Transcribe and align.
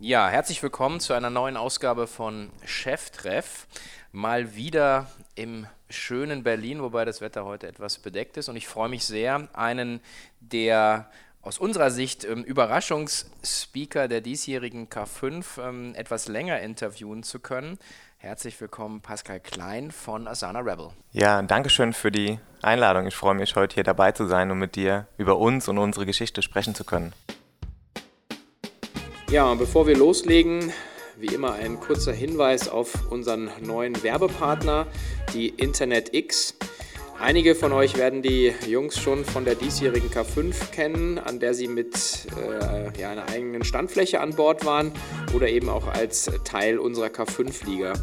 Ja, 0.00 0.28
herzlich 0.28 0.62
willkommen 0.62 1.00
zu 1.00 1.12
einer 1.12 1.28
neuen 1.28 1.56
Ausgabe 1.56 2.06
von 2.06 2.50
Cheftreff. 2.64 3.66
Mal 4.12 4.54
wieder 4.54 5.08
im 5.34 5.66
schönen 5.90 6.44
Berlin, 6.44 6.80
wobei 6.82 7.04
das 7.04 7.20
Wetter 7.20 7.44
heute 7.44 7.66
etwas 7.66 7.98
bedeckt 7.98 8.36
ist. 8.36 8.48
Und 8.48 8.54
ich 8.54 8.68
freue 8.68 8.88
mich 8.88 9.04
sehr, 9.04 9.48
einen 9.54 10.00
der 10.38 11.10
aus 11.42 11.58
unserer 11.58 11.90
Sicht 11.90 12.24
ähm, 12.24 12.44
Überraschungsspeaker 12.44 14.06
der 14.06 14.20
diesjährigen 14.20 14.88
K5 14.88 15.60
ähm, 15.60 15.94
etwas 15.96 16.28
länger 16.28 16.60
interviewen 16.60 17.24
zu 17.24 17.40
können. 17.40 17.76
Herzlich 18.18 18.60
willkommen, 18.60 19.00
Pascal 19.00 19.40
Klein 19.40 19.90
von 19.90 20.28
Asana 20.28 20.60
Rebel. 20.60 20.90
Ja, 21.10 21.42
danke 21.42 21.70
schön 21.70 21.92
für 21.92 22.12
die 22.12 22.38
Einladung. 22.62 23.08
Ich 23.08 23.16
freue 23.16 23.34
mich, 23.34 23.56
heute 23.56 23.74
hier 23.74 23.84
dabei 23.84 24.12
zu 24.12 24.28
sein 24.28 24.52
und 24.52 24.60
mit 24.60 24.76
dir 24.76 25.08
über 25.16 25.38
uns 25.38 25.66
und 25.66 25.78
unsere 25.78 26.06
Geschichte 26.06 26.40
sprechen 26.42 26.76
zu 26.76 26.84
können. 26.84 27.12
Ja, 29.30 29.52
bevor 29.52 29.86
wir 29.86 29.94
loslegen, 29.94 30.72
wie 31.18 31.34
immer 31.34 31.52
ein 31.52 31.78
kurzer 31.78 32.14
Hinweis 32.14 32.66
auf 32.66 33.10
unseren 33.10 33.50
neuen 33.60 34.02
Werbepartner, 34.02 34.86
die 35.34 35.50
Internet 35.50 36.14
X. 36.14 36.54
Einige 37.20 37.56
von 37.56 37.72
euch 37.72 37.96
werden 37.96 38.22
die 38.22 38.54
Jungs 38.64 38.96
schon 38.96 39.24
von 39.24 39.44
der 39.44 39.56
diesjährigen 39.56 40.08
K5 40.08 40.70
kennen, 40.70 41.18
an 41.18 41.40
der 41.40 41.52
sie 41.52 41.66
mit 41.66 41.96
äh, 42.36 43.00
ja, 43.00 43.10
einer 43.10 43.28
eigenen 43.28 43.64
Standfläche 43.64 44.20
an 44.20 44.36
Bord 44.36 44.64
waren 44.64 44.92
oder 45.34 45.48
eben 45.48 45.68
auch 45.68 45.88
als 45.88 46.30
Teil 46.44 46.78
unserer 46.78 47.08
K5-Liga. 47.08 47.94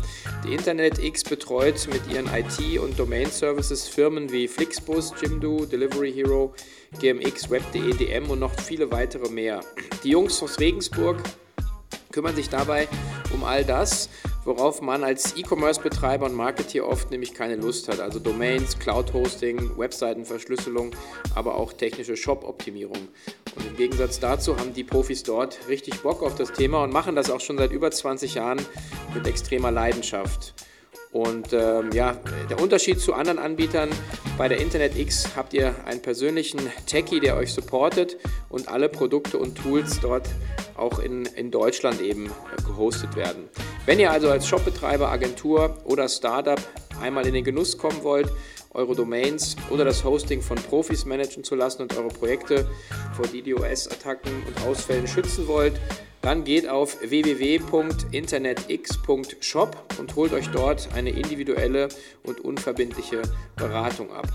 Die 0.45 0.53
Internet 0.53 0.99
X 0.99 1.23
betreut 1.23 1.87
mit 1.93 2.01
ihren 2.13 2.27
IT- 2.27 2.77
und 2.79 2.99
Domain-Services 2.99 3.87
Firmen 3.87 4.33
wie 4.33 4.49
Flixbus, 4.49 5.13
Jimdo, 5.21 5.65
Delivery 5.65 6.11
Hero, 6.11 6.53
GMX, 6.99 7.49
Web.de, 7.49 7.93
DM 7.95 8.29
und 8.29 8.39
noch 8.39 8.59
viele 8.59 8.91
weitere 8.91 9.29
mehr. 9.29 9.61
Die 10.03 10.09
Jungs 10.09 10.43
aus 10.43 10.59
Regensburg 10.59 11.23
kümmern 12.11 12.35
sich 12.35 12.49
dabei 12.49 12.89
um 13.33 13.45
all 13.45 13.63
das, 13.63 14.09
worauf 14.45 14.81
man 14.81 15.03
als 15.03 15.35
E-Commerce-Betreiber 15.35 16.27
und 16.27 16.35
Marketeer 16.35 16.87
oft 16.87 17.11
nämlich 17.11 17.33
keine 17.33 17.55
Lust 17.55 17.89
hat. 17.89 17.99
Also 17.99 18.19
Domains, 18.19 18.79
Cloud-Hosting, 18.79 19.77
Webseitenverschlüsselung, 19.77 20.91
aber 21.33 21.55
auch 21.55 21.73
technische 21.73 22.15
Shop-Optimierung. 22.15 23.09
Und 23.55 23.67
im 23.67 23.75
Gegensatz 23.75 24.19
dazu 24.19 24.57
haben 24.57 24.73
die 24.73 24.83
Profis 24.83 25.23
dort 25.23 25.57
richtig 25.67 26.01
Bock 26.01 26.21
auf 26.21 26.35
das 26.35 26.53
Thema 26.53 26.83
und 26.83 26.93
machen 26.93 27.15
das 27.15 27.29
auch 27.29 27.41
schon 27.41 27.57
seit 27.57 27.71
über 27.71 27.91
20 27.91 28.35
Jahren 28.35 28.61
mit 29.13 29.27
extremer 29.27 29.71
Leidenschaft. 29.71 30.53
Und 31.11 31.53
ähm, 31.53 31.91
ja, 31.93 32.17
der 32.49 32.59
Unterschied 32.61 32.99
zu 32.99 33.13
anderen 33.13 33.39
Anbietern, 33.39 33.89
bei 34.37 34.49
der 34.49 34.59
Internet 34.59 34.97
X 34.97 35.29
habt 35.37 35.53
ihr 35.53 35.73
einen 35.85 36.01
persönlichen 36.01 36.59
Techie, 36.87 37.21
der 37.21 37.37
euch 37.37 37.53
supportet 37.53 38.17
und 38.49 38.67
alle 38.67 38.89
Produkte 38.89 39.37
und 39.37 39.55
Tools 39.55 40.01
dort 40.01 40.27
auch 40.75 40.99
in, 40.99 41.25
in 41.25 41.51
Deutschland 41.51 42.01
eben 42.01 42.29
gehostet 42.67 43.15
werden. 43.15 43.49
Wenn 43.85 43.99
ihr 43.99 44.11
also 44.11 44.31
als 44.31 44.47
Shopbetreiber, 44.47 45.11
Agentur 45.11 45.77
oder 45.85 46.09
Startup 46.09 46.59
einmal 46.99 47.27
in 47.27 47.35
den 47.35 47.43
Genuss 47.43 47.77
kommen 47.77 48.03
wollt, 48.03 48.31
eure 48.73 48.95
Domains 48.95 49.55
oder 49.69 49.85
das 49.85 50.03
Hosting 50.03 50.41
von 50.41 50.57
Profis 50.57 51.05
managen 51.05 51.43
zu 51.43 51.53
lassen 51.53 51.83
und 51.83 51.95
eure 51.95 52.09
Projekte 52.09 52.67
vor 53.15 53.27
DDoS-Attacken 53.27 54.31
und 54.47 54.59
Ausfällen 54.65 55.07
schützen 55.07 55.47
wollt, 55.47 55.79
dann 56.21 56.43
geht 56.43 56.67
auf 56.67 56.99
www.internetx.shop 56.99 59.77
und 59.99 60.15
holt 60.15 60.33
euch 60.33 60.47
dort 60.47 60.89
eine 60.95 61.11
individuelle 61.11 61.89
und 62.23 62.41
unverbindliche 62.41 63.21
Beratung 63.55 64.11
ab. 64.11 64.25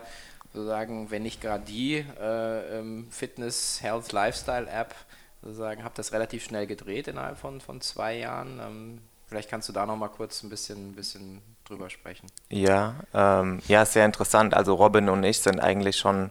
sozusagen, 0.52 1.10
wenn 1.10 1.22
nicht 1.22 1.40
gerade 1.40 1.64
die 1.64 2.04
äh, 2.20 2.78
ähm, 2.78 3.06
Fitness, 3.10 3.80
Health, 3.82 4.12
Lifestyle 4.12 4.68
App, 4.68 4.94
sozusagen, 5.42 5.84
habt 5.84 5.98
das 5.98 6.12
relativ 6.12 6.44
schnell 6.44 6.66
gedreht 6.66 7.08
innerhalb 7.08 7.38
von, 7.38 7.60
von 7.60 7.80
zwei 7.80 8.18
Jahren. 8.18 8.60
Ähm, 8.60 8.98
vielleicht 9.28 9.48
kannst 9.48 9.68
du 9.68 9.72
da 9.72 9.86
noch 9.86 9.96
mal 9.96 10.08
kurz 10.08 10.42
ein 10.42 10.50
bisschen, 10.50 10.94
bisschen 10.94 11.40
drüber 11.64 11.88
sprechen. 11.88 12.26
Ja, 12.48 12.96
ähm, 13.14 13.60
ja, 13.68 13.84
sehr 13.84 14.04
interessant. 14.04 14.54
Also 14.54 14.74
Robin 14.74 15.08
und 15.08 15.22
ich 15.22 15.40
sind 15.40 15.60
eigentlich 15.60 15.96
schon 15.96 16.30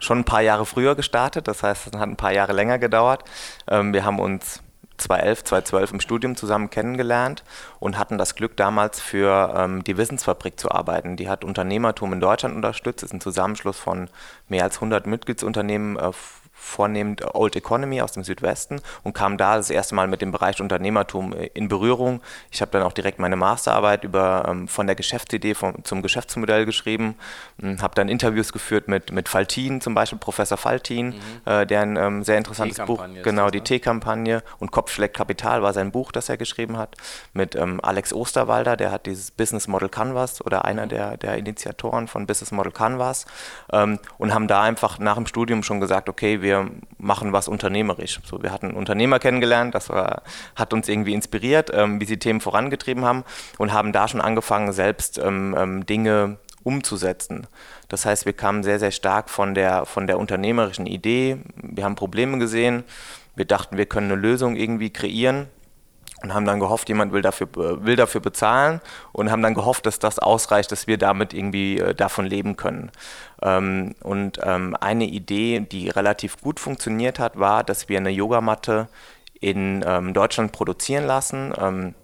schon 0.00 0.20
ein 0.20 0.24
paar 0.24 0.42
Jahre 0.42 0.64
früher 0.64 0.94
gestartet, 0.94 1.48
das 1.48 1.64
heißt, 1.64 1.88
es 1.88 1.92
hat 1.92 2.08
ein 2.08 2.16
paar 2.16 2.32
Jahre 2.32 2.52
länger 2.52 2.78
gedauert. 2.78 3.24
Ähm, 3.68 3.92
wir 3.92 4.04
haben 4.04 4.20
uns 4.20 4.62
2011, 4.98 5.44
2012 5.44 5.92
im 5.92 6.00
Studium 6.00 6.36
zusammen 6.36 6.70
kennengelernt 6.70 7.44
und 7.80 7.98
hatten 7.98 8.18
das 8.18 8.34
Glück, 8.34 8.56
damals 8.56 9.00
für 9.00 9.54
ähm, 9.56 9.84
die 9.84 9.96
Wissensfabrik 9.96 10.58
zu 10.58 10.70
arbeiten. 10.70 11.16
Die 11.16 11.28
hat 11.28 11.44
Unternehmertum 11.44 12.12
in 12.12 12.20
Deutschland 12.20 12.54
unterstützt, 12.54 13.02
ist 13.02 13.14
ein 13.14 13.20
Zusammenschluss 13.20 13.78
von 13.78 14.10
mehr 14.48 14.64
als 14.64 14.76
100 14.76 15.06
Mitgliedsunternehmen 15.06 15.96
äh, 15.96 16.10
vornehmend 16.58 17.34
Old 17.34 17.56
Economy 17.56 18.02
aus 18.02 18.12
dem 18.12 18.24
Südwesten 18.24 18.80
und 19.02 19.14
kam 19.14 19.38
da 19.38 19.56
das 19.56 19.70
erste 19.70 19.94
Mal 19.94 20.08
mit 20.08 20.20
dem 20.20 20.32
Bereich 20.32 20.60
Unternehmertum 20.60 21.32
äh, 21.32 21.46
in 21.54 21.68
Berührung. 21.68 22.20
Ich 22.50 22.60
habe 22.60 22.70
dann 22.72 22.82
auch 22.82 22.92
direkt 22.92 23.18
meine 23.18 23.36
Masterarbeit 23.36 24.04
über, 24.04 24.44
ähm, 24.48 24.68
von 24.68 24.86
der 24.86 24.96
Geschäftsidee 24.96 25.54
vom, 25.54 25.84
zum 25.84 26.02
Geschäftsmodell 26.02 26.66
geschrieben, 26.66 27.14
hm, 27.60 27.80
habe 27.80 27.94
dann 27.94 28.08
Interviews 28.08 28.52
geführt 28.52 28.88
mit, 28.88 29.12
mit 29.12 29.28
Faltin, 29.28 29.80
zum 29.80 29.94
Beispiel 29.94 30.18
Professor 30.18 30.58
Faltin, 30.58 31.08
mhm. 31.08 31.50
äh, 31.50 31.66
der 31.66 31.82
ein 31.82 31.96
ähm, 31.96 32.24
sehr 32.24 32.38
interessantes 32.38 32.78
Buch, 32.84 33.04
genau, 33.22 33.50
die 33.50 33.58
ne? 33.58 33.64
T-Kampagne 33.64 34.42
und 34.58 34.72
Kopf 34.72 34.92
schlägt 34.92 35.16
Kapital 35.16 35.62
war 35.62 35.72
sein 35.72 35.92
Buch, 35.92 36.12
das 36.12 36.28
er 36.28 36.36
geschrieben 36.36 36.76
hat, 36.76 36.96
mit 37.32 37.54
ähm, 37.54 37.80
Alex 37.82 38.12
Osterwalder, 38.12 38.76
der 38.76 38.90
hat 38.90 39.06
dieses 39.06 39.30
Business 39.30 39.68
Model 39.68 39.88
Canvas 39.88 40.44
oder 40.44 40.64
einer 40.64 40.86
mhm. 40.86 40.90
der, 40.90 41.16
der 41.16 41.36
Initiatoren 41.36 42.08
von 42.08 42.26
Business 42.26 42.50
Model 42.50 42.72
Canvas 42.72 43.26
ähm, 43.72 43.98
und 44.18 44.34
haben 44.34 44.48
da 44.48 44.62
einfach 44.62 44.98
nach 44.98 45.14
dem 45.14 45.26
Studium 45.26 45.62
schon 45.62 45.80
gesagt, 45.80 46.08
okay, 46.08 46.42
wir 46.42 46.47
wir 46.48 46.70
machen 46.96 47.34
was 47.34 47.46
unternehmerisch. 47.46 48.20
So, 48.24 48.42
wir 48.42 48.50
hatten 48.52 48.70
Unternehmer 48.70 49.18
kennengelernt, 49.18 49.74
das 49.74 49.90
war, 49.90 50.22
hat 50.56 50.72
uns 50.72 50.88
irgendwie 50.88 51.12
inspiriert, 51.12 51.70
ähm, 51.74 52.00
wie 52.00 52.06
sie 52.06 52.18
Themen 52.18 52.40
vorangetrieben 52.40 53.04
haben 53.04 53.24
und 53.58 53.72
haben 53.74 53.92
da 53.92 54.08
schon 54.08 54.22
angefangen, 54.22 54.72
selbst 54.72 55.18
ähm, 55.18 55.54
ähm, 55.58 55.84
Dinge 55.84 56.38
umzusetzen. 56.64 57.46
Das 57.88 58.06
heißt, 58.06 58.24
wir 58.24 58.32
kamen 58.32 58.62
sehr, 58.62 58.78
sehr 58.78 58.90
stark 58.90 59.28
von 59.28 59.54
der, 59.54 59.84
von 59.84 60.06
der 60.06 60.18
unternehmerischen 60.18 60.86
Idee. 60.86 61.38
Wir 61.56 61.84
haben 61.84 61.94
Probleme 61.94 62.38
gesehen. 62.38 62.84
Wir 63.36 63.44
dachten, 63.44 63.76
wir 63.76 63.86
können 63.86 64.10
eine 64.10 64.20
Lösung 64.20 64.56
irgendwie 64.56 64.90
kreieren 64.90 65.48
und 66.22 66.34
haben 66.34 66.44
dann 66.44 66.60
gehofft, 66.60 66.88
jemand 66.88 67.12
will 67.12 67.22
dafür, 67.22 67.48
äh, 67.56 67.84
will 67.84 67.96
dafür 67.96 68.20
bezahlen 68.20 68.80
und 69.12 69.30
haben 69.30 69.42
dann 69.42 69.54
gehofft, 69.54 69.86
dass 69.86 69.98
das 69.98 70.18
ausreicht, 70.18 70.72
dass 70.72 70.86
wir 70.86 70.98
damit 70.98 71.32
irgendwie 71.32 71.78
äh, 71.78 71.94
davon 71.94 72.26
leben 72.26 72.56
können. 72.56 72.90
Ähm, 73.42 73.94
und 74.02 74.40
ähm, 74.42 74.76
eine 74.80 75.06
Idee, 75.06 75.60
die 75.60 75.88
relativ 75.88 76.40
gut 76.40 76.60
funktioniert 76.60 77.18
hat, 77.18 77.38
war, 77.38 77.64
dass 77.64 77.88
wir 77.88 77.98
eine 77.98 78.10
Yogamatte 78.10 78.88
in 79.40 79.84
ähm, 79.86 80.14
Deutschland 80.14 80.50
produzieren 80.50 81.06
lassen. 81.06 81.94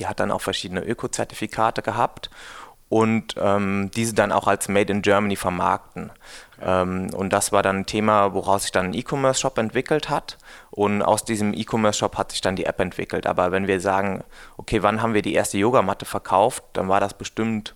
Die 0.00 0.06
hat 0.08 0.18
dann 0.18 0.32
auch 0.32 0.40
verschiedene 0.40 0.80
Öko-Zertifikate 0.80 1.82
gehabt 1.82 2.30
und 2.88 3.34
ähm, 3.38 3.90
diese 3.94 4.14
dann 4.14 4.32
auch 4.32 4.46
als 4.46 4.68
Made 4.68 4.92
in 4.92 5.02
Germany 5.02 5.36
vermarkten. 5.36 6.10
Okay. 6.56 6.82
Ähm, 6.82 7.10
und 7.14 7.32
das 7.32 7.52
war 7.52 7.62
dann 7.62 7.78
ein 7.78 7.86
Thema, 7.86 8.32
woraus 8.32 8.62
sich 8.62 8.72
dann 8.72 8.86
ein 8.86 8.94
E-Commerce-Shop 8.94 9.58
entwickelt 9.58 10.08
hat. 10.08 10.38
Und 10.78 11.02
aus 11.02 11.24
diesem 11.24 11.54
E-Commerce-Shop 11.54 12.16
hat 12.16 12.30
sich 12.30 12.40
dann 12.40 12.54
die 12.54 12.66
App 12.66 12.78
entwickelt. 12.78 13.26
Aber 13.26 13.50
wenn 13.50 13.66
wir 13.66 13.80
sagen, 13.80 14.22
okay, 14.56 14.80
wann 14.84 15.02
haben 15.02 15.12
wir 15.12 15.22
die 15.22 15.34
erste 15.34 15.58
Yogamatte 15.58 16.04
verkauft, 16.04 16.62
dann 16.74 16.88
war 16.88 17.00
das 17.00 17.14
bestimmt 17.14 17.74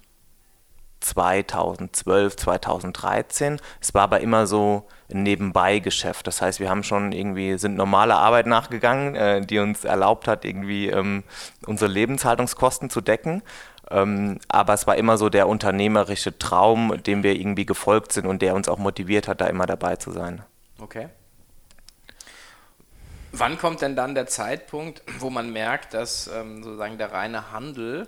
2012, 1.01 2.37
2013. 2.37 3.61
Es 3.81 3.93
war 3.93 4.03
aber 4.03 4.21
immer 4.21 4.47
so 4.47 4.87
ein 5.13 5.25
Nebenbei-Geschäft. 5.25 6.29
Das 6.29 6.41
heißt, 6.41 6.61
wir 6.61 6.71
haben 6.71 6.85
schon 6.85 7.11
irgendwie, 7.11 7.59
sind 7.59 7.75
normale 7.75 8.15
Arbeit 8.15 8.47
nachgegangen, 8.47 9.17
äh, 9.17 9.41
die 9.45 9.59
uns 9.59 9.85
erlaubt 9.85 10.29
hat, 10.29 10.45
irgendwie 10.45 10.87
ähm, 10.87 11.25
unsere 11.67 11.91
Lebenshaltungskosten 11.91 12.89
zu 12.89 13.01
decken. 13.01 13.43
Ähm, 13.91 14.39
aber 14.47 14.75
es 14.75 14.87
war 14.87 14.95
immer 14.95 15.19
so 15.19 15.29
der 15.29 15.49
unternehmerische 15.49 16.39
Traum, 16.39 17.03
dem 17.05 17.25
wir 17.25 17.35
irgendwie 17.35 17.67
gefolgt 17.67 18.13
sind 18.13 18.27
und 18.29 18.43
der 18.43 18.55
uns 18.55 18.69
auch 18.69 18.79
motiviert 18.79 19.27
hat, 19.27 19.41
da 19.41 19.47
immer 19.47 19.67
dabei 19.67 19.97
zu 19.97 20.13
sein. 20.13 20.43
Okay. 20.81 21.09
Wann 23.33 23.59
kommt 23.59 23.81
denn 23.81 23.97
dann 23.97 24.15
der 24.15 24.27
Zeitpunkt, 24.27 25.03
wo 25.19 25.31
man 25.31 25.53
merkt, 25.53 25.95
dass 25.95 26.29
ähm, 26.29 26.63
sozusagen 26.63 26.99
der 26.99 27.13
reine 27.13 27.51
Handel 27.51 28.07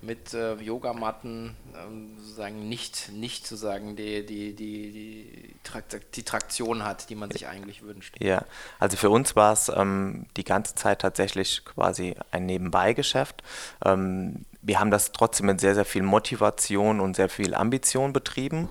mit 0.00 0.34
äh, 0.34 0.54
Yogamatten 0.54 1.56
ähm, 1.76 2.16
sozusagen 2.18 2.68
nicht, 2.68 3.10
nicht 3.12 3.46
sozusagen 3.46 3.96
die, 3.96 4.24
die, 4.24 4.54
die, 4.54 4.92
die, 4.92 5.54
Trakt 5.62 6.16
die 6.16 6.22
Traktion 6.22 6.84
hat, 6.84 7.08
die 7.10 7.14
man 7.14 7.30
sich 7.30 7.46
eigentlich 7.46 7.82
wünscht. 7.82 8.16
Ja, 8.20 8.44
also 8.78 8.96
für 8.96 9.10
uns 9.10 9.34
war 9.34 9.52
es 9.52 9.70
ähm, 9.74 10.26
die 10.36 10.44
ganze 10.44 10.74
Zeit 10.74 11.00
tatsächlich 11.00 11.64
quasi 11.64 12.14
ein 12.30 12.46
Nebenbeigeschäft. 12.46 13.42
Ähm, 13.84 14.44
wir 14.62 14.80
haben 14.80 14.90
das 14.90 15.12
trotzdem 15.12 15.46
mit 15.46 15.60
sehr, 15.60 15.74
sehr 15.74 15.84
viel 15.84 16.02
Motivation 16.02 17.00
und 17.00 17.16
sehr 17.16 17.28
viel 17.28 17.54
Ambition 17.54 18.12
betrieben. 18.12 18.68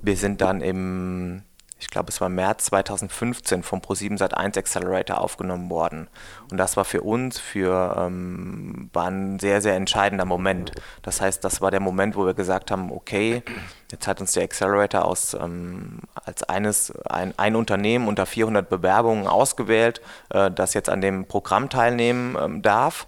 Wir 0.00 0.16
sind 0.16 0.40
dann 0.40 0.60
im 0.60 1.42
ich 1.80 1.88
glaube, 1.90 2.08
es 2.08 2.20
war 2.20 2.28
März 2.28 2.66
2015 2.66 3.62
vom 3.62 3.80
Pro7 3.80 4.18
Sat1 4.18 4.58
Accelerator 4.58 5.20
aufgenommen 5.20 5.70
worden. 5.70 6.08
Und 6.50 6.56
das 6.56 6.76
war 6.76 6.84
für 6.84 7.02
uns 7.02 7.38
für, 7.38 7.94
ähm, 7.98 8.90
war 8.92 9.06
ein 9.06 9.38
sehr, 9.38 9.62
sehr 9.62 9.76
entscheidender 9.76 10.24
Moment. 10.24 10.72
Das 11.02 11.20
heißt, 11.20 11.44
das 11.44 11.60
war 11.60 11.70
der 11.70 11.80
Moment, 11.80 12.16
wo 12.16 12.26
wir 12.26 12.34
gesagt 12.34 12.72
haben, 12.72 12.90
okay, 12.90 13.44
jetzt 13.92 14.08
hat 14.08 14.20
uns 14.20 14.32
der 14.32 14.42
Accelerator 14.42 15.04
aus, 15.04 15.34
ähm, 15.34 16.00
als 16.14 16.42
eines, 16.42 16.90
ein, 17.06 17.32
ein 17.38 17.54
Unternehmen 17.54 18.08
unter 18.08 18.26
400 18.26 18.68
Bewerbungen 18.68 19.28
ausgewählt, 19.28 20.00
äh, 20.30 20.50
das 20.50 20.74
jetzt 20.74 20.88
an 20.88 21.00
dem 21.00 21.26
Programm 21.26 21.68
teilnehmen 21.68 22.36
ähm, 22.40 22.60
darf. 22.60 23.06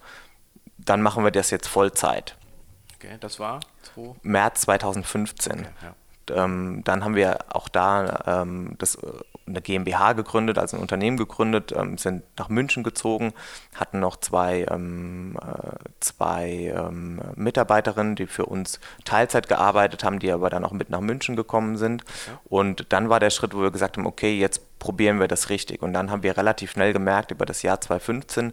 Dann 0.79 1.03
machen 1.03 1.25
wir 1.25 1.33
das 1.33 1.51
jetzt 1.51 1.67
Vollzeit. 1.67 2.37
Okay, 2.95 3.17
das 3.19 3.41
war? 3.41 3.61
März 4.23 4.63
2015. 4.63 5.53
Okay, 5.53 5.69
ja 5.83 5.95
ähm, 6.35 6.83
dann 6.85 7.05
haben 7.05 7.15
wir 7.15 7.39
auch 7.51 7.69
da 7.69 8.23
ähm, 8.27 8.75
das, 8.79 8.97
äh, 8.97 9.01
eine 9.47 9.61
GmbH 9.61 10.13
gegründet, 10.13 10.59
also 10.59 10.77
ein 10.77 10.81
Unternehmen 10.81 11.17
gegründet, 11.17 11.73
ähm, 11.77 11.99
sind 11.99 12.23
nach 12.39 12.49
München 12.49 12.83
gezogen, 12.83 13.33
hatten 13.75 14.01
noch 14.01 14.17
zwei, 14.17 14.67
ähm, 14.71 15.37
äh, 15.41 15.73
zwei 16.01 16.73
ähm, 16.75 17.21
Mitarbeiterinnen, 17.35 18.17
die 18.17 18.27
für 18.27 18.47
uns 18.47 18.81
Teilzeit 19.05 19.49
gearbeitet 19.49 20.05
haben, 20.05 20.19
die 20.19 20.31
aber 20.31 20.51
dann 20.51 20.65
auch 20.65 20.73
mit 20.73 20.91
nach 20.91 21.01
München 21.01 21.37
gekommen 21.37 21.77
sind. 21.77 22.05
Und 22.45 22.93
dann 22.93 23.09
war 23.09 23.21
der 23.21 23.31
Schritt, 23.31 23.55
wo 23.55 23.61
wir 23.61 23.71
gesagt 23.71 23.97
haben, 23.97 24.07
okay, 24.07 24.39
jetzt 24.39 24.79
probieren 24.79 25.21
wir 25.21 25.29
das 25.29 25.51
richtig. 25.51 25.83
Und 25.83 25.93
dann 25.93 26.11
haben 26.11 26.23
wir 26.23 26.37
relativ 26.37 26.71
schnell 26.71 26.93
gemerkt 26.93 27.31
über 27.31 27.47
das 27.47 27.63
Jahr 27.63 27.81
2015, 27.81 28.53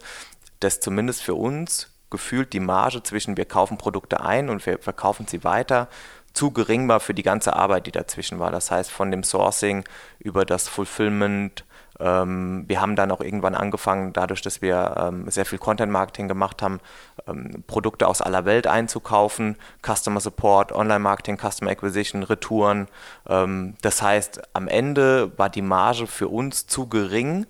dass 0.59 0.79
zumindest 0.79 1.23
für 1.23 1.35
uns 1.35 1.91
gefühlt 2.09 2.53
die 2.53 2.59
Marge 2.59 3.03
zwischen 3.03 3.35
wir 3.37 3.45
kaufen 3.45 3.77
Produkte 3.77 4.21
ein 4.21 4.49
und 4.49 4.65
wir 4.65 4.79
verkaufen 4.79 5.27
sie 5.27 5.43
weiter 5.43 5.89
zu 6.37 6.51
gering 6.51 6.87
war 6.87 6.99
für 6.99 7.15
die 7.15 7.23
ganze 7.23 7.55
Arbeit, 7.55 7.87
die 7.87 7.91
dazwischen 7.91 8.37
war. 8.37 8.51
Das 8.51 8.69
heißt, 8.69 8.91
von 8.91 9.09
dem 9.09 9.23
Sourcing 9.23 9.83
über 10.19 10.45
das 10.45 10.67
Fulfillment. 10.67 11.65
Ähm, 11.99 12.65
wir 12.67 12.79
haben 12.79 12.95
dann 12.95 13.09
auch 13.09 13.21
irgendwann 13.21 13.55
angefangen, 13.55 14.13
dadurch, 14.13 14.43
dass 14.43 14.61
wir 14.61 14.95
ähm, 14.99 15.27
sehr 15.31 15.47
viel 15.47 15.57
Content-Marketing 15.57 16.27
gemacht 16.27 16.61
haben, 16.61 16.79
ähm, 17.27 17.63
Produkte 17.65 18.07
aus 18.07 18.21
aller 18.21 18.45
Welt 18.45 18.67
einzukaufen, 18.67 19.57
Customer 19.81 20.19
Support, 20.19 20.71
Online-Marketing, 20.71 21.39
Customer 21.39 21.71
Acquisition, 21.71 22.21
Retouren. 22.21 22.87
Ähm, 23.27 23.73
das 23.81 24.03
heißt, 24.03 24.39
am 24.53 24.67
Ende 24.67 25.35
war 25.39 25.49
die 25.49 25.63
Marge 25.63 26.05
für 26.05 26.27
uns 26.27 26.67
zu 26.67 26.87
gering 26.87 27.47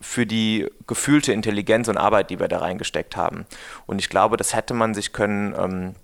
für 0.00 0.24
die 0.24 0.66
gefühlte 0.86 1.34
Intelligenz 1.34 1.86
und 1.88 1.98
Arbeit, 1.98 2.30
die 2.30 2.40
wir 2.40 2.48
da 2.48 2.60
reingesteckt 2.60 3.14
haben. 3.14 3.44
Und 3.84 3.98
ich 3.98 4.08
glaube, 4.08 4.38
das 4.38 4.54
hätte 4.54 4.72
man 4.72 4.94
sich 4.94 5.12
können 5.12 5.54
ähm, 5.54 5.94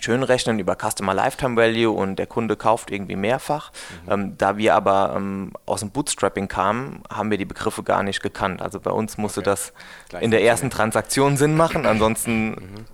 schön 0.00 0.22
rechnen 0.22 0.58
über 0.58 0.76
Customer 0.76 1.14
Lifetime 1.14 1.56
Value 1.56 1.90
und 1.90 2.16
der 2.16 2.26
Kunde 2.26 2.56
kauft 2.56 2.90
irgendwie 2.90 3.16
mehrfach. 3.16 3.72
Mhm. 4.06 4.12
Ähm, 4.12 4.38
da 4.38 4.56
wir 4.56 4.74
aber 4.74 5.14
ähm, 5.16 5.52
aus 5.66 5.80
dem 5.80 5.90
Bootstrapping 5.90 6.48
kamen, 6.48 7.02
haben 7.10 7.30
wir 7.30 7.38
die 7.38 7.44
Begriffe 7.44 7.82
gar 7.82 8.02
nicht 8.02 8.22
gekannt. 8.22 8.62
Also 8.62 8.80
bei 8.80 8.90
uns 8.90 9.18
musste 9.18 9.40
okay. 9.40 9.50
das 9.50 9.72
Gleich 10.08 10.22
in 10.22 10.30
der 10.30 10.42
ersten 10.42 10.70
Transaktion 10.70 11.36
Sinn 11.36 11.56
machen, 11.56 11.86
ansonsten 11.86 12.50
mhm. 12.50 12.84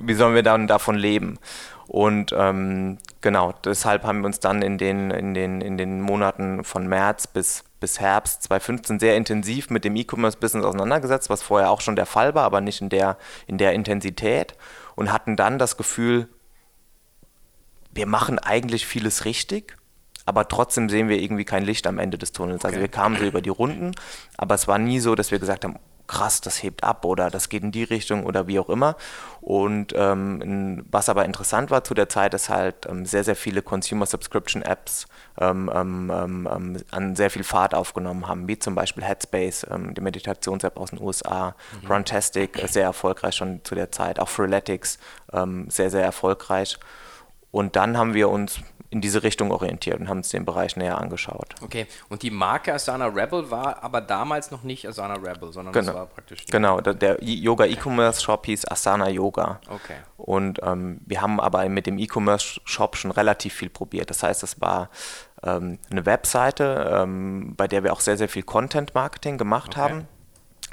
wie 0.00 0.14
sollen 0.14 0.34
wir 0.34 0.42
dann 0.42 0.66
davon 0.66 0.96
leben? 0.96 1.38
Und 1.86 2.34
ähm, 2.36 2.98
genau, 3.20 3.52
deshalb 3.64 4.04
haben 4.04 4.20
wir 4.20 4.26
uns 4.26 4.40
dann 4.40 4.62
in 4.62 4.78
den, 4.78 5.10
in 5.10 5.34
den, 5.34 5.60
in 5.60 5.76
den 5.76 6.00
Monaten 6.00 6.64
von 6.64 6.86
März 6.86 7.26
bis, 7.26 7.64
bis 7.78 8.00
Herbst 8.00 8.42
2015 8.44 8.98
sehr 8.98 9.16
intensiv 9.16 9.68
mit 9.68 9.84
dem 9.84 9.94
E-Commerce-Business 9.94 10.64
auseinandergesetzt, 10.64 11.28
was 11.28 11.42
vorher 11.42 11.70
auch 11.70 11.82
schon 11.82 11.94
der 11.94 12.06
Fall 12.06 12.34
war, 12.34 12.44
aber 12.44 12.62
nicht 12.62 12.80
in 12.80 12.88
der, 12.88 13.18
in 13.46 13.58
der 13.58 13.74
Intensität 13.74 14.56
und 14.96 15.12
hatten 15.12 15.36
dann 15.36 15.58
das 15.58 15.76
Gefühl, 15.76 16.28
wir 17.92 18.06
machen 18.06 18.38
eigentlich 18.38 18.86
vieles 18.86 19.24
richtig, 19.24 19.76
aber 20.26 20.48
trotzdem 20.48 20.88
sehen 20.88 21.08
wir 21.08 21.20
irgendwie 21.20 21.44
kein 21.44 21.64
Licht 21.64 21.86
am 21.86 21.98
Ende 21.98 22.18
des 22.18 22.32
Tunnels. 22.32 22.64
Also 22.64 22.76
okay. 22.76 22.76
Also 22.76 22.80
wir 22.80 22.88
kamen 22.88 23.16
so 23.16 23.24
über 23.24 23.42
die 23.42 23.50
Runden, 23.50 23.92
aber 24.36 24.54
es 24.54 24.66
war 24.66 24.78
nie 24.78 25.00
so, 25.00 25.14
dass 25.14 25.30
wir 25.30 25.38
gesagt 25.38 25.64
haben, 25.64 25.78
krass, 26.06 26.40
das 26.40 26.62
hebt 26.62 26.84
ab 26.84 27.04
oder 27.04 27.30
das 27.30 27.48
geht 27.48 27.62
in 27.62 27.72
die 27.72 27.84
Richtung 27.84 28.24
oder 28.24 28.46
wie 28.46 28.58
auch 28.58 28.68
immer. 28.68 28.96
Und 29.40 29.92
ähm, 29.96 30.84
was 30.90 31.08
aber 31.08 31.24
interessant 31.24 31.70
war 31.70 31.84
zu 31.84 31.94
der 31.94 32.08
Zeit, 32.08 32.34
ist 32.34 32.48
halt 32.48 32.86
ähm, 32.88 33.06
sehr, 33.06 33.24
sehr 33.24 33.36
viele 33.36 33.62
Consumer 33.62 34.06
Subscription 34.06 34.62
Apps 34.62 35.06
ähm, 35.38 35.70
ähm, 35.74 36.10
ähm, 36.14 36.48
ähm 36.50 36.76
an 36.90 37.16
sehr 37.16 37.30
viel 37.30 37.44
Fahrt 37.44 37.74
aufgenommen 37.74 38.28
haben, 38.28 38.48
wie 38.48 38.58
zum 38.58 38.74
Beispiel 38.74 39.04
Headspace, 39.04 39.66
die 39.70 40.00
Meditations-App 40.00 40.76
aus 40.76 40.90
den 40.90 41.00
USA, 41.00 41.54
mhm. 41.82 41.90
Runtastic, 41.90 42.62
äh, 42.62 42.68
sehr 42.68 42.84
erfolgreich 42.84 43.34
schon 43.34 43.64
zu 43.64 43.74
der 43.74 43.90
Zeit, 43.90 44.18
auch 44.18 44.28
Freeletics, 44.28 44.98
sehr, 45.68 45.90
sehr 45.90 46.04
erfolgreich. 46.04 46.78
Und 47.50 47.76
dann 47.76 47.96
haben 47.96 48.14
wir 48.14 48.28
uns 48.28 48.60
in 48.94 49.00
diese 49.00 49.24
Richtung 49.24 49.50
orientiert 49.50 49.98
und 49.98 50.08
haben 50.08 50.18
uns 50.18 50.28
den 50.28 50.44
Bereich 50.44 50.76
näher 50.76 50.98
angeschaut. 50.98 51.56
Okay, 51.62 51.86
und 52.08 52.22
die 52.22 52.30
Marke 52.30 52.72
Asana 52.72 53.06
Rebel 53.06 53.50
war 53.50 53.82
aber 53.82 54.00
damals 54.00 54.52
noch 54.52 54.62
nicht 54.62 54.86
Asana 54.86 55.14
Rebel, 55.14 55.52
sondern 55.52 55.72
genau. 55.72 55.86
das 55.86 55.94
war 55.94 56.06
praktisch. 56.06 56.46
Genau, 56.46 56.80
der, 56.80 56.94
der 56.94 57.22
Yoga 57.22 57.64
E-Commerce 57.64 58.22
Shop 58.22 58.46
hieß 58.46 58.70
Asana 58.70 59.08
Yoga. 59.08 59.60
Okay. 59.68 59.96
Und 60.16 60.60
ähm, 60.62 61.00
wir 61.04 61.20
haben 61.20 61.40
aber 61.40 61.68
mit 61.68 61.86
dem 61.86 61.98
E-Commerce 61.98 62.60
Shop 62.64 62.96
schon 62.96 63.10
relativ 63.10 63.54
viel 63.54 63.68
probiert. 63.68 64.10
Das 64.10 64.22
heißt, 64.22 64.44
es 64.44 64.60
war 64.60 64.90
ähm, 65.42 65.80
eine 65.90 66.06
Webseite, 66.06 66.90
ähm, 66.94 67.54
bei 67.56 67.66
der 67.66 67.82
wir 67.82 67.92
auch 67.92 68.00
sehr, 68.00 68.16
sehr 68.16 68.28
viel 68.28 68.44
Content 68.44 68.94
Marketing 68.94 69.38
gemacht 69.38 69.72
okay. 69.72 69.80
haben 69.80 70.08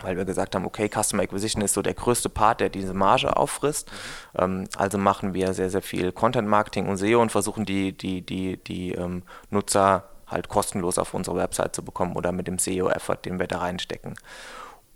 weil 0.04 0.18
wir 0.18 0.26
gesagt 0.26 0.56
haben, 0.56 0.66
okay, 0.66 0.90
Customer 0.90 1.24
Acquisition 1.24 1.62
ist 1.62 1.74
so 1.74 1.82
der 1.82 1.94
größte 1.94 2.30
Part, 2.30 2.60
der 2.60 2.70
diese 2.70 2.94
Marge 2.94 3.36
auffrisst. 3.36 3.92
Ähm, 4.38 4.66
also 4.78 4.98
machen 4.98 5.34
wir 5.34 5.54
sehr, 5.54 5.70
sehr 5.70 5.82
viel 5.82 6.12
Content 6.12 6.48
Marketing 6.48 6.88
und 6.88 6.98
SEO 6.98 7.22
und 7.22 7.32
versuchen 7.32 7.66
die, 7.66 7.92
die, 7.92 8.22
die, 8.22 8.58
die 8.58 8.94
ähm, 8.94 9.24
Nutzer 9.50 10.04
halt 10.28 10.48
kostenlos 10.48 10.98
auf 10.98 11.14
unsere 11.14 11.38
Website 11.38 11.76
zu 11.76 11.84
bekommen 11.84 12.16
oder 12.16 12.32
mit 12.32 12.48
dem 12.48 12.58
SEO-Effort, 12.58 13.18
den 13.26 13.40
wir 13.40 13.48
da 13.48 13.60
reinstecken. 13.60 14.16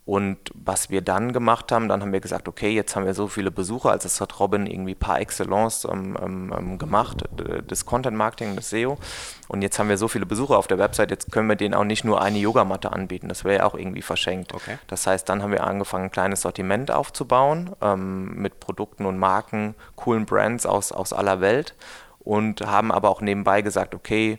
Und 0.06 0.38
was 0.54 0.92
wir 0.92 1.02
dann 1.02 1.34
gemacht 1.34 1.72
haben, 1.72 1.90
dann 1.90 2.02
haben 2.02 2.14
wir 2.14 2.20
gesagt, 2.20 2.48
okay, 2.48 2.70
jetzt 2.70 2.96
haben 2.96 3.08
wir 3.08 3.16
so 3.16 3.28
viele 3.28 3.50
Besucher, 3.50 3.90
also 3.90 4.04
das 4.04 4.22
hat 4.22 4.40
Robin 4.40 4.68
irgendwie 4.68 4.94
par 4.94 5.20
excellence 5.20 5.88
ähm, 5.92 6.16
ähm, 6.22 6.54
ähm 6.56 6.78
gemacht, 6.78 7.24
das 7.68 7.88
Content 7.88 8.16
Marketing, 8.16 8.56
das 8.56 8.70
SEO. 8.70 9.00
Und 9.48 9.64
jetzt 9.64 9.80
haben 9.80 9.90
wir 9.90 9.98
so 9.98 10.08
viele 10.08 10.28
Besucher 10.28 10.60
auf 10.60 10.68
der 10.68 10.78
Website, 10.78 11.10
jetzt 11.10 11.32
können 11.32 11.50
wir 11.50 11.56
denen 11.56 11.74
auch 11.74 11.84
nicht 11.84 12.06
nur 12.06 12.22
eine 12.22 12.38
Yogamatte 12.38 12.94
anbieten, 12.94 13.30
das 13.30 13.44
wäre 13.44 13.58
ja 13.58 13.66
auch 13.66 13.74
irgendwie 13.74 14.04
verschenkt. 14.04 14.54
Okay. 14.54 14.78
Das 14.86 15.08
heißt, 15.08 15.28
dann 15.28 15.42
haben 15.42 15.52
wir 15.52 15.64
angefangen, 15.64 16.06
ein 16.06 16.12
kleines 16.12 16.42
Sortiment 16.42 16.92
aufzubauen 16.92 17.72
ähm, 17.82 18.36
mit 18.36 18.60
Produkten 18.60 19.08
und 19.08 19.18
Marken, 19.18 19.74
coolen 19.96 20.28
Brands 20.28 20.68
aus, 20.68 20.92
aus 20.92 21.14
aller 21.14 21.42
Welt 21.42 21.74
und 22.20 22.62
haben 22.62 22.92
aber 22.92 23.10
auch 23.10 23.22
nebenbei 23.22 23.64
gesagt, 23.64 23.96
okay, 23.96 24.38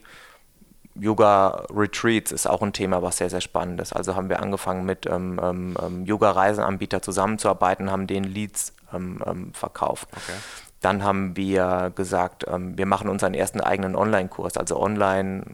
Yoga-Retreats 1.00 2.32
ist 2.32 2.46
auch 2.46 2.62
ein 2.62 2.72
Thema, 2.72 3.02
was 3.02 3.18
sehr, 3.18 3.30
sehr 3.30 3.40
spannend 3.40 3.80
ist. 3.80 3.92
Also 3.92 4.14
haben 4.14 4.28
wir 4.28 4.40
angefangen 4.40 4.84
mit 4.84 5.06
ähm, 5.06 5.40
ähm, 5.42 5.76
ähm 5.82 6.04
Yoga-Reisenanbieter 6.04 7.02
zusammenzuarbeiten, 7.02 7.90
haben 7.90 8.06
den 8.06 8.24
Leads 8.24 8.74
ähm, 8.92 9.22
ähm, 9.26 9.52
verkauft. 9.52 10.08
Okay. 10.12 10.38
Dann 10.80 11.02
haben 11.02 11.36
wir 11.36 11.92
gesagt, 11.94 12.44
ähm, 12.48 12.76
wir 12.76 12.86
machen 12.86 13.08
unseren 13.08 13.34
ersten 13.34 13.60
eigenen 13.60 13.96
Online-Kurs. 13.96 14.56
Also 14.56 14.80
online 14.80 15.44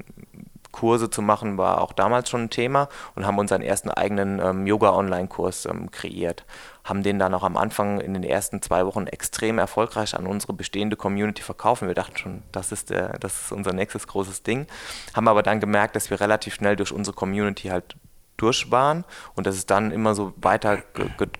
Kurse 0.71 1.11
zu 1.11 1.21
machen, 1.21 1.59
war 1.59 1.83
auch 1.83 1.93
damals 1.93 2.31
schon 2.31 2.45
ein 2.45 2.51
Thema 2.51 2.89
und 3.15 3.27
haben 3.27 3.39
unseren 3.39 3.61
ersten 3.61 3.91
eigenen 3.91 4.67
Yoga-Online-Kurs 4.67 5.69
kreiert. 5.91 6.47
Haben 6.85 7.03
den 7.03 7.19
dann 7.19 7.35
auch 7.35 7.45
am 7.45 7.57
Anfang 7.57 8.01
in 8.01 8.15
den 8.15 8.25
ersten 8.25 8.61
zwei 8.63 8.85
Wochen 8.87 9.07
extrem 9.07 9.59
erfolgreich 9.59 10.17
an 10.17 10.27
unsere 10.27 10.53
bestehende 10.53 10.97
Community 10.97 11.43
verkaufen. 11.43 11.87
Wir 11.89 11.95
dachten 11.95 12.17
schon, 12.17 12.43
das 12.53 12.73
ist, 12.73 12.91
der, 12.91 13.19
das 13.19 13.43
ist 13.43 13.53
unser 13.53 13.73
nächstes 13.73 14.07
großes 14.07 14.43
Ding. 14.43 14.67
Haben 15.15 15.29
aber 15.29 15.43
dann 15.43 15.61
gemerkt, 15.61 15.97
dass 15.97 16.11
wir 16.11 16.21
relativ 16.21 16.55
schnell 16.55 16.77
durch 16.77 16.93
unsere 16.93 17.15
Community 17.15 17.69
halt 17.69 17.97
durch 18.37 18.71
waren 18.71 19.05
und 19.35 19.47
dass 19.47 19.55
es 19.55 19.67
dann 19.67 19.93
immer 19.93 20.15
so 20.15 20.33
weiter 20.37 20.79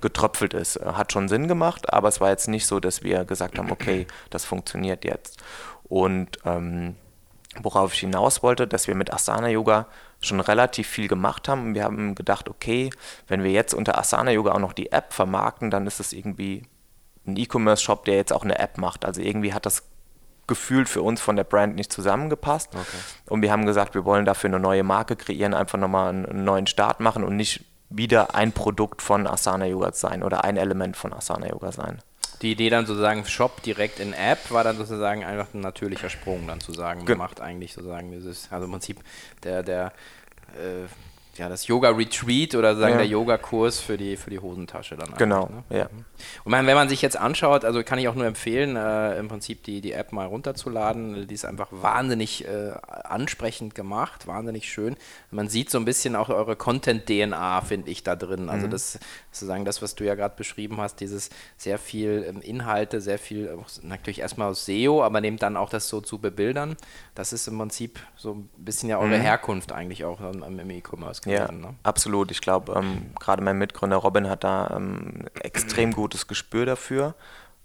getröpfelt 0.01 0.55
ist. 0.55 0.77
Hat 0.77 1.13
schon 1.13 1.29
Sinn 1.29 1.49
gemacht, 1.49 1.93
aber 1.93 2.09
es 2.09 2.21
war 2.21 2.31
jetzt 2.31 2.49
nicht 2.49 2.67
so, 2.67 2.79
dass 2.79 3.03
wir 3.03 3.25
gesagt 3.25 3.59
haben, 3.59 3.73
okay, 3.73 4.07
das 4.31 4.45
funktioniert 4.45 5.05
jetzt. 5.05 5.43
Und 5.85 6.39
ähm, 6.45 6.97
worauf 7.61 7.93
ich 7.93 8.01
hinaus 8.01 8.43
wollte, 8.43 8.67
dass 8.67 8.87
wir 8.87 8.95
mit 8.95 9.13
Asana 9.13 9.49
Yoga 9.49 9.87
schon 10.21 10.41
relativ 10.41 10.89
viel 10.89 11.09
gemacht 11.09 11.49
haben. 11.49 11.67
Und 11.67 11.75
wir 11.75 11.85
haben 11.85 12.15
gedacht, 12.15 12.49
okay, 12.49 12.91
wenn 13.29 13.43
wir 13.43 13.51
jetzt 13.51 13.75
unter 13.75 13.99
Asana 13.99 14.31
Yoga 14.31 14.53
auch 14.53 14.59
noch 14.59 14.73
die 14.73 14.93
App 14.93 15.13
vermarkten, 15.13 15.71
dann 15.71 15.87
ist 15.87 16.01
es 16.01 16.13
irgendwie 16.13 16.63
ein 17.27 17.37
E-Commerce-Shop, 17.37 18.05
der 18.05 18.17
jetzt 18.17 18.33
auch 18.33 18.45
eine 18.45 18.59
App 18.59 18.79
macht. 18.79 19.05
Also 19.05 19.21
irgendwie 19.21 19.53
hat 19.53 19.67
das 19.67 19.85
gefühlt 20.47 20.89
für 20.89 21.03
uns 21.03 21.21
von 21.21 21.37
der 21.37 21.45
Brand 21.45 21.77
nicht 21.77 21.93
zusammengepasst. 21.93 22.75
Okay. 22.75 22.99
Und 23.29 23.43
wir 23.43 23.53
haben 23.53 23.67
gesagt, 23.67 23.95
wir 23.95 24.05
wollen 24.05 24.25
dafür 24.25 24.49
eine 24.49 24.61
neue 24.61 24.83
Marke 24.83 25.17
kreieren, 25.17 25.55
einfach 25.55 25.79
nochmal 25.79 26.09
einen 26.09 26.45
neuen 26.45 26.67
Start 26.67 27.01
machen 27.01 27.23
und 27.23 27.37
nicht 27.37 27.65
wieder 27.91 28.35
ein 28.35 28.53
Produkt 28.53 29.03
von 29.03 29.27
Asana 29.27 29.67
Yoga 29.67 29.93
sein 29.93 30.23
oder 30.23 30.45
ein 30.45 30.57
Element 30.57 30.97
von 30.97 31.13
Asana 31.13 31.49
Yoga 31.49 31.73
sein 31.73 32.03
die 32.43 32.53
Idee 32.53 32.71
dann 32.71 32.87
sozusagen 32.87 33.25
Shop 33.25 33.63
direkt 33.63 34.01
in 34.01 34.13
App 34.13 34.51
war 34.51 34.65
dann 34.65 34.77
sozusagen 34.77 35.25
einfach 35.25 35.55
ein 35.55 35.61
natürlicher 35.61 36.11
Sprung 36.11 36.47
dann 36.47 36.61
zu 36.61 36.73
sagen, 36.73 37.05
man 37.05 37.19
macht 37.19 37.41
eigentlich 37.41 37.73
sozusagen 37.73 38.11
dieses, 38.11 38.51
also 38.51 38.67
im 38.67 38.73
Prinzip 38.73 38.99
der, 39.45 39.63
der 39.63 39.93
äh, 40.55 40.87
ja, 41.37 41.49
das 41.49 41.67
Yoga-Retreat 41.67 42.55
oder 42.55 42.77
sagen 42.77 42.93
ja. 42.93 42.99
der 42.99 43.07
Yoga-Kurs 43.07 43.81
für 43.81 43.97
die, 43.97 44.19
für 44.19 44.29
die 44.29 44.39
Hosentasche 44.39 44.97
dann. 44.97 45.15
Genau, 45.17 45.49
ne? 45.49 45.79
ja. 45.79 45.89
Und 46.45 46.53
wenn 46.53 46.67
man 46.67 46.91
sich 46.91 47.01
jetzt 47.01 47.17
anschaut, 47.17 47.65
also 47.65 47.83
kann 47.83 47.99
ich 47.99 48.07
auch 48.09 48.15
nur 48.15 48.27
empfehlen, 48.27 48.77
äh, 48.77 49.19
im 49.19 49.29
Prinzip 49.29 49.63
die, 49.63 49.81
die 49.81 49.93
App 49.93 50.13
mal 50.13 50.27
runterzuladen. 50.27 51.27
Die 51.27 51.35
ist 51.35 51.47
einfach 51.47 51.69
wahnsinnig 51.71 52.47
äh, 52.47 52.73
ansprechend 53.05 53.75
gemacht, 53.75 54.27
wahnsinnig 54.27 54.71
schön. 54.71 54.97
Man 55.31 55.49
sieht 55.49 55.71
so 55.71 55.79
ein 55.79 55.87
bisschen 55.87 56.17
auch 56.17 56.29
eure 56.29 56.55
Content-DNA, 56.55 57.63
finde 57.63 57.91
ich, 57.91 58.03
da 58.05 58.15
drin. 58.15 58.51
Also 58.51 58.67
mhm. 58.67 58.71
das 58.71 58.99
sozusagen 59.31 59.65
das, 59.65 59.81
was 59.81 59.95
du 59.95 60.05
ja 60.05 60.15
gerade 60.15 60.35
beschrieben 60.37 60.77
hast, 60.79 61.01
dieses 61.01 61.31
sehr 61.57 61.79
viel 61.79 62.27
ähm, 62.29 62.43
Inhalte, 62.43 63.01
sehr 63.01 63.19
viel, 63.19 63.57
natürlich 63.83 64.21
erstmal 64.21 64.51
aus 64.51 64.67
SEO, 64.67 65.03
aber 65.03 65.23
nehmt 65.23 65.43
dann 65.43 65.57
auch 65.57 65.71
das 65.71 65.89
so 65.89 66.03
zu 66.03 66.19
bebildern. 66.19 66.77
Das 67.15 67.33
ist 67.33 67.49
im 67.49 67.57
Prinzip 67.57 68.01
so 68.17 68.35
ein 68.35 68.51
bisschen 68.57 68.91
ja 68.91 68.99
eure 68.99 69.17
mhm. 69.17 69.23
Herkunft 69.23 69.73
eigentlich 69.73 70.05
auch 70.05 70.21
im, 70.21 70.59
im 70.59 70.71
E-Commerce 70.71 71.22
gewesen. 71.23 71.63
Ja, 71.63 71.69
ne? 71.69 71.75
absolut. 71.83 72.31
Ich 72.31 72.41
glaube, 72.41 72.73
ähm, 72.73 73.13
gerade 73.19 73.43
mein 73.43 73.59
Mitgründer 73.59 73.97
Robin 73.97 74.29
hat 74.29 74.45
da 74.45 74.75
ähm, 74.77 75.27
extrem 75.41 75.93
gutes 75.93 76.27
Gespür 76.27 76.67
dafür, 76.67 77.15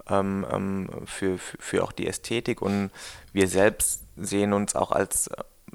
ähm, 0.10 0.46
ähm, 0.52 0.90
für, 1.06 1.38
für, 1.38 1.58
für, 1.60 1.84
auch 1.84 1.92
die 1.92 2.08
Ästhetik. 2.08 2.62
Und 2.62 2.92
wir 3.34 3.48
selbst 3.48 4.04
sehen 4.16 4.54
uns 4.54 4.76
auch 4.76 4.92
als 4.92 5.30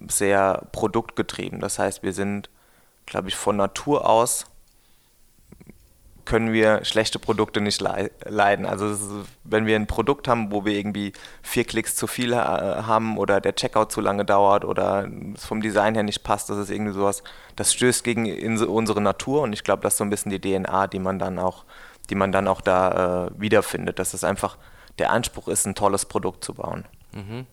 sehr 0.08 0.66
produktgetrieben. 0.72 1.60
Das 1.60 1.78
heißt, 1.78 2.02
wir 2.02 2.12
sind, 2.12 2.50
glaube 3.06 3.28
ich, 3.28 3.36
von 3.36 3.56
Natur 3.56 4.08
aus 4.08 4.46
können 6.24 6.52
wir 6.52 6.84
schlechte 6.84 7.18
Produkte 7.18 7.60
nicht 7.60 7.80
leiden. 7.80 8.66
Also 8.66 9.24
wenn 9.44 9.66
wir 9.66 9.76
ein 9.76 9.86
Produkt 9.86 10.28
haben, 10.28 10.52
wo 10.52 10.64
wir 10.64 10.74
irgendwie 10.74 11.12
vier 11.42 11.64
Klicks 11.64 11.96
zu 11.96 12.06
viel 12.06 12.36
haben 12.36 13.18
oder 13.18 13.40
der 13.40 13.54
Checkout 13.54 13.92
zu 13.92 14.00
lange 14.00 14.24
dauert 14.24 14.64
oder 14.64 15.08
es 15.34 15.44
vom 15.44 15.60
Design 15.60 15.94
her 15.94 16.02
nicht 16.02 16.22
passt, 16.22 16.50
das 16.50 16.58
ist 16.58 16.70
irgendwie 16.70 16.92
sowas, 16.92 17.22
das 17.56 17.72
stößt 17.72 18.04
gegen 18.04 18.58
unsere 18.66 19.00
Natur 19.00 19.42
und 19.42 19.52
ich 19.52 19.64
glaube, 19.64 19.82
das 19.82 19.94
ist 19.94 19.98
so 19.98 20.04
ein 20.04 20.10
bisschen 20.10 20.30
die 20.30 20.40
DNA, 20.40 20.86
die 20.86 20.98
man 20.98 21.18
dann 21.18 21.38
auch, 21.38 21.64
die 22.10 22.14
man 22.14 22.32
dann 22.32 22.48
auch 22.48 22.60
da 22.60 23.26
äh, 23.26 23.40
wiederfindet, 23.40 23.98
dass 23.98 24.14
es 24.14 24.24
einfach 24.24 24.58
der 24.98 25.10
Anspruch 25.10 25.48
ist, 25.48 25.66
ein 25.66 25.74
tolles 25.74 26.06
Produkt 26.06 26.44
zu 26.44 26.54
bauen. 26.54 26.84
Mhm. 27.12 27.46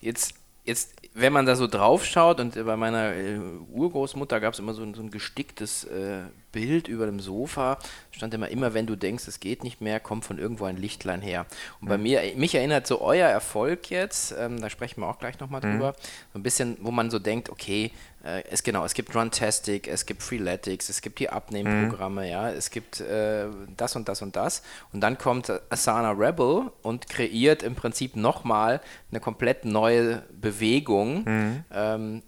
Jetzt 0.00 0.34
Jetzt, 0.64 0.94
wenn 1.12 1.32
man 1.32 1.44
da 1.44 1.56
so 1.56 1.66
drauf 1.66 2.06
schaut, 2.06 2.40
und 2.40 2.54
bei 2.54 2.76
meiner 2.76 3.14
äh, 3.14 3.38
Urgroßmutter 3.70 4.40
gab 4.40 4.54
es 4.54 4.58
immer 4.58 4.72
so 4.72 4.82
ein, 4.82 4.94
so 4.94 5.02
ein 5.02 5.10
gesticktes 5.10 5.84
äh, 5.84 6.22
Bild 6.54 6.86
über 6.86 7.06
dem 7.06 7.18
Sofa, 7.18 7.78
stand 8.12 8.32
immer, 8.32 8.48
immer 8.48 8.74
wenn 8.74 8.86
du 8.86 8.94
denkst, 8.94 9.26
es 9.26 9.40
geht 9.40 9.64
nicht 9.64 9.80
mehr, 9.80 9.98
kommt 9.98 10.24
von 10.24 10.38
irgendwo 10.38 10.64
ein 10.64 10.76
Lichtlein 10.76 11.20
her. 11.20 11.46
Und 11.80 11.86
mhm. 11.86 11.88
bei 11.88 11.98
mir, 11.98 12.22
mich 12.36 12.54
erinnert 12.54 12.86
so 12.86 13.00
euer 13.00 13.28
Erfolg 13.28 13.90
jetzt, 13.90 14.32
ähm, 14.38 14.60
da 14.60 14.70
sprechen 14.70 15.00
wir 15.00 15.08
auch 15.08 15.18
gleich 15.18 15.40
nochmal 15.40 15.60
mhm. 15.62 15.72
drüber, 15.72 15.94
so 16.32 16.38
ein 16.38 16.44
bisschen, 16.44 16.78
wo 16.80 16.92
man 16.92 17.10
so 17.10 17.18
denkt, 17.18 17.50
okay, 17.50 17.90
äh, 18.24 18.44
es 18.50 18.62
genau, 18.62 18.84
es 18.84 18.94
gibt 18.94 19.16
Runtastic, 19.16 19.88
es 19.88 20.06
gibt 20.06 20.22
Freeletics, 20.22 20.88
es 20.88 21.02
gibt 21.02 21.18
die 21.18 21.28
Abnehmprogramme, 21.28 22.22
mhm. 22.22 22.28
ja, 22.28 22.50
es 22.50 22.70
gibt 22.70 23.00
äh, 23.00 23.46
das 23.76 23.96
und 23.96 24.08
das 24.08 24.22
und 24.22 24.36
das. 24.36 24.62
Und 24.92 25.00
dann 25.00 25.18
kommt 25.18 25.52
Asana 25.70 26.12
Rebel 26.12 26.70
und 26.82 27.08
kreiert 27.08 27.64
im 27.64 27.74
Prinzip 27.74 28.14
nochmal 28.14 28.80
eine 29.10 29.18
komplett 29.18 29.64
neue 29.64 30.22
Bewegung, 30.40 31.24
mhm. 31.24 31.64
ähm, 31.72 32.22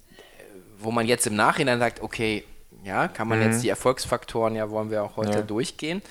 wo 0.78 0.90
man 0.90 1.06
jetzt 1.06 1.28
im 1.28 1.36
Nachhinein 1.36 1.78
sagt, 1.78 2.02
okay, 2.02 2.44
ja, 2.86 3.08
kann 3.08 3.26
man 3.26 3.40
mhm. 3.40 3.46
jetzt 3.46 3.64
die 3.64 3.68
Erfolgsfaktoren, 3.68 4.54
ja, 4.54 4.70
wollen 4.70 4.90
wir 4.90 5.02
auch 5.02 5.16
heute 5.16 5.38
ja. 5.38 5.42
durchgehen. 5.42 6.02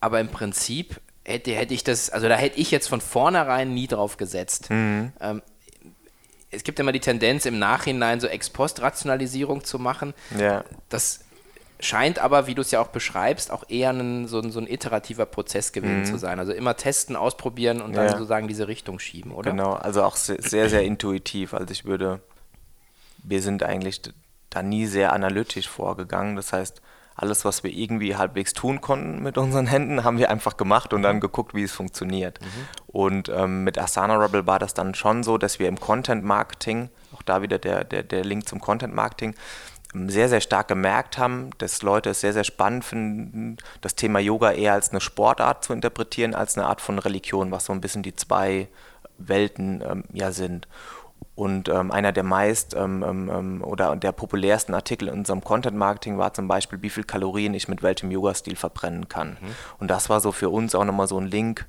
Aber 0.00 0.20
im 0.20 0.28
Prinzip 0.28 1.00
hätte, 1.24 1.52
hätte 1.52 1.74
ich 1.74 1.82
das, 1.82 2.10
also 2.10 2.28
da 2.28 2.36
hätte 2.36 2.60
ich 2.60 2.70
jetzt 2.70 2.88
von 2.88 3.00
vornherein 3.00 3.74
nie 3.74 3.88
drauf 3.88 4.16
gesetzt. 4.16 4.70
Mhm. 4.70 5.12
Ähm, 5.20 5.42
es 6.52 6.62
gibt 6.62 6.78
immer 6.78 6.92
die 6.92 7.00
Tendenz, 7.00 7.44
im 7.44 7.58
Nachhinein 7.58 8.20
so 8.20 8.28
Ex-Post-Rationalisierung 8.28 9.64
zu 9.64 9.80
machen. 9.80 10.14
Ja. 10.38 10.64
Das 10.88 11.24
scheint 11.80 12.20
aber, 12.20 12.46
wie 12.46 12.54
du 12.54 12.62
es 12.62 12.70
ja 12.70 12.80
auch 12.80 12.88
beschreibst, 12.88 13.50
auch 13.50 13.64
eher 13.68 13.90
ein, 13.90 14.28
so, 14.28 14.38
ein, 14.38 14.52
so 14.52 14.60
ein 14.60 14.68
iterativer 14.68 15.26
Prozess 15.26 15.72
gewesen 15.72 16.00
mhm. 16.00 16.04
zu 16.04 16.18
sein. 16.18 16.38
Also 16.38 16.52
immer 16.52 16.76
testen, 16.76 17.16
ausprobieren 17.16 17.82
und 17.82 17.96
dann 17.96 18.10
sozusagen 18.10 18.46
diese 18.46 18.68
Richtung 18.68 19.00
schieben, 19.00 19.32
oder? 19.32 19.50
Genau, 19.50 19.72
also 19.72 20.04
auch 20.04 20.14
sehr, 20.14 20.70
sehr 20.70 20.82
intuitiv. 20.82 21.52
Also 21.52 21.72
ich 21.72 21.84
würde, 21.84 22.20
wir 23.24 23.42
sind 23.42 23.64
eigentlich 23.64 24.02
da 24.56 24.62
nie 24.62 24.86
sehr 24.86 25.12
analytisch 25.12 25.68
vorgegangen. 25.68 26.36
Das 26.36 26.52
heißt, 26.52 26.82
alles, 27.16 27.44
was 27.44 27.64
wir 27.64 27.70
irgendwie 27.70 28.16
halbwegs 28.16 28.52
tun 28.52 28.80
konnten 28.80 29.22
mit 29.22 29.38
unseren 29.38 29.66
Händen, 29.66 30.04
haben 30.04 30.18
wir 30.18 30.30
einfach 30.30 30.56
gemacht 30.56 30.92
und 30.92 31.02
dann 31.02 31.20
geguckt, 31.20 31.54
wie 31.54 31.62
es 31.62 31.72
funktioniert. 31.72 32.40
Mhm. 32.40 32.46
Und 32.88 33.28
ähm, 33.30 33.64
mit 33.64 33.78
Asana 33.78 34.16
Rebel 34.16 34.46
war 34.46 34.58
das 34.58 34.74
dann 34.74 34.94
schon 34.94 35.22
so, 35.22 35.38
dass 35.38 35.58
wir 35.58 35.68
im 35.68 35.80
Content 35.80 36.24
Marketing, 36.24 36.90
auch 37.14 37.22
da 37.22 37.40
wieder 37.40 37.58
der, 37.58 37.84
der, 37.84 38.02
der 38.02 38.22
Link 38.22 38.46
zum 38.46 38.60
Content 38.60 38.94
Marketing, 38.94 39.34
ähm, 39.94 40.10
sehr, 40.10 40.28
sehr 40.28 40.42
stark 40.42 40.68
gemerkt 40.68 41.16
haben, 41.16 41.50
dass 41.56 41.80
Leute 41.80 42.10
es 42.10 42.20
sehr, 42.20 42.34
sehr 42.34 42.44
spannend 42.44 42.84
finden, 42.84 43.56
das 43.80 43.94
Thema 43.94 44.18
Yoga 44.18 44.52
eher 44.52 44.74
als 44.74 44.90
eine 44.90 45.00
Sportart 45.00 45.64
zu 45.64 45.72
interpretieren, 45.72 46.34
als 46.34 46.58
eine 46.58 46.66
Art 46.66 46.82
von 46.82 46.98
Religion, 46.98 47.50
was 47.50 47.64
so 47.64 47.72
ein 47.72 47.80
bisschen 47.80 48.02
die 48.02 48.14
zwei 48.14 48.68
Welten 49.16 49.82
ähm, 49.88 50.04
ja 50.12 50.32
sind. 50.32 50.68
Und 51.34 51.68
ähm, 51.68 51.90
einer 51.90 52.12
der 52.12 52.22
meist 52.22 52.74
ähm, 52.74 53.04
ähm, 53.06 53.30
ähm, 53.30 53.62
oder 53.62 53.94
der 53.94 54.12
populärsten 54.12 54.74
Artikel 54.74 55.08
in 55.08 55.18
unserem 55.18 55.44
Content 55.44 55.76
Marketing 55.76 56.16
war 56.16 56.32
zum 56.32 56.48
Beispiel, 56.48 56.80
wie 56.80 56.88
viel 56.88 57.04
Kalorien 57.04 57.52
ich 57.52 57.68
mit 57.68 57.82
welchem 57.82 58.10
Yoga-Stil 58.10 58.56
verbrennen 58.56 59.08
kann. 59.08 59.36
Mhm. 59.40 59.54
Und 59.78 59.90
das 59.90 60.08
war 60.08 60.20
so 60.20 60.32
für 60.32 60.48
uns 60.48 60.74
auch 60.74 60.84
nochmal 60.84 61.08
so 61.08 61.20
ein 61.20 61.26
Link, 61.26 61.66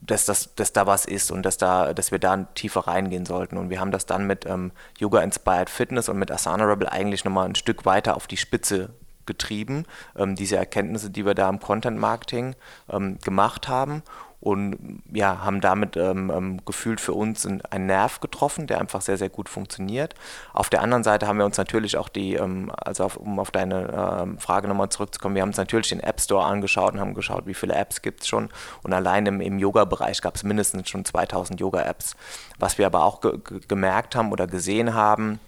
dass, 0.00 0.26
das, 0.26 0.54
dass 0.54 0.74
da 0.74 0.86
was 0.86 1.06
ist 1.06 1.30
und 1.30 1.44
dass, 1.44 1.56
da, 1.56 1.94
dass 1.94 2.12
wir 2.12 2.18
da 2.18 2.36
tiefer 2.54 2.80
reingehen 2.80 3.24
sollten. 3.24 3.56
Und 3.56 3.70
wir 3.70 3.80
haben 3.80 3.90
das 3.90 4.04
dann 4.04 4.26
mit 4.26 4.44
ähm, 4.44 4.72
Yoga 4.98 5.22
Inspired 5.22 5.70
Fitness 5.70 6.10
und 6.10 6.18
mit 6.18 6.30
Asana 6.30 6.64
Rebel 6.64 6.88
eigentlich 6.88 7.24
nochmal 7.24 7.46
ein 7.46 7.54
Stück 7.54 7.86
weiter 7.86 8.16
auf 8.16 8.26
die 8.26 8.36
Spitze 8.36 8.90
getrieben, 9.24 9.84
ähm, 10.16 10.34
diese 10.34 10.56
Erkenntnisse, 10.56 11.10
die 11.10 11.24
wir 11.24 11.34
da 11.34 11.48
im 11.48 11.60
Content 11.60 11.98
Marketing 11.98 12.54
ähm, 12.90 13.18
gemacht 13.24 13.68
haben 13.68 14.02
und 14.40 15.02
ja, 15.12 15.40
haben 15.44 15.60
damit 15.60 15.96
ähm, 15.96 16.30
ähm, 16.34 16.64
gefühlt 16.64 17.00
für 17.00 17.12
uns 17.12 17.44
einen 17.44 17.86
Nerv 17.86 18.20
getroffen, 18.20 18.68
der 18.68 18.80
einfach 18.80 19.00
sehr, 19.00 19.16
sehr 19.16 19.30
gut 19.30 19.48
funktioniert. 19.48 20.14
Auf 20.52 20.70
der 20.70 20.82
anderen 20.82 21.02
Seite 21.02 21.26
haben 21.26 21.38
wir 21.38 21.44
uns 21.44 21.58
natürlich 21.58 21.96
auch 21.96 22.08
die, 22.08 22.34
ähm, 22.34 22.70
also 22.76 23.04
auf, 23.04 23.16
um 23.16 23.40
auf 23.40 23.50
deine 23.50 24.20
ähm, 24.22 24.38
Frage 24.38 24.68
nochmal 24.68 24.90
zurückzukommen, 24.90 25.34
wir 25.34 25.42
haben 25.42 25.48
uns 25.48 25.56
natürlich 25.56 25.88
den 25.88 26.00
App 26.00 26.20
Store 26.20 26.44
angeschaut 26.44 26.92
und 26.92 27.00
haben 27.00 27.14
geschaut, 27.14 27.46
wie 27.46 27.54
viele 27.54 27.74
Apps 27.74 28.00
gibt 28.00 28.22
es 28.22 28.28
schon. 28.28 28.48
Und 28.82 28.92
allein 28.92 29.26
im, 29.26 29.40
im 29.40 29.58
Yoga-Bereich 29.58 30.20
gab 30.22 30.36
es 30.36 30.44
mindestens 30.44 30.88
schon 30.88 31.04
2000 31.04 31.58
Yoga-Apps. 31.58 32.14
Was 32.60 32.78
wir 32.78 32.86
aber 32.86 33.04
auch 33.04 33.20
ge 33.20 33.38
gemerkt 33.66 34.14
haben 34.14 34.30
oder 34.30 34.46
gesehen 34.46 34.94
haben, 34.94 35.40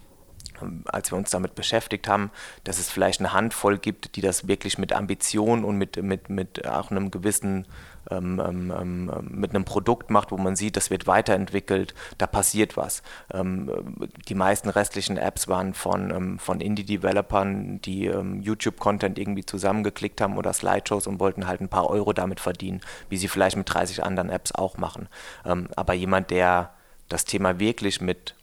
ähm, 0.61 0.83
als 0.85 1.11
wir 1.11 1.17
uns 1.17 1.29
damit 1.29 1.55
beschäftigt 1.55 2.07
haben, 2.07 2.31
dass 2.63 2.79
es 2.79 2.89
vielleicht 2.89 3.19
eine 3.19 3.33
Handvoll 3.33 3.77
gibt, 3.77 4.15
die 4.15 4.21
das 4.21 4.47
wirklich 4.47 4.77
mit 4.77 4.93
Ambition 4.93 5.63
und 5.63 5.77
mit, 5.77 6.01
mit, 6.01 6.29
mit 6.29 6.67
auch 6.67 6.91
einem 6.91 7.11
gewissen 7.11 7.67
ähm, 8.11 8.41
ähm, 8.45 8.71
ähm, 8.71 9.27
mit 9.31 9.51
einem 9.51 9.65
Produkt 9.65 10.09
macht, 10.09 10.31
wo 10.31 10.37
man 10.37 10.55
sieht, 10.55 10.77
das 10.77 10.89
wird 10.89 11.07
weiterentwickelt, 11.07 11.93
da 12.17 12.27
passiert 12.27 12.77
was. 12.77 13.01
Ähm, 13.33 14.07
die 14.27 14.35
meisten 14.35 14.69
restlichen 14.69 15.17
Apps 15.17 15.47
waren 15.47 15.73
von, 15.73 16.11
ähm, 16.11 16.39
von 16.39 16.61
Indie-Developern, 16.61 17.81
die 17.81 18.07
ähm, 18.07 18.41
YouTube-Content 18.41 19.17
irgendwie 19.17 19.45
zusammengeklickt 19.45 20.21
haben 20.21 20.37
oder 20.37 20.53
Slideshows 20.53 21.07
und 21.07 21.19
wollten 21.19 21.47
halt 21.47 21.61
ein 21.61 21.69
paar 21.69 21.89
Euro 21.89 22.13
damit 22.13 22.39
verdienen, 22.39 22.81
wie 23.09 23.17
sie 23.17 23.27
vielleicht 23.27 23.57
mit 23.57 23.73
30 23.73 24.03
anderen 24.03 24.29
Apps 24.29 24.51
auch 24.53 24.77
machen. 24.77 25.07
aber 25.43 25.93
jemand, 25.93 26.31
der 26.31 26.71
das 27.09 27.25
Thema 27.25 27.59
wirklich 27.59 28.01
mit 28.01 28.35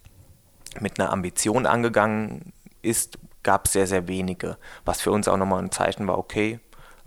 mit 0.81 1.01
einer 1.01 1.11
Ambition 1.11 1.67
angegangen 1.67 2.53
ist, 2.83 3.19
gab 3.43 3.67
es 3.67 3.73
sehr, 3.73 3.87
sehr 3.87 4.09
wenige. 4.09 4.59
Was 4.85 5.01
für 5.01 5.11
uns 5.11 5.29
auch 5.29 5.37
nochmal 5.37 5.63
ein 5.63 5.71
Zeichen 5.71 6.07
war, 6.07 6.19
okay, 6.19 6.61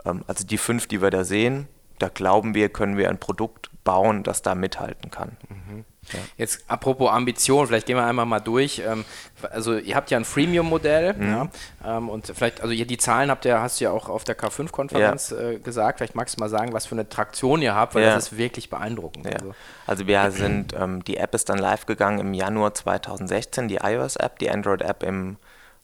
ähm, 0.05 0.23
also 0.27 0.45
die 0.45 0.57
fünf, 0.57 0.87
die 0.87 1.01
wir 1.01 1.09
da 1.09 1.23
sehen, 1.23 1.67
da 2.01 2.09
glauben 2.09 2.55
wir, 2.55 2.69
können 2.69 2.97
wir 2.97 3.09
ein 3.09 3.19
Produkt 3.19 3.69
bauen, 3.83 4.23
das 4.23 4.41
da 4.41 4.55
mithalten 4.55 5.11
kann. 5.11 5.37
Mhm. 5.49 5.85
Ja. 6.13 6.19
Jetzt 6.37 6.63
apropos 6.67 7.11
Ambition, 7.11 7.67
vielleicht 7.67 7.85
gehen 7.85 7.95
wir 7.95 8.05
einmal 8.05 8.25
mal 8.25 8.39
durch. 8.39 8.81
Ähm, 8.85 9.05
also 9.51 9.77
ihr 9.77 9.95
habt 9.95 10.09
ja 10.09 10.17
ein 10.17 10.25
Freemium-Modell 10.25 11.13
mhm. 11.13 11.29
ja, 11.29 11.97
ähm, 11.97 12.09
und 12.09 12.27
vielleicht, 12.27 12.61
also 12.61 12.73
die 12.73 12.97
Zahlen 12.97 13.29
habt 13.29 13.45
ihr, 13.45 13.61
hast 13.61 13.79
du 13.79 13.85
ja 13.85 13.91
auch 13.91 14.09
auf 14.09 14.23
der 14.23 14.37
K5-Konferenz 14.37 15.29
ja. 15.29 15.51
Äh, 15.51 15.59
gesagt. 15.59 15.99
Vielleicht 15.99 16.15
magst 16.15 16.37
du 16.37 16.39
mal 16.39 16.49
sagen, 16.49 16.73
was 16.73 16.87
für 16.87 16.95
eine 16.95 17.07
Traktion 17.07 17.61
ihr 17.61 17.75
habt, 17.75 17.93
weil 17.93 18.03
das 18.03 18.31
ist 18.31 18.37
wirklich 18.37 18.69
beeindruckend. 18.69 19.27
Also. 19.27 19.53
also. 19.85 20.07
wir 20.07 20.31
sind, 20.31 20.73
ähm, 20.73 21.03
die 21.03 21.17
App 21.17 21.35
ist 21.35 21.49
dann 21.49 21.59
live 21.59 21.85
gegangen 21.85 22.19
im 22.19 22.33
Januar 22.33 22.73
2016, 22.73 23.67
die 23.67 23.77
iOS-App, 23.77 24.39
die 24.39 24.49
Android-App 24.49 25.03
im 25.03 25.37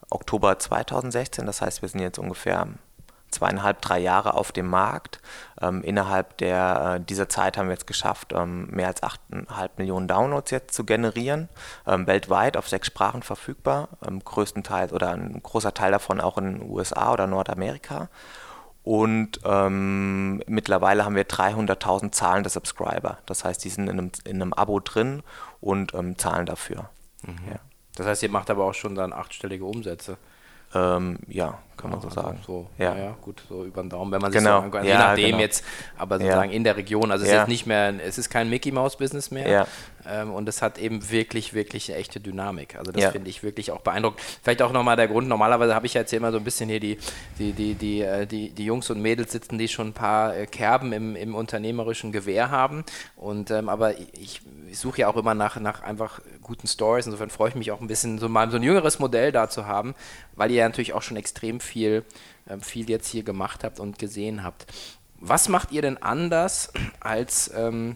Oktober 0.09 0.57
2016. 0.57 1.45
Das 1.45 1.61
heißt, 1.61 1.81
wir 1.83 1.89
sind 1.89 2.01
jetzt 2.01 2.17
ungefähr 2.17 2.67
zweieinhalb, 3.31 3.81
drei 3.81 3.99
Jahre 3.99 4.33
auf 4.33 4.51
dem 4.51 4.67
Markt. 4.67 5.19
Ähm, 5.61 5.81
innerhalb 5.81 6.37
der, 6.37 6.97
äh, 6.99 7.03
dieser 7.03 7.29
Zeit 7.29 7.57
haben 7.57 7.67
wir 7.67 7.73
jetzt 7.73 7.87
geschafft, 7.87 8.33
ähm, 8.33 8.67
mehr 8.67 8.87
als 8.87 9.03
8,5 9.03 9.71
Millionen 9.77 10.07
Downloads 10.07 10.51
jetzt 10.51 10.73
zu 10.73 10.85
generieren, 10.85 11.49
ähm, 11.85 12.07
weltweit 12.07 12.57
auf 12.57 12.67
sechs 12.69 12.87
Sprachen 12.87 13.23
verfügbar, 13.23 13.89
ähm, 14.07 14.23
größtenteils 14.23 14.93
oder 14.93 15.11
ein 15.11 15.41
großer 15.41 15.73
Teil 15.73 15.91
davon 15.91 16.21
auch 16.21 16.37
in 16.37 16.59
den 16.59 16.69
USA 16.69 17.11
oder 17.11 17.27
Nordamerika. 17.27 18.09
Und 18.83 19.41
ähm, 19.43 20.41
mittlerweile 20.47 21.03
haben 21.03 21.15
wir 21.15 21.27
300.000 21.27 22.13
zahlende 22.13 22.49
Subscriber. 22.49 23.17
Das 23.25 23.43
heißt, 23.43 23.61
die 23.65 23.69
sind 23.69 23.89
in 23.89 23.99
einem, 23.99 24.11
in 24.23 24.41
einem 24.41 24.53
Abo 24.53 24.79
drin 24.79 25.23
und 25.59 25.93
ähm, 25.93 26.17
zahlen 26.17 26.45
dafür. 26.45 26.89
Mhm. 27.23 27.51
Ja. 27.51 27.59
Das 27.95 28.07
heißt, 28.07 28.23
ihr 28.23 28.29
macht 28.29 28.49
aber 28.49 28.63
auch 28.63 28.73
schon 28.73 28.95
dann 28.95 29.11
achtstellige 29.11 29.65
Umsätze. 29.65 30.17
Ähm, 30.73 31.19
ja, 31.27 31.59
kann 31.77 31.91
man 31.91 32.01
so 32.01 32.07
also 32.07 32.21
sagen. 32.21 32.39
So, 32.45 32.67
ja. 32.77 32.97
ja. 32.97 33.17
gut, 33.21 33.41
so 33.47 33.63
über 33.63 33.81
den 33.81 33.89
Daumen, 33.89 34.11
wenn 34.11 34.21
man 34.21 34.31
genau. 34.31 34.63
sich 34.63 34.71
so, 34.71 34.79
je 34.79 34.89
ja, 34.89 34.97
nachdem 34.97 35.25
genau. 35.25 35.39
jetzt, 35.39 35.63
aber 35.97 36.17
sozusagen 36.17 36.49
ja. 36.49 36.55
in 36.55 36.63
der 36.63 36.75
Region, 36.75 37.11
also 37.11 37.25
es 37.25 37.31
ist 37.31 37.47
nicht 37.47 37.67
mehr, 37.67 37.93
es 38.05 38.17
ist 38.17 38.29
kein 38.29 38.49
Mickey 38.49 38.71
Mouse 38.71 38.97
Business 38.97 39.31
mehr 39.31 39.67
ähm, 40.09 40.33
und 40.33 40.47
es 40.49 40.61
hat 40.61 40.77
eben 40.77 41.09
wirklich, 41.09 41.53
wirklich 41.53 41.89
eine 41.89 41.99
echte 41.99 42.19
Dynamik. 42.19 42.75
Also 42.77 42.91
das 42.91 43.11
finde 43.11 43.29
ich 43.29 43.43
wirklich 43.43 43.71
auch 43.71 43.81
beeindruckend. 43.81 44.21
Vielleicht 44.41 44.61
auch 44.61 44.71
nochmal 44.71 44.95
der 44.95 45.07
Grund, 45.07 45.27
normalerweise 45.27 45.75
habe 45.75 45.85
ich 45.85 45.93
jetzt 45.93 46.09
hier 46.09 46.17
immer 46.17 46.31
so 46.31 46.37
ein 46.37 46.43
bisschen 46.43 46.69
hier 46.69 46.79
die, 46.79 46.97
die, 47.39 47.53
die, 47.53 47.75
die, 47.75 48.01
äh, 48.01 48.25
die, 48.25 48.49
die 48.49 48.65
Jungs 48.65 48.89
und 48.89 49.01
Mädels 49.01 49.31
sitzen, 49.31 49.57
die 49.57 49.67
schon 49.67 49.87
ein 49.87 49.93
paar 49.93 50.35
äh, 50.35 50.45
Kerben 50.45 50.93
im, 50.93 51.15
im 51.15 51.35
unternehmerischen 51.35 52.11
Gewehr 52.11 52.51
haben 52.51 52.83
und 53.15 53.51
ähm, 53.51 53.69
aber 53.69 53.97
ich, 53.99 54.41
ich 54.69 54.79
suche 54.79 55.01
ja 55.01 55.07
auch 55.07 55.17
immer 55.17 55.33
nach, 55.33 55.59
nach 55.59 55.81
einfach 55.81 56.19
guten 56.41 56.67
Stories, 56.67 57.05
insofern 57.05 57.29
freue 57.29 57.49
ich 57.49 57.55
mich 57.55 57.71
auch 57.71 57.81
ein 57.81 57.87
bisschen, 57.87 58.19
so 58.19 58.29
mal 58.29 58.49
so 58.49 58.57
ein 58.57 58.63
jüngeres 58.63 58.99
Modell 58.99 59.31
da 59.31 59.49
zu 59.49 59.65
haben, 59.65 59.95
weil 60.35 60.51
ihr 60.51 60.57
ja 60.57 60.67
natürlich 60.67 60.93
auch 60.93 61.01
schon 61.01 61.17
extrem 61.17 61.59
viel, 61.59 61.66
äh, 61.75 62.01
viel 62.61 62.89
jetzt 62.89 63.07
hier 63.09 63.23
gemacht 63.23 63.63
habt 63.63 63.79
und 63.79 63.99
gesehen 63.99 64.43
habt. 64.43 64.65
Was 65.19 65.49
macht 65.49 65.71
ihr 65.71 65.81
denn 65.81 65.97
anders 65.97 66.71
als, 66.99 67.51
ähm, 67.55 67.95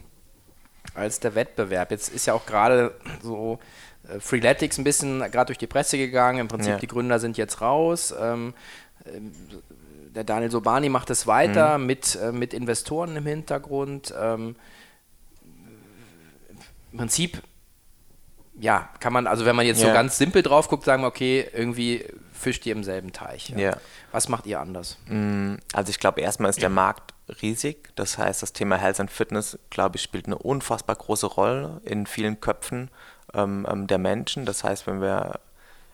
als 0.93 1.19
der 1.19 1.35
Wettbewerb? 1.35 1.91
Jetzt 1.91 2.09
ist 2.09 2.25
ja 2.25 2.33
auch 2.33 2.45
gerade 2.45 2.93
so 3.21 3.59
äh, 4.07 4.19
Freeletics 4.19 4.77
ein 4.77 4.83
bisschen 4.83 5.19
gerade 5.19 5.47
durch 5.47 5.57
die 5.57 5.67
Presse 5.67 5.97
gegangen. 5.97 6.39
Im 6.39 6.47
Prinzip, 6.47 6.73
ja. 6.73 6.79
die 6.79 6.87
Gründer 6.87 7.19
sind 7.19 7.37
jetzt 7.37 7.61
raus. 7.61 8.13
Ähm, 8.19 8.53
äh, 9.05 9.19
der 10.13 10.23
Daniel 10.23 10.51
Sobani 10.51 10.89
macht 10.89 11.09
es 11.09 11.25
weiter 11.25 11.77
mhm. 11.77 11.85
mit, 11.85 12.15
äh, 12.21 12.31
mit 12.31 12.53
Investoren 12.53 13.15
im 13.15 13.25
Hintergrund. 13.25 14.13
Ähm, 14.19 14.55
Im 16.91 16.97
Prinzip, 16.97 17.41
ja, 18.59 18.89
kann 18.99 19.13
man, 19.13 19.27
also 19.27 19.45
wenn 19.45 19.55
man 19.55 19.65
jetzt 19.65 19.81
ja. 19.81 19.87
so 19.87 19.93
ganz 19.93 20.17
simpel 20.17 20.43
drauf 20.43 20.67
guckt, 20.67 20.83
sagen 20.83 21.03
wir, 21.03 21.07
okay, 21.07 21.47
irgendwie 21.53 22.05
fischt 22.41 22.65
ihr 22.65 22.73
im 22.73 22.83
selben 22.83 23.13
Teich. 23.13 23.49
Ja. 23.49 23.57
ja. 23.57 23.77
Was 24.11 24.27
macht 24.29 24.45
ihr 24.45 24.59
anders? 24.59 24.97
Mm, 25.07 25.55
also 25.73 25.89
ich 25.89 25.99
glaube, 25.99 26.21
erstmal 26.21 26.49
ist 26.49 26.61
der 26.61 26.69
Markt 26.69 27.13
riesig. 27.41 27.89
Das 27.95 28.17
heißt, 28.17 28.41
das 28.41 28.53
Thema 28.53 28.77
Health 28.77 28.99
and 28.99 29.11
Fitness, 29.11 29.57
glaube 29.69 29.97
ich, 29.97 30.01
spielt 30.01 30.25
eine 30.25 30.37
unfassbar 30.37 30.95
große 30.95 31.27
Rolle 31.27 31.81
in 31.85 32.05
vielen 32.05 32.41
Köpfen 32.41 32.89
ähm, 33.33 33.65
ähm, 33.69 33.87
der 33.87 33.97
Menschen. 33.97 34.45
Das 34.45 34.63
heißt, 34.63 34.87
wenn 34.87 35.01
wir, 35.01 35.39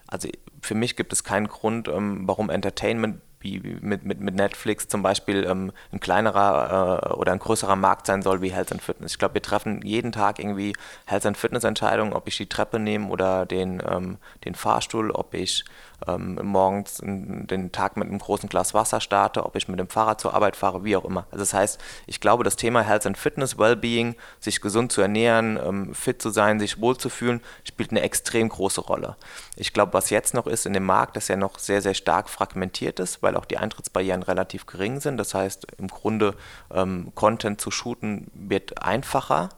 also 0.08 0.28
für 0.62 0.76
mich 0.76 0.96
gibt 0.96 1.14
es 1.14 1.24
keinen 1.24 1.48
Grund, 1.48 1.88
ähm, 1.88 2.28
warum 2.28 2.50
Entertainment 2.50 3.22
wie 3.40 3.60
mit, 3.82 4.04
mit, 4.04 4.20
mit 4.20 4.36
Netflix 4.36 4.88
zum 4.88 5.04
Beispiel 5.04 5.46
ähm, 5.48 5.72
ein 5.92 6.00
kleinerer 6.00 7.04
äh, 7.04 7.14
oder 7.14 7.34
ein 7.34 7.40
größerer 7.40 7.76
Markt 7.76 8.08
sein 8.08 8.22
soll 8.22 8.42
wie 8.42 8.52
Health 8.52 8.72
and 8.72 8.82
Fitness. 8.82 9.12
Ich 9.12 9.20
glaube, 9.20 9.36
wir 9.36 9.42
treffen 9.42 9.82
jeden 9.84 10.12
Tag 10.12 10.40
irgendwie 10.40 10.74
Health 11.06 11.26
and 11.26 11.38
Fitness 11.38 11.64
Entscheidungen, 11.64 12.14
ob 12.14 12.28
ich 12.28 12.38
die 12.38 12.48
Treppe 12.48 12.80
nehme 12.80 13.10
oder 13.10 13.46
den, 13.46 13.82
ähm, 13.88 14.18
den 14.46 14.56
Fahrstuhl, 14.56 15.12
ob 15.12 15.34
ich 15.34 15.66
ähm, 16.08 16.40
morgens 16.44 17.02
den 17.02 17.72
Tag 17.72 17.98
mit 17.98 18.08
einem 18.08 18.20
großen 18.20 18.50
Glas 18.50 18.74
Wasser 18.74 19.02
starte, 19.02 19.46
ob 19.46 19.56
ich 19.56 19.68
mit 19.68 19.80
dem 19.80 19.90
Fahrrad 19.90 20.22
zur 20.22 20.34
Arbeit 20.34 20.56
fahre, 20.56 20.84
wie 20.84 20.96
auch 20.96 21.06
immer. 21.06 21.26
Also 21.32 21.40
das 21.40 21.54
heißt, 21.54 21.82
ich 22.06 22.20
glaube, 22.20 22.44
das 22.44 22.56
Thema 22.56 22.82
Health 22.82 23.08
and 23.08 23.18
Fitness, 23.18 23.58
Wellbeing, 23.58 24.16
sich 24.40 24.62
gesund 24.62 24.92
zu 24.92 25.02
ernähren, 25.02 25.60
ähm, 25.64 25.96
fit 25.96 26.22
zu 26.22 26.30
sein, 26.30 26.60
sich 26.60 26.80
wohlzufühlen, 26.80 27.42
spielt 27.64 27.92
eine 27.92 28.02
extrem 28.02 28.50
große 28.50 28.82
Rolle. 28.82 29.16
Ich 29.56 29.74
glaube, 29.74 29.94
was 29.94 30.10
jetzt 30.10 30.34
noch 30.34 30.48
ist 30.48 30.66
in 30.66 30.74
dem 30.74 30.86
Markt, 30.86 31.16
dass 31.16 31.30
er 31.30 31.38
noch 31.38 31.58
sehr, 31.58 31.82
sehr 31.82 31.94
stark 31.94 32.30
fragmentiert 32.30 33.00
ist, 33.00 33.24
weil 33.24 33.36
auch 33.36 33.46
die 33.46 33.58
Eintrittsbarrieren 33.58 34.24
relativ 34.24 34.66
gering 34.66 35.00
sind. 35.00 35.18
Das 35.18 35.34
heißt, 35.34 35.68
im 35.78 35.88
Grunde 35.88 36.36
ähm, 36.72 37.12
Content 37.16 37.60
zu 37.60 37.72
shooten 37.72 38.30
wird 38.34 38.84
einfacher 38.84 39.50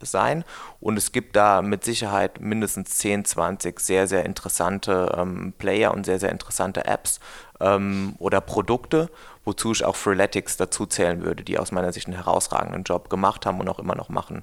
sein. 0.00 0.44
Und 0.80 0.96
es 0.96 1.12
gibt 1.12 1.36
da 1.36 1.62
mit 1.62 1.84
Sicherheit 1.84 2.40
mindestens 2.40 2.90
10, 2.98 3.24
20 3.24 3.80
sehr, 3.80 4.06
sehr 4.06 4.24
interessante 4.24 5.14
ähm, 5.16 5.52
Player 5.58 5.92
und 5.92 6.04
sehr, 6.04 6.18
sehr 6.18 6.30
interessante 6.30 6.84
Apps 6.84 7.20
ähm, 7.60 8.14
oder 8.18 8.40
Produkte, 8.40 9.10
wozu 9.44 9.72
ich 9.72 9.84
auch 9.84 9.96
Freeletics 9.96 10.56
dazu 10.56 10.86
zählen 10.86 11.22
würde, 11.22 11.44
die 11.44 11.58
aus 11.58 11.72
meiner 11.72 11.92
Sicht 11.92 12.06
einen 12.06 12.16
herausragenden 12.16 12.84
Job 12.84 13.10
gemacht 13.10 13.46
haben 13.46 13.60
und 13.60 13.68
auch 13.68 13.78
immer 13.78 13.94
noch 13.94 14.08
machen 14.08 14.42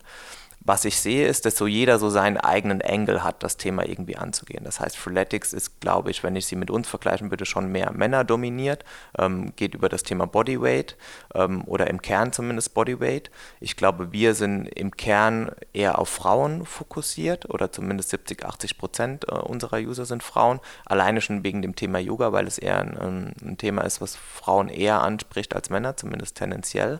was 0.67 0.84
ich 0.84 0.99
sehe, 0.99 1.25
ist, 1.27 1.45
dass 1.45 1.56
so 1.56 1.65
jeder 1.65 1.97
so 1.97 2.10
seinen 2.10 2.36
eigenen 2.36 2.82
Engel 2.82 3.23
hat, 3.23 3.41
das 3.41 3.56
Thema 3.56 3.88
irgendwie 3.88 4.17
anzugehen. 4.17 4.65
Das 4.65 4.82
heißt, 4.82 4.97
Freeletics 4.97 5.53
ist, 5.53 5.80
glaube 5.80 6.12
ich, 6.12 6.23
wenn 6.23 6.36
ich 6.36 6.45
sie 6.45 6.58
mit 6.58 6.69
uns 6.69 6.89
vergleichen 6.89 7.32
würde, 7.32 7.45
schon 7.45 7.71
mehr 7.71 7.93
Männer 7.93 8.25
dominiert, 8.25 8.84
ähm, 9.17 9.53
geht 9.56 9.75
über 9.75 9.88
das 9.88 10.03
Thema 10.03 10.27
Bodyweight 10.27 10.97
ähm, 11.34 11.63
oder 11.65 11.88
im 11.88 12.01
Kern 12.01 12.34
zumindest 12.34 12.73
Bodyweight. 12.73 13.32
Ich 13.62 13.77
glaube, 13.77 14.12
wir 14.12 14.34
sind 14.34 14.67
im 14.67 14.91
Kern 14.91 15.51
eher 15.71 15.99
auf 15.99 16.10
Frauen 16.10 16.65
fokussiert 16.65 17.49
oder 17.49 17.71
zumindest 17.71 18.10
70, 18.10 18.43
80 18.43 18.77
Prozent 18.77 19.25
äh, 19.30 19.36
unserer 19.36 19.77
User 19.77 20.06
sind 20.06 20.21
Frauen. 20.21 20.60
Alleine 20.86 21.21
schon 21.21 21.45
wegen 21.45 21.62
dem 21.62 21.77
Thema 21.77 21.99
Yoga, 21.99 22.34
weil 22.34 22.45
es 22.45 22.58
eher 22.58 22.80
ein, 22.80 23.34
ein 23.41 23.58
Thema 23.58 23.84
ist, 23.84 24.01
was 24.01 24.17
Frauen 24.17 24.67
eher 24.67 25.01
anspricht 25.01 25.56
als 25.56 25.69
Männer, 25.69 25.95
zumindest 25.95 26.36
tendenziell. 26.36 26.99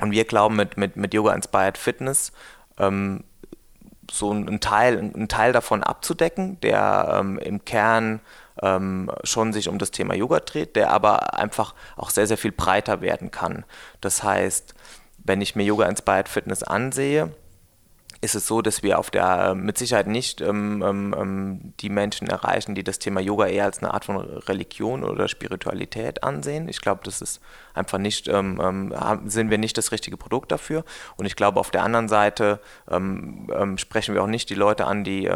Und 0.00 0.12
wir 0.12 0.24
glauben, 0.24 0.56
mit, 0.56 0.76
mit, 0.76 0.96
mit 0.96 1.12
Yoga 1.14 1.34
Inspired 1.34 1.76
Fitness 1.76 2.32
ähm, 2.78 3.24
so 4.10 4.32
ein 4.32 4.60
Teil, 4.60 4.98
ein 4.98 5.28
Teil 5.28 5.52
davon 5.52 5.82
abzudecken, 5.82 6.58
der 6.60 7.18
ähm, 7.20 7.38
im 7.38 7.64
Kern 7.64 8.20
ähm, 8.62 9.10
schon 9.22 9.52
sich 9.52 9.68
um 9.68 9.78
das 9.78 9.90
Thema 9.90 10.14
Yoga 10.14 10.40
dreht, 10.40 10.76
der 10.76 10.90
aber 10.90 11.34
einfach 11.38 11.74
auch 11.96 12.10
sehr, 12.10 12.26
sehr 12.26 12.38
viel 12.38 12.52
breiter 12.52 13.00
werden 13.00 13.30
kann. 13.30 13.64
Das 14.00 14.22
heißt, 14.22 14.74
wenn 15.18 15.40
ich 15.40 15.56
mir 15.56 15.64
Yoga 15.64 15.86
Inspired 15.86 16.28
Fitness 16.28 16.62
ansehe, 16.62 17.32
ist 18.20 18.34
es 18.34 18.46
so, 18.46 18.62
dass 18.62 18.82
wir 18.82 18.98
auf 18.98 19.10
der 19.10 19.54
mit 19.54 19.78
Sicherheit 19.78 20.08
nicht 20.08 20.40
ähm, 20.40 20.82
ähm, 20.84 21.14
ähm, 21.16 21.74
die 21.78 21.88
Menschen 21.88 22.26
erreichen, 22.26 22.74
die 22.74 22.82
das 22.82 22.98
Thema 22.98 23.20
Yoga 23.20 23.46
eher 23.46 23.64
als 23.64 23.78
eine 23.78 23.94
Art 23.94 24.06
von 24.06 24.16
Religion 24.16 25.04
oder 25.04 25.28
Spiritualität 25.28 26.24
ansehen. 26.24 26.68
Ich 26.68 26.80
glaube, 26.80 27.02
das 27.04 27.22
ist 27.22 27.40
einfach 27.78 27.98
nicht, 27.98 28.28
ähm, 28.28 28.60
ähm 28.60 28.92
sind 29.26 29.50
wir 29.50 29.58
nicht 29.58 29.78
das 29.78 29.92
richtige 29.92 30.16
Produkt 30.16 30.52
dafür. 30.52 30.84
Und 31.16 31.26
ich 31.26 31.36
glaube, 31.36 31.60
auf 31.60 31.70
der 31.70 31.82
anderen 31.82 32.08
Seite 32.08 32.60
ähm, 32.90 33.76
sprechen 33.78 34.14
wir 34.14 34.22
auch 34.22 34.28
nicht 34.28 34.50
die 34.50 34.54
Leute 34.54 34.86
an, 34.86 35.04
die 35.04 35.28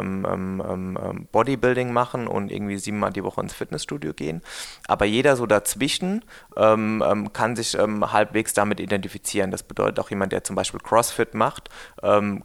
Bodybuilding 1.32 1.92
machen 1.92 2.26
und 2.26 2.50
irgendwie 2.50 2.78
siebenmal 2.78 3.12
die 3.12 3.24
Woche 3.24 3.40
ins 3.40 3.54
Fitnessstudio 3.54 4.12
gehen. 4.12 4.42
Aber 4.88 5.04
jeder 5.04 5.36
so 5.36 5.46
dazwischen 5.46 6.24
kann 6.54 7.56
sich 7.56 7.76
halbwegs 7.76 8.54
damit 8.54 8.80
identifizieren. 8.80 9.50
Das 9.50 9.62
bedeutet 9.62 10.00
auch 10.00 10.10
jemand, 10.10 10.32
der 10.32 10.44
zum 10.44 10.56
Beispiel 10.56 10.80
CrossFit 10.80 11.34
macht, 11.34 11.68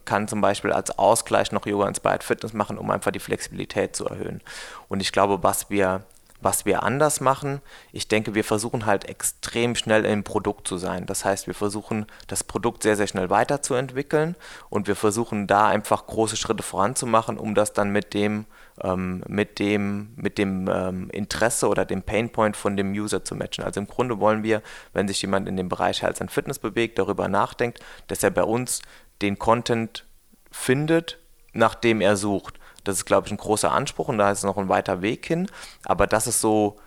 kann 0.05 0.27
zum 0.27 0.41
Beispiel 0.41 0.71
als 0.71 0.97
Ausgleich 0.97 1.51
noch 1.51 1.65
Yoga 1.65 1.87
Inspired 1.87 2.23
Fitness 2.23 2.53
machen, 2.53 2.77
um 2.77 2.89
einfach 2.91 3.11
die 3.11 3.19
Flexibilität 3.19 3.95
zu 3.95 4.05
erhöhen. 4.07 4.41
Und 4.87 5.01
ich 5.01 5.11
glaube, 5.11 5.43
was 5.43 5.69
wir 5.69 6.05
was 6.39 6.65
wir 6.65 6.83
anders 6.83 7.19
machen, 7.19 7.61
ich 7.91 8.07
denke, 8.07 8.35
wir 8.35 8.43
versuchen 8.43 8.85
halt 8.85 9.05
extrem 9.05 9.75
schnell 9.75 10.05
im 10.05 10.23
Produkt 10.23 10.67
zu 10.67 10.77
sein. 10.77 11.05
Das 11.05 11.25
heißt, 11.25 11.47
wir 11.47 11.55
versuchen 11.55 12.05
das 12.27 12.43
Produkt 12.43 12.83
sehr, 12.83 12.95
sehr 12.95 13.07
schnell 13.07 13.29
weiterzuentwickeln 13.29 14.35
und 14.69 14.87
wir 14.87 14.95
versuchen 14.95 15.47
da 15.47 15.67
einfach 15.67 16.05
große 16.05 16.37
Schritte 16.37 16.63
voranzumachen, 16.63 17.37
um 17.37 17.55
das 17.55 17.73
dann 17.73 17.89
mit 17.91 18.13
dem, 18.13 18.45
ähm, 18.81 19.23
mit 19.27 19.57
dem, 19.57 20.09
mit 20.15 20.37
dem 20.37 20.69
ähm, 20.71 21.09
Interesse 21.09 21.67
oder 21.67 21.85
dem 21.85 22.03
Painpoint 22.03 22.55
von 22.55 22.77
dem 22.77 22.91
User 22.91 23.23
zu 23.23 23.35
matchen. 23.35 23.63
Also 23.63 23.79
im 23.79 23.87
Grunde 23.87 24.19
wollen 24.19 24.43
wir, 24.43 24.61
wenn 24.93 25.07
sich 25.07 25.21
jemand 25.21 25.47
in 25.47 25.57
dem 25.57 25.69
Bereich 25.69 26.03
Health 26.03 26.21
and 26.21 26.31
Fitness 26.31 26.59
bewegt, 26.59 26.99
darüber 26.99 27.27
nachdenkt, 27.27 27.79
dass 28.07 28.21
er 28.23 28.29
bei 28.29 28.43
uns 28.43 28.81
den 29.23 29.39
Content 29.39 30.05
findet, 30.51 31.17
nach 31.53 31.73
dem 31.73 32.01
er 32.01 32.15
sucht. 32.15 32.56
Das 32.87 32.97
ist, 32.97 33.05
glaube 33.05 33.27
ich, 33.27 33.33
ein 33.33 33.37
großer 33.37 33.71
Anspruch 33.71 34.07
und 34.07 34.17
da 34.17 34.31
ist 34.31 34.43
noch 34.43 34.57
ein 34.57 34.69
weiter 34.69 35.01
Weg 35.01 35.25
hin. 35.25 35.49
Aber 35.85 36.07
das 36.07 36.27
ist 36.27 36.41
so, 36.41 36.77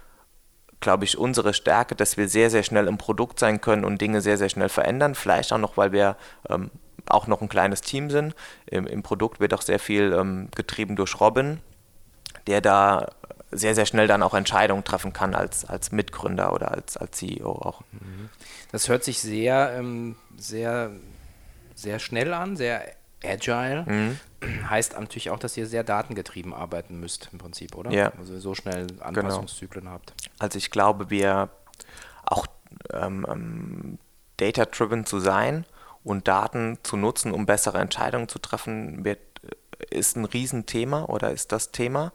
glaube 0.81 1.05
ich, 1.05 1.19
unsere 1.19 1.55
Stärke, 1.55 1.95
dass 1.95 2.17
wir 2.17 2.29
sehr, 2.29 2.51
sehr 2.51 2.63
schnell 2.63 2.87
im 2.87 2.99
Produkt 2.99 3.39
sein 3.39 3.61
können 3.61 3.85
und 3.85 4.01
Dinge 4.01 4.21
sehr, 4.21 4.39
sehr 4.39 4.49
schnell 4.49 4.69
verändern. 4.69 5.15
Vielleicht 5.15 5.53
auch 5.53 5.59
noch, 5.59 5.77
weil 5.77 5.93
wir 5.93 6.17
ähm, 6.49 6.71
auch 7.07 7.27
noch 7.27 7.41
ein 7.43 7.49
kleines 7.49 7.81
Team 7.83 8.11
sind. 8.11 8.35
Im, 8.67 8.87
im 8.87 9.03
Produkt 9.03 9.41
wird 9.41 9.55
auch 9.55 9.63
sehr 9.63 9.79
viel 9.79 10.13
ähm, 10.13 10.49
getrieben 10.55 10.97
durch 10.97 11.21
Robin, 11.21 11.61
der 12.47 12.61
da 12.61 13.09
sehr, 13.53 13.75
sehr 13.75 13.87
schnell 13.87 14.07
dann 14.07 14.23
auch 14.23 14.35
Entscheidungen 14.35 14.85
treffen 14.85 15.13
kann 15.13 15.35
als, 15.35 15.65
als 15.65 15.93
Mitgründer 15.93 16.53
oder 16.53 16.71
als, 16.71 16.97
als 16.97 17.19
CEO 17.19 17.51
auch. 17.51 17.83
Mhm. 17.93 18.31
Das 18.71 18.89
hört 18.89 19.05
sich 19.05 19.21
sehr, 19.21 19.75
ähm, 19.77 20.17
sehr, 20.37 20.91
sehr 21.75 21.99
schnell 21.99 22.33
an, 22.33 22.57
sehr 22.57 22.83
agile. 23.25 23.85
Mhm. 23.87 24.21
Heißt 24.69 24.99
natürlich 24.99 25.31
auch, 25.31 25.39
dass 25.39 25.57
ihr 25.57 25.67
sehr 25.67 25.85
datengetrieben 25.85 26.55
arbeiten 26.55 26.99
müsst 26.99 27.29
im 27.33 27.39
Prinzip, 27.39 27.75
oder? 27.75 27.91
Ja. 27.91 28.13
Also 28.19 28.39
so 28.39 28.55
schnell 28.55 28.87
genau. 28.87 29.05
Anpassungszyklen 29.05 29.85
genau. 29.85 29.95
habt. 29.95 30.15
Also 30.39 30.59
ich 30.59 30.71
glaube, 30.71 31.11
wir 31.11 31.51
auch 32.25 32.47
ähm, 32.93 33.27
ähm, 33.29 33.99
data-driven 34.39 35.05
zu 35.05 35.21
sein 35.21 35.67
und 36.05 36.29
Daten 36.29 36.79
zu 36.83 36.97
nutzen, 36.97 37.33
um 37.33 37.47
bessere 37.47 37.79
Entscheidungen 37.79 38.29
zu 38.29 38.39
treffen, 38.39 39.05
wird, 39.05 39.21
ist 39.91 40.17
ein 40.17 40.25
Riesenthema 40.25 41.05
oder 41.05 41.31
ist 41.31 41.53
das 41.53 41.73
Thema. 41.73 42.13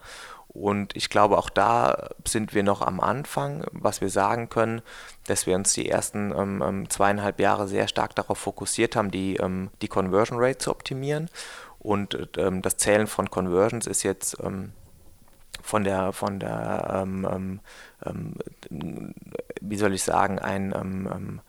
Und 0.56 0.96
ich 0.96 1.10
glaube, 1.10 1.38
auch 1.38 1.50
da 1.50 2.12
sind 2.26 2.56
wir 2.56 2.64
noch 2.64 2.82
am 2.82 3.02
Anfang, 3.02 3.66
was 3.72 4.00
wir 4.00 4.10
sagen 4.10 4.48
können, 4.48 4.82
dass 5.28 5.46
wir 5.46 5.56
uns 5.56 5.74
die 5.74 5.90
ersten 5.90 6.32
ähm, 6.32 6.64
ähm, 6.66 6.90
zweieinhalb 6.90 7.42
Jahre 7.42 7.68
sehr 7.68 7.90
stark 7.90 8.16
darauf 8.16 8.38
fokussiert 8.38 8.96
haben, 8.96 9.12
die, 9.12 9.36
ähm, 9.36 9.70
die 9.82 9.90
Conversion 9.90 10.40
Rate 10.40 10.60
zu 10.60 10.72
optimieren. 10.72 11.30
Und 11.86 12.18
ähm, 12.38 12.64
das 12.64 12.78
Zählen 12.78 13.06
von 13.06 13.30
Conversions 13.30 13.86
ist 13.86 14.02
jetzt 14.02 14.38
ähm, 14.44 14.72
von 15.62 15.84
der, 15.84 16.14
von 16.14 16.40
der 16.40 17.04
ähm, 17.04 17.60
wie 19.62 19.78
soll 19.78 19.94
ich 19.94 20.04
sagen, 20.04 20.40
ein 20.40 21.42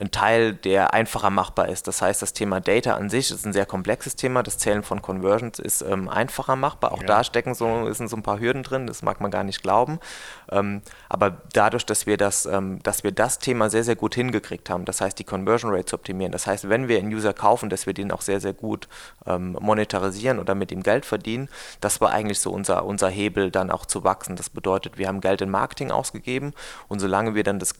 ein 0.00 0.10
Teil, 0.10 0.54
der 0.54 0.94
einfacher 0.94 1.28
machbar 1.28 1.68
ist. 1.68 1.86
Das 1.86 2.00
heißt, 2.00 2.22
das 2.22 2.32
Thema 2.32 2.60
Data 2.60 2.94
an 2.94 3.10
sich 3.10 3.30
ist 3.30 3.44
ein 3.44 3.52
sehr 3.52 3.66
komplexes 3.66 4.16
Thema. 4.16 4.42
Das 4.42 4.56
Zählen 4.56 4.82
von 4.82 5.02
Conversions 5.02 5.58
ist 5.58 5.82
ähm, 5.82 6.08
einfacher 6.08 6.56
machbar. 6.56 6.92
Auch 6.92 7.02
ja. 7.02 7.06
da 7.06 7.24
stecken 7.24 7.54
so, 7.54 7.92
sind 7.92 8.08
so 8.08 8.16
ein 8.16 8.22
paar 8.22 8.40
Hürden 8.40 8.62
drin, 8.62 8.86
das 8.86 9.02
mag 9.02 9.20
man 9.20 9.30
gar 9.30 9.44
nicht 9.44 9.62
glauben. 9.62 10.00
Ähm, 10.50 10.80
aber 11.10 11.42
dadurch, 11.52 11.84
dass 11.84 12.06
wir, 12.06 12.16
das, 12.16 12.46
ähm, 12.46 12.82
dass 12.82 13.04
wir 13.04 13.12
das 13.12 13.38
Thema 13.38 13.68
sehr, 13.68 13.84
sehr 13.84 13.94
gut 13.94 14.14
hingekriegt 14.14 14.70
haben, 14.70 14.86
das 14.86 15.02
heißt, 15.02 15.18
die 15.18 15.24
Conversion 15.24 15.70
Rate 15.70 15.84
zu 15.84 15.96
optimieren, 15.96 16.32
das 16.32 16.46
heißt, 16.46 16.70
wenn 16.70 16.88
wir 16.88 16.98
einen 16.98 17.12
User 17.12 17.34
kaufen, 17.34 17.68
dass 17.68 17.86
wir 17.86 17.92
den 17.92 18.10
auch 18.10 18.22
sehr, 18.22 18.40
sehr 18.40 18.54
gut 18.54 18.88
ähm, 19.26 19.56
monetarisieren 19.60 20.38
oder 20.38 20.54
mit 20.54 20.72
ihm 20.72 20.82
Geld 20.82 21.04
verdienen, 21.04 21.50
das 21.82 22.00
war 22.00 22.10
eigentlich 22.10 22.40
so 22.40 22.50
unser, 22.50 22.86
unser 22.86 23.10
Hebel, 23.10 23.50
dann 23.50 23.70
auch 23.70 23.84
zu 23.84 24.02
wachsen. 24.02 24.36
Das 24.36 24.48
bedeutet, 24.48 24.96
wir 24.96 25.08
haben 25.08 25.20
Geld 25.20 25.42
in 25.42 25.50
Marketing 25.50 25.90
ausgegeben 25.90 26.54
und 26.88 27.00
solange 27.00 27.34
wir 27.34 27.44
dann 27.44 27.58
das, 27.58 27.74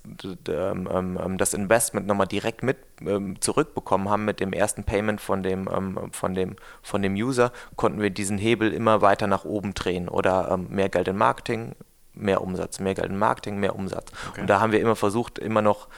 ähm, 0.48 0.86
ähm, 0.92 1.38
das 1.38 1.54
Investment 1.54 2.09
nochmal 2.10 2.26
direkt 2.26 2.62
mit 2.62 2.76
ähm, 3.00 3.40
zurückbekommen 3.40 4.08
haben 4.08 4.24
mit 4.24 4.40
dem 4.40 4.52
ersten 4.52 4.84
Payment 4.84 5.20
von 5.20 5.42
dem, 5.42 5.68
ähm, 5.72 6.10
von, 6.12 6.34
dem, 6.34 6.56
von 6.82 7.02
dem 7.02 7.14
User, 7.14 7.52
konnten 7.76 8.00
wir 8.00 8.10
diesen 8.10 8.38
Hebel 8.38 8.72
immer 8.72 9.00
weiter 9.00 9.26
nach 9.26 9.44
oben 9.44 9.74
drehen 9.74 10.08
oder 10.08 10.50
ähm, 10.50 10.66
mehr 10.70 10.88
Geld 10.88 11.08
in 11.08 11.16
Marketing, 11.16 11.74
mehr 12.14 12.42
Umsatz, 12.42 12.80
mehr 12.80 12.94
Geld 12.94 13.08
in 13.08 13.18
Marketing, 13.18 13.58
mehr 13.58 13.74
Umsatz. 13.74 14.12
Okay. 14.28 14.42
Und 14.42 14.50
da 14.50 14.60
haben 14.60 14.72
wir 14.72 14.80
immer 14.80 14.96
versucht, 14.96 15.38
immer 15.38 15.62
noch 15.62 15.88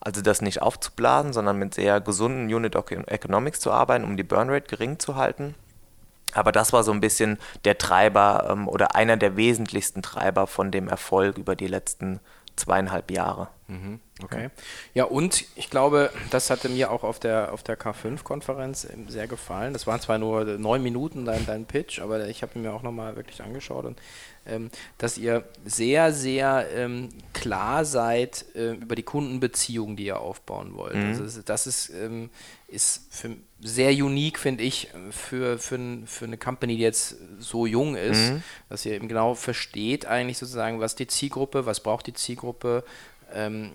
also 0.00 0.22
das 0.22 0.40
nicht 0.40 0.62
aufzublasen, 0.62 1.32
sondern 1.32 1.58
mit 1.58 1.74
sehr 1.74 2.00
gesunden 2.00 2.52
Unit 2.52 2.76
Economics 2.76 3.60
zu 3.60 3.72
arbeiten, 3.72 4.04
um 4.04 4.16
die 4.16 4.22
Burnrate 4.22 4.68
gering 4.68 4.98
zu 4.98 5.16
halten. 5.16 5.54
Aber 6.32 6.52
das 6.52 6.72
war 6.72 6.84
so 6.84 6.92
ein 6.92 7.00
bisschen 7.00 7.38
der 7.64 7.78
Treiber 7.78 8.46
ähm, 8.50 8.68
oder 8.68 8.94
einer 8.94 9.16
der 9.16 9.36
wesentlichsten 9.36 10.02
Treiber 10.02 10.46
von 10.46 10.70
dem 10.70 10.86
Erfolg 10.86 11.38
über 11.38 11.56
die 11.56 11.66
letzten 11.66 12.20
zweieinhalb 12.56 13.10
Jahre. 13.10 13.48
Mhm. 13.68 14.00
Okay. 14.22 14.48
Ja, 14.94 15.04
und 15.04 15.44
ich 15.56 15.68
glaube, 15.68 16.10
das 16.30 16.48
hatte 16.50 16.68
mir 16.68 16.90
auch 16.90 17.04
auf 17.04 17.18
der, 17.18 17.52
auf 17.52 17.62
der 17.62 17.78
K5-Konferenz 17.78 18.88
sehr 19.08 19.26
gefallen. 19.26 19.72
Das 19.72 19.86
waren 19.86 20.00
zwar 20.00 20.18
nur 20.18 20.44
neun 20.44 20.82
Minuten 20.82 21.24
dein, 21.24 21.44
dein 21.44 21.66
Pitch, 21.66 22.00
aber 22.00 22.26
ich 22.28 22.42
habe 22.42 22.52
ihn 22.54 22.62
mir 22.62 22.72
auch 22.72 22.82
nochmal 22.82 23.16
wirklich 23.16 23.42
angeschaut 23.42 23.84
und 23.84 24.00
ähm, 24.46 24.70
dass 24.98 25.18
ihr 25.18 25.44
sehr, 25.64 26.12
sehr 26.12 26.66
ähm, 26.74 27.08
klar 27.32 27.84
seid 27.84 28.46
äh, 28.54 28.72
über 28.74 28.94
die 28.94 29.02
Kundenbeziehungen, 29.02 29.96
die 29.96 30.06
ihr 30.06 30.20
aufbauen 30.20 30.76
wollt. 30.76 30.94
Mhm. 30.94 31.08
Also 31.08 31.42
das 31.42 31.66
ist, 31.66 31.90
ähm, 31.90 32.30
ist 32.68 33.06
für, 33.10 33.36
sehr 33.60 33.92
unique, 33.92 34.38
finde 34.38 34.64
ich, 34.64 34.88
für, 35.10 35.58
für, 35.58 35.78
für 36.04 36.24
eine 36.24 36.36
Company, 36.36 36.76
die 36.76 36.82
jetzt 36.82 37.16
so 37.38 37.66
jung 37.66 37.94
ist, 37.96 38.32
mhm. 38.32 38.42
dass 38.68 38.84
ihr 38.84 38.94
eben 38.94 39.08
genau 39.08 39.34
versteht 39.34 40.06
eigentlich 40.06 40.38
sozusagen, 40.38 40.80
was 40.80 40.94
die 40.96 41.06
Zielgruppe, 41.06 41.66
was 41.66 41.80
braucht 41.80 42.06
die 42.06 42.14
Zielgruppe, 42.14 42.84
ähm, 43.32 43.72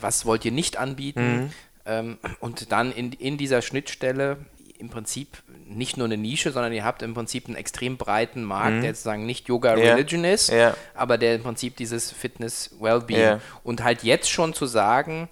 was 0.00 0.24
wollt 0.24 0.44
ihr 0.44 0.52
nicht 0.52 0.76
anbieten 0.76 1.44
mhm. 1.44 1.50
ähm, 1.86 2.18
und 2.40 2.72
dann 2.72 2.92
in, 2.92 3.12
in 3.12 3.38
dieser 3.38 3.62
Schnittstelle 3.62 4.38
im 4.78 4.90
Prinzip 4.90 5.42
nicht 5.66 5.96
nur 5.96 6.06
eine 6.06 6.16
Nische, 6.16 6.50
sondern 6.50 6.72
ihr 6.72 6.84
habt 6.84 7.02
im 7.02 7.14
Prinzip 7.14 7.46
einen 7.46 7.56
extrem 7.56 7.96
breiten 7.96 8.42
Markt, 8.42 8.78
mhm. 8.78 8.82
der 8.82 8.94
sozusagen 8.94 9.26
nicht 9.26 9.48
Yoga 9.48 9.76
yeah. 9.76 9.94
Religion 9.94 10.24
ist, 10.24 10.50
yeah. 10.50 10.76
aber 10.94 11.18
der 11.18 11.36
im 11.36 11.42
Prinzip 11.42 11.76
dieses 11.76 12.10
Fitness 12.10 12.74
Wellbeing 12.80 13.20
yeah. 13.20 13.40
und 13.62 13.84
halt 13.84 14.02
jetzt 14.02 14.28
schon 14.28 14.54
zu 14.54 14.66
sagen, 14.66 15.28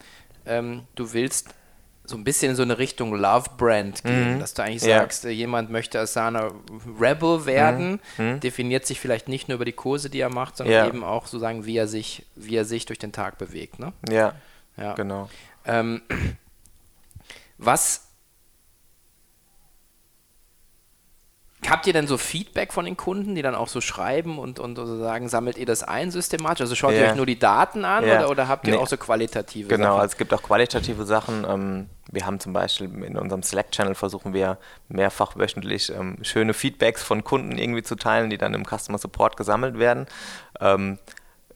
ähm, 0.47 0.85
du 0.95 1.13
willst 1.13 1.49
so 2.11 2.17
ein 2.17 2.25
bisschen 2.25 2.51
in 2.51 2.57
so 2.57 2.63
eine 2.63 2.79
Richtung 2.79 3.15
Love 3.15 3.51
Brand 3.57 4.03
gehen, 4.03 4.35
mhm. 4.35 4.41
dass 4.41 4.53
du 4.53 4.63
eigentlich 4.63 4.83
sagst, 4.83 5.25
äh, 5.25 5.31
jemand 5.31 5.71
möchte 5.71 5.99
Asana 5.99 6.51
Rebel 7.01 7.47
werden, 7.47 8.01
mhm. 8.19 8.33
mhm. 8.33 8.41
definiert 8.41 8.85
sich 8.85 9.01
vielleicht 9.01 9.29
nicht 9.29 9.49
nur 9.49 9.55
über 9.55 9.65
die 9.65 9.73
Kurse, 9.73 10.11
die 10.11 10.21
er 10.21 10.29
macht, 10.29 10.57
sondern 10.57 10.75
yeah. 10.75 10.87
eben 10.87 11.05
auch 11.05 11.27
sozusagen, 11.27 11.65
wie 11.65 11.77
er 11.77 11.87
sich, 11.87 12.27
wie 12.35 12.57
er 12.57 12.65
sich 12.65 12.85
durch 12.85 12.99
den 12.99 13.13
Tag 13.13 13.39
bewegt. 13.39 13.79
Ne? 13.79 13.93
Ja, 14.11 14.35
ja. 14.77 14.95
genau. 14.95 15.31
Ähm, 15.65 16.03
was 17.59 18.10
Habt 21.69 21.87
ihr 21.87 21.93
denn 21.93 22.07
so 22.07 22.17
Feedback 22.17 22.73
von 22.73 22.85
den 22.85 22.97
Kunden, 22.97 23.35
die 23.35 23.43
dann 23.43 23.55
auch 23.55 23.69
so 23.69 23.81
schreiben 23.81 24.39
und, 24.39 24.59
und 24.59 24.77
so 24.77 24.99
sagen, 24.99 25.29
sammelt 25.29 25.59
ihr 25.59 25.67
das 25.67 25.83
ein 25.83 26.11
systematisch? 26.11 26.63
Also 26.63 26.75
schaut 26.75 26.93
yeah. 26.93 27.03
ihr 27.03 27.11
euch 27.11 27.17
nur 27.17 27.27
die 27.27 27.39
Daten 27.39 27.85
an 27.85 28.03
yeah. 28.05 28.21
oder, 28.21 28.31
oder, 28.31 28.49
habt 28.49 28.67
ihr 28.67 28.75
nee. 28.75 28.79
auch 28.79 28.87
so 28.87 28.97
qualitative 28.97 29.69
genau, 29.69 29.77
Sachen? 29.77 29.83
Genau, 29.83 29.97
also 29.97 30.13
es 30.13 30.17
gibt 30.17 30.33
auch 30.33 30.43
qualitative 30.43 31.05
Sachen. 31.05 31.45
Ähm, 31.49 31.91
wir 32.11 32.25
haben 32.25 32.41
zum 32.41 32.55
Beispiel 32.55 32.91
in 33.05 33.17
unserem 33.17 33.43
Slack-Channel 33.43 33.95
versuchen 33.95 34.33
wir 34.33 34.59
mehrfach 34.89 35.37
wöchentlich 35.37 35.91
ähm, 35.91 36.17
schöne 36.23 36.55
Feedbacks 36.55 37.03
von 37.03 37.25
Kunden 37.25 37.57
irgendwie 37.59 37.83
zu 37.83 37.95
teilen, 37.95 38.31
die 38.31 38.39
dann 38.39 38.55
im 38.55 38.65
Customer 38.65 38.99
Support 38.99 39.37
gesammelt 39.37 39.79
werden. 39.79 40.07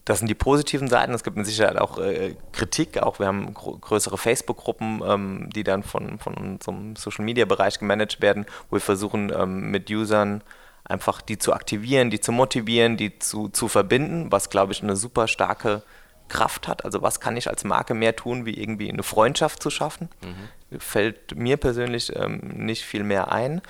Das 0.05 0.19
sind 0.19 0.29
die 0.29 0.35
positiven 0.35 0.88
Seiten. 0.88 1.14
Es 1.14 1.25
gibt 1.25 1.37
mit 1.37 1.47
Sicherheit 1.47 1.79
auch 1.79 1.99
äh, 1.99 2.37
Kritik. 2.53 3.03
Auch 3.03 3.19
wir 3.19 3.27
haben 3.27 3.55
größere 3.55 4.19
Facebook-Gruppen, 4.19 5.03
ähm, 5.07 5.51
die 5.55 5.64
dann 5.64 5.83
von, 5.83 6.19
von 6.19 6.35
unserem 6.35 6.95
Social-Media-Bereich 6.95 7.79
gemanagt 7.79 8.21
werden, 8.21 8.45
wo 8.69 8.77
wir 8.77 8.81
versuchen, 8.81 9.33
ähm, 9.35 9.71
mit 9.71 9.90
Usern 9.90 10.43
einfach 10.85 11.23
die 11.23 11.38
zu 11.38 11.55
aktivieren, 11.55 12.11
die 12.11 12.21
zu 12.21 12.33
motivieren, 12.33 12.99
die 12.99 13.19
zu, 13.19 13.49
zu 13.49 13.69
verbinden, 13.69 14.31
was, 14.31 14.51
glaube 14.51 14.73
ich, 14.73 14.83
eine 14.83 14.97
super 14.97 15.27
starke 15.27 15.83
Kraft 16.29 16.69
hat. 16.69 16.85
Also 16.85 17.03
was 17.03 17.21
kann 17.21 17.37
ich 17.37 17.49
als 17.49 17.64
Marke 17.64 17.95
mehr 17.95 18.17
tun, 18.17 18.45
wie 18.45 18.55
irgendwie 18.55 18.90
eine 18.90 19.03
Freundschaft 19.03 19.62
zu 19.62 19.71
schaffen? 19.71 20.09
Mhm. 20.23 20.81
Fällt 20.81 21.37
mir 21.37 21.57
persönlich 21.57 22.14
ähm, 22.14 22.40
nicht 22.40 22.85
viel 22.85 23.05
mehr 23.05 23.33
ein. 23.33 23.62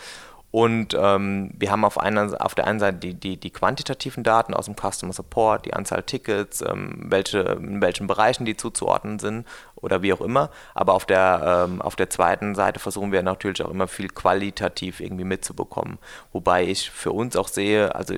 Und 0.54 0.96
ähm, 0.96 1.50
wir 1.58 1.72
haben 1.72 1.84
auf, 1.84 1.98
einer, 1.98 2.32
auf 2.38 2.54
der 2.54 2.68
einen 2.68 2.78
Seite 2.78 2.98
die, 2.98 3.14
die, 3.14 3.36
die, 3.36 3.50
quantitativen 3.50 4.22
Daten 4.22 4.54
aus 4.54 4.66
dem 4.66 4.76
Customer 4.76 5.12
Support, 5.12 5.66
die 5.66 5.74
Anzahl 5.74 6.04
Tickets, 6.04 6.60
ähm, 6.60 7.06
welche, 7.08 7.40
in 7.40 7.82
welchen 7.82 8.06
Bereichen 8.06 8.44
die 8.44 8.56
zuzuordnen 8.56 9.18
sind 9.18 9.48
oder 9.74 10.02
wie 10.02 10.12
auch 10.12 10.20
immer. 10.20 10.50
Aber 10.72 10.94
auf 10.94 11.06
der, 11.06 11.66
ähm, 11.68 11.82
auf 11.82 11.96
der 11.96 12.08
zweiten 12.08 12.54
Seite 12.54 12.78
versuchen 12.78 13.10
wir 13.10 13.24
natürlich 13.24 13.64
auch 13.64 13.68
immer 13.68 13.88
viel 13.88 14.06
qualitativ 14.06 15.00
irgendwie 15.00 15.24
mitzubekommen. 15.24 15.98
Wobei 16.32 16.64
ich 16.64 16.88
für 16.88 17.10
uns 17.10 17.34
auch 17.34 17.48
sehe, 17.48 17.92
also 17.92 18.14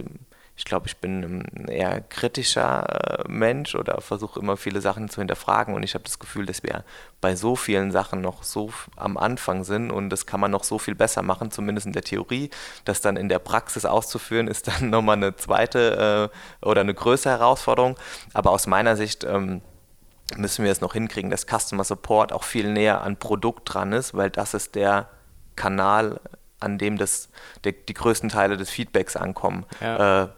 ich 0.57 0.65
glaube, 0.65 0.87
ich 0.87 0.97
bin 0.97 1.23
ein 1.23 1.69
eher 1.69 2.01
kritischer 2.01 3.25
äh, 3.25 3.29
Mensch 3.29 3.75
oder 3.75 4.01
versuche 4.01 4.41
immer 4.41 4.57
viele 4.57 4.81
Sachen 4.81 5.11
zu 5.11 5.21
hinterfragen 5.21 5.75
und 5.75 5.83
ich 5.83 5.95
habe 5.95 6.05
das 6.05 6.19
Gefühl, 6.19 6.47
dass 6.47 6.63
wir 6.63 6.83
bei 7.21 7.37
so 7.37 7.57
vielen 7.57 7.93
Sachen 7.93 8.23
noch 8.23 8.43
so 8.43 8.71
am 8.97 9.19
Anfang 9.19 9.65
sind 9.65 9.91
und 9.91 10.09
das 10.09 10.25
kann 10.25 10.41
man 10.41 10.51
noch 10.51 10.65
so 10.65 10.79
viel 10.79 10.95
besser 10.95 11.23
machen, 11.23 11.51
zumindest 11.51 11.87
in 11.87 11.93
der 11.93 12.03
Theorie. 12.03 12.49
Das 12.87 13.03
dann 13.03 13.19
in 13.19 13.29
der 13.29 13.39
Praxis 13.39 13.85
auszuführen, 13.85 14.49
ist 14.49 14.69
dann 14.69 14.89
nochmal 14.91 15.17
eine 15.17 15.37
zweite 15.37 16.31
äh, 16.63 16.67
oder 16.67 16.81
eine 16.81 16.95
größere 16.95 17.39
Herausforderung. 17.39 17.97
Aber 18.33 18.51
aus 18.51 18.67
meiner 18.67 18.97
Sicht 18.97 19.25
ähm, 19.25 19.61
müssen 20.37 20.65
wir 20.65 20.73
es 20.73 20.81
noch 20.81 20.95
hinkriegen, 20.95 21.31
dass 21.31 21.47
Customer 21.47 21.85
Support 21.85 22.33
auch 22.33 22.45
viel 22.45 22.73
näher 22.73 23.03
an 23.03 23.19
Produkt 23.19 23.75
dran 23.75 23.93
ist, 23.93 24.15
weil 24.15 24.31
das 24.31 24.55
ist 24.55 24.75
der 24.75 25.11
Kanal, 25.55 26.19
an 26.61 26.79
dem 26.79 26.97
das, 26.97 27.29
der, 27.65 27.73
die 27.73 27.95
größten 27.95 28.31
Teile 28.31 28.57
des 28.57 28.71
Feedbacks 28.71 29.17
ankommen. 29.17 29.67
Ja. 29.81 30.23
Äh, 30.25 30.29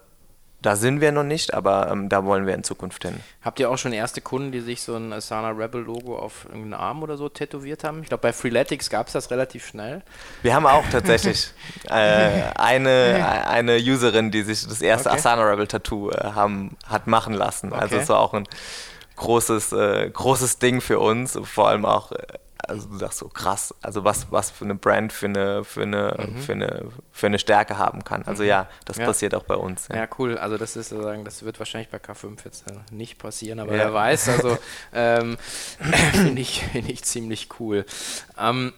da 0.61 0.75
sind 0.75 0.99
wir 0.99 1.11
noch 1.11 1.23
nicht, 1.23 1.53
aber 1.53 1.89
ähm, 1.89 2.09
da 2.09 2.25
wollen 2.25 2.45
wir 2.45 2.53
in 2.53 2.63
Zukunft 2.63 3.03
hin. 3.03 3.19
Habt 3.41 3.59
ihr 3.59 3.69
auch 3.69 3.77
schon 3.77 3.93
erste 3.93 4.19
Kunden, 4.19 4.51
die 4.51 4.59
sich 4.59 4.81
so 4.81 4.95
ein 4.95 5.13
Asana 5.13 5.51
Rebel 5.51 5.81
Logo 5.81 6.17
auf 6.17 6.45
irgendeinen 6.45 6.73
Arm 6.73 7.01
oder 7.01 7.15
so 7.15 7.29
tätowiert 7.29 7.83
haben? 7.83 8.01
Ich 8.03 8.09
glaube, 8.09 8.21
bei 8.21 8.33
Freeletics 8.33 8.89
gab 8.89 9.07
es 9.07 9.13
das 9.13 9.31
relativ 9.31 9.65
schnell. 9.65 10.01
Wir 10.41 10.53
haben 10.53 10.65
auch 10.65 10.83
tatsächlich 10.91 11.51
äh, 11.89 12.41
eine, 12.55 13.45
eine 13.47 13.77
Userin, 13.77 14.31
die 14.31 14.43
sich 14.43 14.67
das 14.67 14.81
erste 14.81 15.09
okay. 15.09 15.19
Asana 15.19 15.43
Rebel 15.43 15.67
Tattoo 15.67 16.11
äh, 16.11 16.31
haben, 16.33 16.75
hat 16.85 17.07
machen 17.07 17.33
lassen. 17.33 17.71
Also 17.71 17.75
okay. 17.75 17.83
Also 17.83 18.03
es 18.03 18.09
war 18.09 18.19
auch 18.19 18.33
ein 18.33 18.47
großes, 19.15 19.71
äh, 19.71 20.09
großes 20.09 20.59
Ding 20.59 20.81
für 20.81 20.99
uns, 20.99 21.39
vor 21.43 21.69
allem 21.69 21.85
auch 21.85 22.11
äh, 22.11 22.17
also 22.67 22.87
du 22.89 22.97
sagst 22.97 23.19
so 23.19 23.29
krass, 23.29 23.73
also 23.81 24.03
was, 24.03 24.31
was 24.31 24.51
für 24.51 24.65
eine 24.65 24.75
Brand 24.75 25.13
für 25.13 25.27
eine, 25.27 25.63
für 25.63 25.83
eine, 25.83 26.15
mhm. 26.17 26.37
für 26.37 26.51
eine, 26.53 26.85
für 27.11 27.27
eine 27.27 27.39
Stärke 27.39 27.77
haben 27.77 28.03
kann. 28.03 28.23
Also 28.23 28.43
mhm. 28.43 28.49
ja, 28.49 28.69
das 28.85 28.97
ja. 28.97 29.05
passiert 29.05 29.35
auch 29.35 29.43
bei 29.43 29.55
uns. 29.55 29.87
Ja. 29.87 29.97
ja. 29.97 30.07
cool. 30.17 30.37
Also 30.37 30.57
das 30.57 30.75
ist 30.75 30.89
sozusagen, 30.89 31.23
das 31.23 31.43
wird 31.43 31.59
wahrscheinlich 31.59 31.89
bei 31.89 31.97
K5 31.97 32.37
jetzt 32.45 32.69
äh, 32.69 32.73
nicht 32.91 33.17
passieren, 33.17 33.59
aber 33.59 33.71
ja. 33.71 33.85
wer 33.85 33.93
weiß, 33.93 34.29
also 34.29 34.57
ähm, 34.93 35.37
finde 36.13 36.41
ich, 36.41 36.63
find 36.65 36.89
ich 36.89 37.03
ziemlich 37.03 37.49
cool. 37.59 37.85
Ähm, 38.37 38.73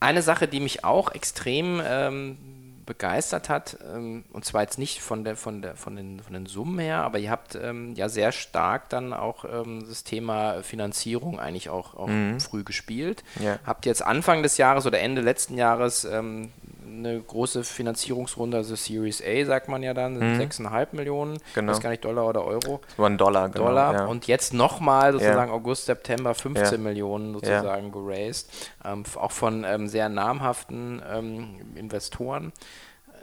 eine 0.00 0.22
Sache, 0.22 0.48
die 0.48 0.60
mich 0.60 0.84
auch 0.84 1.12
extrem 1.12 1.80
ähm, 1.84 2.63
begeistert 2.86 3.48
hat, 3.48 3.78
ähm, 3.94 4.24
und 4.32 4.44
zwar 4.44 4.62
jetzt 4.62 4.78
nicht 4.78 5.00
von, 5.00 5.24
der, 5.24 5.36
von, 5.36 5.62
der, 5.62 5.76
von, 5.76 5.96
den, 5.96 6.20
von 6.20 6.32
den 6.32 6.46
Summen 6.46 6.78
her, 6.78 7.02
aber 7.02 7.18
ihr 7.18 7.30
habt 7.30 7.54
ähm, 7.54 7.94
ja 7.94 8.08
sehr 8.08 8.32
stark 8.32 8.88
dann 8.88 9.12
auch 9.12 9.44
ähm, 9.44 9.84
das 9.88 10.04
Thema 10.04 10.62
Finanzierung 10.62 11.40
eigentlich 11.40 11.70
auch, 11.70 11.94
auch 11.94 12.08
mhm. 12.08 12.40
früh 12.40 12.64
gespielt. 12.64 13.24
Ja. 13.40 13.58
Habt 13.64 13.86
jetzt 13.86 14.04
Anfang 14.04 14.42
des 14.42 14.58
Jahres 14.58 14.86
oder 14.86 15.00
Ende 15.00 15.20
letzten 15.20 15.56
Jahres 15.56 16.04
ähm, 16.04 16.50
eine 16.86 17.20
große 17.20 17.64
Finanzierungsrunde, 17.64 18.58
also 18.58 18.74
Series 18.74 19.22
A 19.22 19.44
sagt 19.44 19.68
man 19.68 19.82
ja 19.82 19.94
dann, 19.94 20.14
mhm. 20.14 20.40
6,5 20.40 20.88
Millionen, 20.92 21.38
genau. 21.54 21.72
weiß 21.72 21.80
gar 21.80 21.90
nicht 21.90 22.04
Dollar 22.04 22.28
oder 22.28 22.44
Euro. 22.44 22.80
Das 22.86 22.98
war 22.98 23.08
ein 23.08 23.18
Dollar, 23.18 23.48
genau. 23.48 23.66
Dollar. 23.66 23.94
Ja. 23.94 24.04
Und 24.06 24.26
jetzt 24.26 24.54
nochmal 24.54 25.12
sozusagen 25.12 25.50
ja. 25.50 25.54
August, 25.56 25.86
September 25.86 26.34
15 26.34 26.72
ja. 26.72 26.78
Millionen 26.78 27.34
sozusagen 27.34 27.92
geraced, 27.92 28.50
ähm, 28.84 29.04
auch 29.16 29.32
von 29.32 29.64
ähm, 29.64 29.88
sehr 29.88 30.08
namhaften 30.08 31.02
ähm, 31.10 31.56
Investoren. 31.74 32.52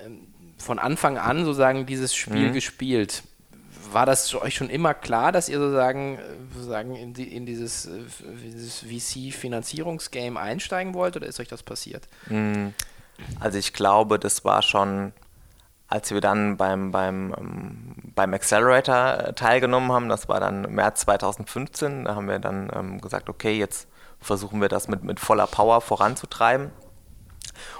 Ähm, 0.05 0.27
von 0.57 0.77
Anfang 0.77 1.17
an 1.17 1.43
sozusagen 1.43 1.85
dieses 1.85 2.13
Spiel 2.13 2.49
mhm. 2.49 2.53
gespielt 2.53 3.23
war 3.93 4.05
das 4.05 4.33
euch 4.35 4.55
schon 4.55 4.69
immer 4.69 4.93
klar, 4.93 5.31
dass 5.31 5.49
ihr 5.49 5.59
sozusagen, 5.59 6.17
äh, 6.17 6.21
sozusagen 6.53 6.95
in, 6.95 7.13
die, 7.13 7.35
in 7.35 7.45
dieses, 7.45 7.85
äh, 7.85 7.99
dieses 8.43 8.79
VC-Finanzierungsgame 8.79 10.39
einsteigen 10.39 10.93
wollt 10.93 11.15
oder 11.15 11.27
ist 11.27 11.39
euch 11.39 11.47
das 11.47 11.63
passiert? 11.63 12.07
Also 13.39 13.57
ich 13.57 13.73
glaube, 13.73 14.19
das 14.19 14.45
war 14.45 14.61
schon, 14.61 15.13
als 15.87 16.11
wir 16.11 16.21
dann 16.21 16.57
beim, 16.57 16.91
beim, 16.91 17.33
ähm, 17.37 17.95
beim 18.15 18.33
Accelerator 18.33 19.17
äh, 19.19 19.33
teilgenommen 19.33 19.91
haben, 19.91 20.09
das 20.09 20.29
war 20.29 20.39
dann 20.39 20.61
März 20.73 21.01
2015, 21.01 22.05
da 22.05 22.15
haben 22.15 22.27
wir 22.27 22.39
dann 22.39 22.71
ähm, 22.73 23.01
gesagt, 23.01 23.29
okay, 23.29 23.57
jetzt 23.57 23.87
versuchen 24.19 24.61
wir 24.61 24.69
das 24.69 24.87
mit, 24.87 25.03
mit 25.03 25.19
voller 25.19 25.47
Power 25.47 25.81
voranzutreiben. 25.81 26.71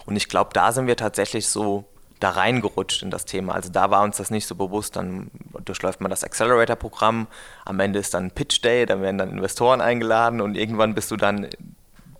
Und 0.06 0.16
ich 0.16 0.28
glaube, 0.28 0.52
da 0.54 0.72
sind 0.72 0.88
wir 0.88 0.98
tatsächlich 0.98 1.48
so 1.48 1.86
da 2.20 2.30
reingerutscht 2.30 3.02
in 3.02 3.10
das 3.10 3.26
Thema. 3.26 3.56
Also 3.56 3.72
da 3.72 3.90
war 3.90 4.04
uns 4.04 4.18
das 4.18 4.30
nicht 4.30 4.46
so 4.46 4.56
bewusst. 4.56 4.96
Dann 4.96 5.32
durchläuft 5.66 6.02
man 6.02 6.12
das 6.12 6.24
Accelerator-Programm. 6.24 7.28
Am 7.66 7.80
Ende 7.80 8.00
ist 8.00 8.14
dann 8.14 8.32
Pitch 8.32 8.64
Day, 8.64 8.86
da 8.86 9.02
werden 9.02 9.18
dann 9.18 9.32
Investoren 9.32 9.82
eingeladen 9.82 10.40
und 10.40 10.56
irgendwann 10.56 10.94
bist 10.94 11.10
du 11.12 11.18
dann 11.18 11.48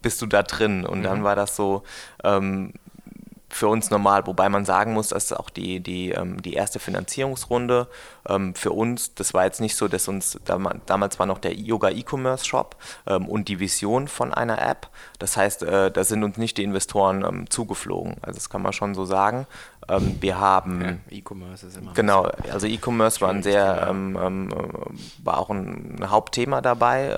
bist 0.02 0.22
du 0.22 0.26
da 0.26 0.42
drin. 0.42 0.86
Und 0.86 1.00
mhm. 1.00 1.04
dann 1.04 1.24
war 1.24 1.36
das 1.36 1.56
so, 1.56 1.84
ähm, 2.24 2.74
für 3.52 3.68
uns 3.68 3.90
normal, 3.90 4.26
wobei 4.28 4.50
man 4.50 4.66
sagen 4.66 4.94
muss, 4.94 5.10
dass 5.10 5.34
auch 5.34 5.50
die, 5.50 5.82
die, 5.82 6.12
ähm, 6.12 6.42
die 6.42 6.54
erste 6.54 6.80
Finanzierungsrunde 6.80 7.88
ähm, 8.28 8.56
für 8.56 8.72
uns, 8.72 9.14
das 9.14 9.34
war 9.34 9.44
jetzt 9.46 9.60
nicht 9.60 9.76
so, 9.76 9.88
dass 9.88 10.08
uns, 10.08 10.40
damals 10.86 11.20
war 11.20 11.26
noch 11.26 11.38
der 11.38 11.54
Yoga 11.54 11.90
E-Commerce 11.90 12.46
Shop 12.46 12.78
ähm, 13.08 13.28
und 13.28 13.50
die 13.50 13.60
Vision 13.60 14.08
von 14.08 14.34
einer 14.34 14.62
App. 14.62 14.88
Das 15.20 15.36
heißt, 15.38 15.64
äh, 15.64 15.92
da 15.92 16.04
sind 16.04 16.24
uns 16.24 16.38
nicht 16.38 16.58
die 16.58 16.64
Investoren 16.64 17.24
ähm, 17.24 17.50
zugeflogen. 17.50 18.16
Also 18.22 18.38
das 18.38 18.50
kann 18.50 18.62
man 18.62 18.74
schon 18.74 18.96
so 18.96 19.06
sagen. 19.06 19.48
Ähm, 19.90 20.18
wir 20.22 20.40
haben 20.40 20.82
ja, 21.10 21.18
E-Commerce 21.18 21.68
ist 21.68 21.78
immer 21.78 21.94
genau, 21.94 22.30
also 22.52 22.68
E-Commerce 22.68 23.20
war 23.22 23.30
ein 23.30 23.44
sehr, 23.44 23.88
ähm, 23.90 24.16
äh, 24.50 25.26
war 25.26 25.40
auch 25.40 25.50
ein 25.50 26.00
Hauptthema 26.10 26.62
dabei. 26.62 27.18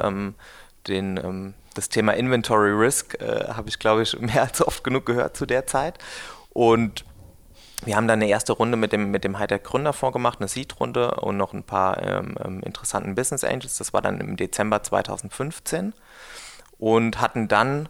Den 0.88 1.54
das 1.74 1.90
Thema 1.90 2.14
Inventory 2.14 2.72
Risk 2.72 3.20
äh, 3.22 3.48
habe 3.50 3.70
ich, 3.70 3.80
glaube 3.80 4.04
ich, 4.04 4.20
mehr 4.20 4.44
als 4.44 4.66
oft 4.66 4.84
genug 4.84 5.06
gehört 5.06 5.36
zu 5.36 5.46
der 5.46 5.66
Zeit. 5.66 5.98
Und 6.52 7.06
wir 7.86 7.96
haben 7.96 8.08
dann 8.08 8.22
eine 8.22 8.30
erste 8.30 8.54
Runde 8.54 8.78
mit 8.78 8.94
dem, 8.94 9.12
mit 9.12 9.24
dem 9.24 9.38
Hightech 9.40 9.64
Gründerfonds 9.64 10.14
gemacht, 10.14 10.40
eine 10.40 10.48
Seed-Runde 10.48 11.16
und 11.16 11.36
noch 11.36 11.54
ein 11.54 11.64
paar 11.64 12.02
ähm, 12.02 12.36
ähm, 12.44 12.62
interessanten 12.62 13.16
Business 13.16 13.44
Angels. 13.44 13.78
Das 13.78 13.92
war 13.92 14.02
dann 14.02 14.22
im 14.22 14.38
Dezember 14.38 14.84
2015 14.84 15.94
und 16.78 17.20
hatten 17.20 17.48
dann 17.48 17.90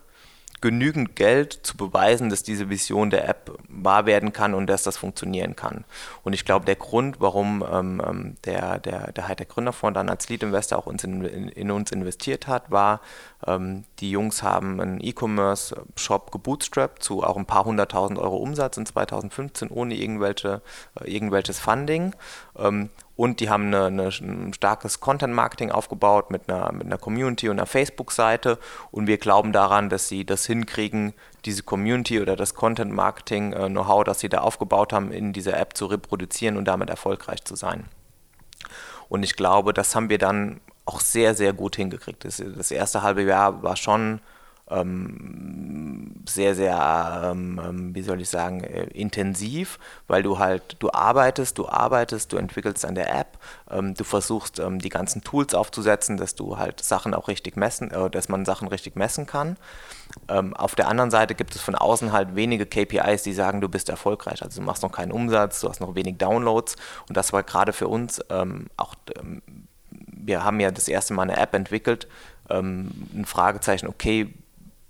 genügend 0.64 1.18
Geld 1.18 1.60
zu 1.64 1.76
beweisen, 1.76 2.30
dass 2.30 2.42
diese 2.42 2.70
Vision 2.70 3.10
der 3.10 3.28
App 3.28 3.52
wahr 3.68 4.06
werden 4.06 4.32
kann 4.32 4.54
und 4.54 4.68
dass 4.68 4.84
das 4.84 4.96
funktionieren 4.96 5.58
kann. 5.58 5.84
Und 6.24 6.32
ich 6.32 6.46
glaube, 6.46 6.66
der 6.66 6.78
Grund, 6.78 7.20
warum 7.20 7.66
ähm, 7.70 8.02
ähm, 8.08 8.36
der, 8.46 8.80
der, 8.80 9.12
der 9.12 9.28
Hightech 9.28 9.50
Gründerfonds 9.50 9.96
dann 9.96 10.08
als 10.08 10.30
Lead 10.30 10.42
Investor 10.42 10.80
auch 10.80 10.86
uns 10.86 11.04
in, 11.04 11.26
in, 11.26 11.50
in 11.50 11.70
uns 11.70 11.92
investiert 11.92 12.48
hat, 12.48 12.72
war, 12.72 13.02
ähm, 13.46 13.84
die 14.00 14.10
Jungs 14.10 14.42
haben 14.42 14.80
einen 14.80 15.02
E-Commerce-Shop 15.02 16.32
gebootstrapped 16.32 17.04
zu 17.04 17.24
auch 17.24 17.36
ein 17.36 17.46
paar 17.46 17.66
hunderttausend 17.66 18.18
Euro 18.18 18.38
Umsatz 18.38 18.78
in 18.78 18.86
2015 18.86 19.70
ohne 19.70 19.96
irgendwelche, 19.96 20.62
äh, 20.98 21.14
irgendwelches 21.14 21.60
Funding. 21.60 22.16
Ähm, 22.58 22.90
und 23.16 23.40
die 23.40 23.50
haben 23.50 23.68
eine, 23.68 23.86
eine, 23.86 24.08
ein 24.08 24.54
starkes 24.54 25.00
Content-Marketing 25.00 25.72
aufgebaut 25.72 26.32
mit 26.32 26.50
einer, 26.50 26.72
mit 26.72 26.86
einer 26.86 26.98
Community 26.98 27.48
und 27.48 27.60
einer 27.60 27.68
Facebook-Seite. 27.68 28.58
Und 28.90 29.06
wir 29.06 29.20
glauben 29.20 29.52
daran, 29.52 29.90
dass 29.90 30.08
sie 30.08 30.26
das 30.26 30.48
hinkriegen, 30.48 31.14
diese 31.46 31.62
Community 31.62 32.20
oder 32.20 32.36
das 32.36 32.56
Content-Marketing-Know-how, 32.56 34.02
äh, 34.02 34.06
das 34.06 34.20
sie 34.20 34.30
da 34.30 34.40
aufgebaut 34.40 34.94
haben, 34.94 35.12
in 35.12 35.32
dieser 35.32 35.60
App 35.60 35.78
zu 35.78 35.86
reproduzieren 35.86 36.58
und 36.58 36.66
damit 36.66 36.90
erfolgreich 36.90 37.44
zu 37.44 37.56
sein. 37.56 37.86
Und 39.10 39.22
ich 39.22 39.36
glaube, 39.36 39.74
das 39.74 39.96
haben 39.96 40.10
wir 40.10 40.18
dann 40.18 40.60
auch 40.86 41.00
sehr, 41.00 41.36
sehr 41.36 41.54
gut 41.54 41.76
hingekriegt. 41.76 42.26
Das, 42.26 42.42
das 42.44 42.72
erste 42.72 43.04
halbe 43.04 43.24
Jahr 43.24 43.62
war 43.62 43.76
schon 43.76 44.22
ähm, 44.74 46.24
sehr, 46.28 46.56
sehr, 46.56 47.22
ähm, 47.32 47.60
ähm, 47.64 47.96
wie 47.96 48.02
soll 48.02 48.22
ich 48.22 48.30
sagen, 48.30 48.64
äh, 48.64 48.86
intensiv, 48.94 49.78
weil 50.08 50.24
du 50.24 50.40
halt, 50.40 50.78
du 50.80 50.90
arbeitest, 50.92 51.58
du 51.58 51.68
arbeitest, 51.68 52.32
du 52.32 52.38
entwickelst 52.38 52.86
an 52.86 52.96
der 52.96 53.14
App, 53.14 53.38
ähm, 53.70 53.94
du 53.94 54.04
versuchst 54.04 54.60
ähm, 54.60 54.80
die 54.80 54.90
ganzen 54.90 55.24
Tools 55.24 55.54
aufzusetzen, 55.54 56.18
dass 56.18 56.36
du 56.36 56.58
halt 56.58 56.82
Sachen 56.82 57.14
auch 57.14 57.28
richtig 57.28 57.58
messen, 57.58 57.92
äh, 57.92 58.10
dass 58.10 58.30
man 58.30 58.46
Sachen 58.46 58.68
richtig 58.68 58.96
messen 58.96 59.26
kann. 59.26 59.58
Ähm, 60.28 60.56
auf 60.56 60.76
der 60.76 60.88
anderen 60.88 61.12
Seite 61.12 61.36
gibt 61.36 61.56
es 61.56 61.62
von 61.62 61.76
außen 61.76 62.12
halt 62.12 62.36
wenige 62.36 62.66
KPIs, 62.66 63.24
die 63.24 63.34
sagen, 63.34 63.62
du 63.62 63.70
bist 63.70 63.90
erfolgreich. 63.90 64.42
Also 64.44 64.62
du 64.62 64.66
machst 64.66 64.84
noch 64.84 64.92
keinen 64.92 65.12
Umsatz, 65.12 65.62
du 65.62 65.70
hast 65.70 65.82
noch 65.82 65.96
wenig 65.96 66.18
Downloads 66.18 66.76
und 67.08 67.18
das 67.18 67.34
war 67.34 67.44
gerade 67.44 67.74
für 67.74 67.88
uns 67.88 68.22
auch, 68.30 68.96
wir 69.96 70.44
haben 70.44 70.60
ja 70.60 70.72
das 70.72 70.88
erste 70.88 71.14
Mal 71.14 71.24
eine 71.24 71.38
App 71.38 71.54
entwickelt, 71.54 72.08
ein 72.48 73.26
Fragezeichen, 73.26 73.88
okay, 73.88 74.34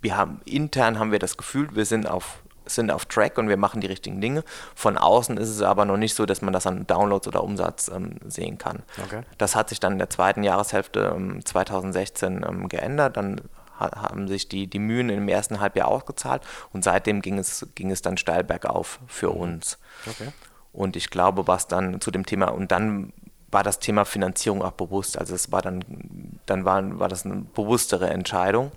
wir 0.03 0.17
haben 0.17 0.41
intern 0.45 0.99
haben 0.99 1.11
wir 1.11 1.19
das 1.19 1.37
Gefühl, 1.37 1.69
wir 1.75 1.85
sind 1.85 2.07
auf 2.07 2.43
sind 2.65 2.91
auf 2.91 3.05
Track 3.05 3.37
und 3.37 3.49
wir 3.49 3.57
machen 3.57 3.81
die 3.81 3.87
richtigen 3.87 4.21
Dinge. 4.21 4.43
Von 4.73 4.97
außen 4.97 5.35
ist 5.35 5.49
es 5.49 5.61
aber 5.61 5.83
noch 5.83 5.97
nicht 5.97 6.15
so, 6.15 6.25
dass 6.25 6.41
man 6.41 6.53
das 6.53 6.65
an 6.65 6.87
Downloads 6.87 7.27
oder 7.27 7.43
Umsatz 7.43 7.89
ähm, 7.93 8.15
sehen 8.25 8.57
kann. 8.57 8.83
Okay. 9.03 9.23
Das 9.37 9.57
hat 9.57 9.67
sich 9.67 9.81
dann 9.81 9.93
in 9.93 9.97
der 9.97 10.09
zweiten 10.09 10.43
Jahreshälfte 10.43 11.13
ähm, 11.13 11.45
2016 11.45 12.45
ähm, 12.47 12.69
geändert. 12.69 13.17
Dann 13.17 13.41
ha 13.77 13.91
haben 14.03 14.29
sich 14.29 14.47
die, 14.47 14.67
die 14.67 14.79
Mühen 14.79 15.09
im 15.09 15.27
ersten 15.27 15.59
Halbjahr 15.59 15.89
ausgezahlt 15.89 16.43
und 16.71 16.85
seitdem 16.85 17.21
ging 17.21 17.37
es, 17.37 17.67
ging 17.75 17.91
es 17.91 18.01
dann 18.01 18.15
steil 18.15 18.45
bergauf 18.45 18.99
für 19.07 19.31
mhm. 19.31 19.41
uns. 19.41 19.77
Okay. 20.07 20.29
Und 20.71 20.95
ich 20.95 21.09
glaube, 21.09 21.47
was 21.47 21.67
dann 21.67 21.99
zu 21.99 22.11
dem 22.11 22.25
Thema, 22.25 22.47
und 22.47 22.71
dann 22.71 23.11
war 23.51 23.63
das 23.63 23.79
Thema 23.79 24.05
Finanzierung 24.05 24.63
auch 24.63 24.71
bewusst. 24.71 25.17
Also 25.17 25.35
es 25.35 25.51
war 25.51 25.61
dann, 25.61 26.39
dann 26.45 26.63
war, 26.63 26.97
war 26.97 27.09
das 27.09 27.25
eine 27.25 27.41
bewusstere 27.53 28.09
Entscheidung 28.09 28.71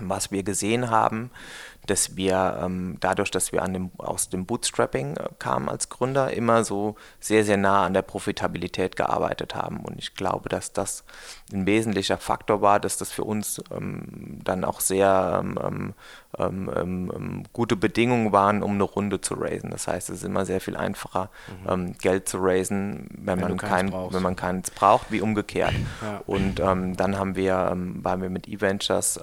was 0.00 0.30
wir 0.30 0.42
gesehen 0.42 0.90
haben, 0.90 1.30
dass 1.86 2.16
wir 2.16 2.58
ähm, 2.62 2.96
dadurch, 3.00 3.30
dass 3.30 3.52
wir 3.52 3.62
dem, 3.62 3.90
aus 3.98 4.28
dem 4.28 4.44
Bootstrapping 4.44 5.16
äh, 5.16 5.28
kamen 5.38 5.68
als 5.68 5.88
Gründer, 5.88 6.32
immer 6.32 6.64
so 6.64 6.96
sehr, 7.20 7.44
sehr 7.44 7.56
nah 7.56 7.86
an 7.86 7.94
der 7.94 8.02
Profitabilität 8.02 8.96
gearbeitet 8.96 9.54
haben. 9.54 9.80
Und 9.80 9.98
ich 9.98 10.14
glaube, 10.14 10.48
dass 10.48 10.72
das 10.72 11.04
ein 11.52 11.66
wesentlicher 11.66 12.18
Faktor 12.18 12.60
war, 12.60 12.80
dass 12.80 12.98
das 12.98 13.12
für 13.12 13.24
uns 13.24 13.62
ähm, 13.70 14.40
dann 14.44 14.64
auch 14.64 14.80
sehr 14.80 15.40
ähm, 15.42 15.94
ähm, 16.38 16.70
ähm, 16.76 17.12
ähm 17.14 17.42
gute 17.52 17.76
Bedingungen 17.76 18.32
waren, 18.32 18.62
um 18.62 18.72
eine 18.72 18.82
Runde 18.82 19.20
zu 19.20 19.34
raisen. 19.34 19.70
Das 19.70 19.86
heißt, 19.86 20.10
es 20.10 20.16
ist 20.18 20.24
immer 20.24 20.44
sehr 20.44 20.60
viel 20.60 20.76
einfacher, 20.76 21.30
mhm. 21.68 21.96
Geld 21.98 22.28
zu 22.28 22.38
raisen, 22.38 23.08
wenn, 23.10 23.40
wenn 23.40 23.48
man, 23.48 23.56
kein, 23.56 23.92
wenn 23.92 24.22
man 24.22 24.36
keins 24.36 24.70
braucht, 24.70 25.10
wie 25.10 25.20
umgekehrt. 25.20 25.74
Ja. 26.02 26.22
Und 26.26 26.56
dann 26.56 27.18
haben 27.18 27.36
wir, 27.36 27.72
waren 27.76 28.22
wir 28.22 28.30
mit 28.30 28.48
E-Ventures 28.48 29.20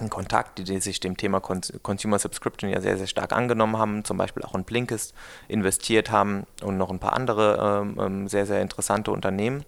in 0.00 0.10
Kontakt, 0.10 0.58
die, 0.58 0.64
die 0.64 0.80
sich 0.80 1.00
dem 1.00 1.16
Thema 1.16 1.40
Consumer 1.40 2.18
Subscription 2.18 2.70
ja 2.70 2.80
sehr, 2.80 2.98
sehr 2.98 3.06
stark 3.06 3.32
angenommen 3.32 3.78
haben, 3.78 4.04
zum 4.04 4.16
Beispiel 4.16 4.42
auch 4.42 4.54
in 4.54 4.64
Blinkist 4.64 5.14
investiert 5.48 6.10
haben 6.10 6.46
und 6.62 6.76
noch 6.76 6.90
ein 6.90 6.98
paar 6.98 7.12
andere 7.12 7.82
ähm, 7.82 7.98
ähm 8.00 8.28
sehr, 8.28 8.46
sehr 8.46 8.62
interessante 8.62 9.10
Unternehmen 9.10 9.64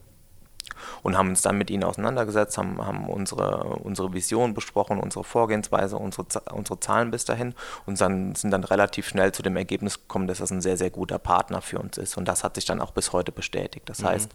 und 1.03 1.17
haben 1.17 1.31
uns 1.31 1.43
dann 1.43 1.59
mit 1.59 1.71
ihnen 1.71 1.85
auseinandergesetzt, 1.85 2.59
haben, 2.59 2.85
haben 2.85 3.09
unsere, 3.09 3.65
unsere 3.65 4.13
Vision 4.13 4.55
besprochen, 4.55 4.99
unsere 4.99 5.25
Vorgehensweise, 5.25 5.97
unsere, 5.97 6.27
unsere 6.53 6.81
Zahlen 6.81 7.11
bis 7.11 7.25
dahin 7.25 7.55
und 7.87 8.01
dann, 8.01 8.35
sind 8.35 8.51
dann 8.51 8.65
relativ 8.65 9.09
schnell 9.09 9.33
zu 9.33 9.43
dem 9.43 9.57
Ergebnis 9.57 10.01
gekommen, 10.01 10.27
dass 10.27 10.39
das 10.39 10.51
ein 10.51 10.61
sehr, 10.61 10.77
sehr 10.77 10.91
guter 10.91 11.19
Partner 11.19 11.61
für 11.61 11.79
uns 11.79 11.99
ist. 11.99 12.17
Und 12.17 12.27
das 12.27 12.45
hat 12.45 12.55
sich 12.55 12.65
dann 12.65 12.81
auch 12.81 12.93
bis 12.93 13.13
heute 13.13 13.33
bestätigt. 13.33 13.89
Das 13.89 14.01
mhm. 14.01 14.07
heißt, 14.07 14.31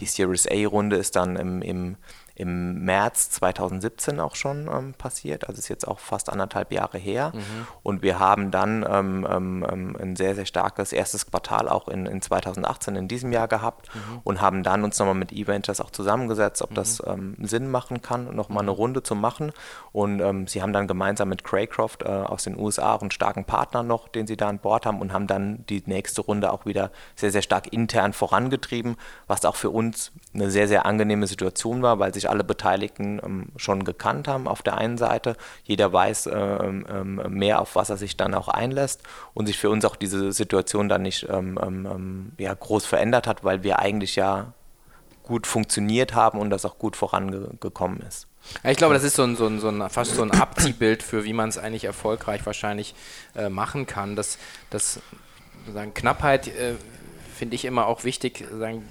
die 0.00 0.06
Series 0.06 0.46
A-Runde 0.48 0.96
ist 0.96 1.16
dann 1.16 1.36
im, 1.36 1.62
im 1.62 1.96
im 2.38 2.84
März 2.84 3.30
2017 3.30 4.20
auch 4.20 4.36
schon 4.36 4.68
ähm, 4.68 4.94
passiert, 4.94 5.48
also 5.48 5.58
ist 5.58 5.68
jetzt 5.68 5.86
auch 5.86 5.98
fast 5.98 6.30
anderthalb 6.30 6.72
Jahre 6.72 6.96
her. 6.96 7.32
Mhm. 7.34 7.66
Und 7.82 8.02
wir 8.02 8.20
haben 8.20 8.50
dann 8.50 8.86
ähm, 8.88 9.26
ähm, 9.28 9.66
ähm 9.68 9.96
ein 9.98 10.16
sehr, 10.16 10.36
sehr 10.36 10.46
starkes 10.46 10.92
erstes 10.92 11.26
Quartal 11.26 11.68
auch 11.68 11.88
in, 11.88 12.06
in 12.06 12.22
2018 12.22 12.94
in 12.94 13.08
diesem 13.08 13.32
Jahr 13.32 13.48
gehabt 13.48 13.88
mhm. 13.92 14.20
und 14.22 14.40
haben 14.40 14.62
dann 14.62 14.84
uns 14.84 14.98
nochmal 14.98 15.16
mit 15.16 15.32
E-Ventures 15.32 15.80
auch 15.80 15.90
zusammengesetzt, 15.90 16.62
ob 16.62 16.70
mhm. 16.70 16.74
das 16.76 17.02
ähm, 17.04 17.36
Sinn 17.42 17.70
machen 17.70 18.02
kann, 18.02 18.34
nochmal 18.36 18.62
eine 18.62 18.70
mhm. 18.70 18.78
Runde 18.78 19.02
zu 19.02 19.16
machen. 19.16 19.52
Und 19.92 20.48
sie 20.48 20.62
haben 20.62 20.72
dann 20.72 20.86
gemeinsam 20.86 21.28
mit 21.28 21.42
Craycroft 21.42 22.02
äh, 22.02 22.06
aus 22.06 22.44
den 22.44 22.56
USA 22.56 22.94
auch 22.94 23.00
einen 23.00 23.10
starken 23.10 23.44
Partner 23.44 23.82
noch, 23.82 24.06
den 24.08 24.26
sie 24.28 24.36
da 24.36 24.48
an 24.48 24.60
Bord 24.60 24.86
haben 24.86 25.00
und 25.00 25.12
haben 25.12 25.26
dann 25.26 25.64
die 25.66 25.82
nächste 25.86 26.20
Runde 26.20 26.52
auch 26.52 26.66
wieder 26.66 26.92
sehr, 27.16 27.32
sehr 27.32 27.42
stark 27.42 27.72
intern 27.72 28.12
vorangetrieben, 28.12 28.96
was 29.26 29.44
auch 29.44 29.56
für 29.56 29.70
uns 29.70 30.12
eine 30.34 30.50
sehr, 30.50 30.68
sehr 30.68 30.86
angenehme 30.86 31.26
Situation 31.26 31.82
war, 31.82 31.98
weil 31.98 32.14
sich 32.14 32.27
alle 32.28 32.44
Beteiligten 32.44 33.20
ähm, 33.24 33.46
schon 33.56 33.84
gekannt 33.84 34.28
haben 34.28 34.48
auf 34.48 34.62
der 34.62 34.76
einen 34.76 34.98
Seite. 34.98 35.36
Jeder 35.64 35.92
weiß 35.92 36.28
ähm, 36.32 36.86
ähm, 36.88 37.22
mehr, 37.30 37.60
auf 37.60 37.74
was 37.74 37.90
er 37.90 37.96
sich 37.96 38.16
dann 38.16 38.34
auch 38.34 38.48
einlässt 38.48 39.02
und 39.34 39.46
sich 39.46 39.58
für 39.58 39.70
uns 39.70 39.84
auch 39.84 39.96
diese 39.96 40.32
Situation 40.32 40.88
dann 40.88 41.02
nicht 41.02 41.26
ja, 41.28 42.54
groß 42.54 42.86
verändert 42.86 43.26
hat, 43.26 43.44
weil 43.44 43.62
wir 43.62 43.78
eigentlich 43.78 44.16
ja 44.16 44.52
gut 45.28 45.46
funktioniert 45.46 46.14
haben 46.14 46.38
und 46.38 46.50
das 46.50 46.64
auch 46.64 46.78
gut 46.78 46.96
vorangekommen 46.96 48.00
ist. 48.00 48.26
Ja, 48.64 48.70
ich 48.70 48.78
glaube, 48.78 48.94
das 48.94 49.04
ist 49.04 49.16
so 49.16 49.24
ein, 49.24 49.36
so 49.36 49.46
ein, 49.46 49.60
so 49.60 49.68
ein 49.68 49.88
fast 49.90 50.14
so 50.14 50.22
ein 50.22 50.30
Abziehbild 50.30 51.02
für, 51.02 51.24
wie 51.24 51.34
man 51.34 51.50
es 51.50 51.58
eigentlich 51.58 51.84
erfolgreich 51.84 52.44
wahrscheinlich 52.46 52.94
äh, 53.36 53.48
machen 53.48 53.86
kann. 53.86 54.16
Das, 54.16 54.38
das 54.70 55.00
sozusagen 55.60 55.94
Knappheit 55.94 56.48
äh, 56.48 56.74
finde 57.36 57.54
ich 57.54 57.66
immer 57.66 57.86
auch 57.86 58.04
wichtig, 58.04 58.44
sagen, 58.58 58.82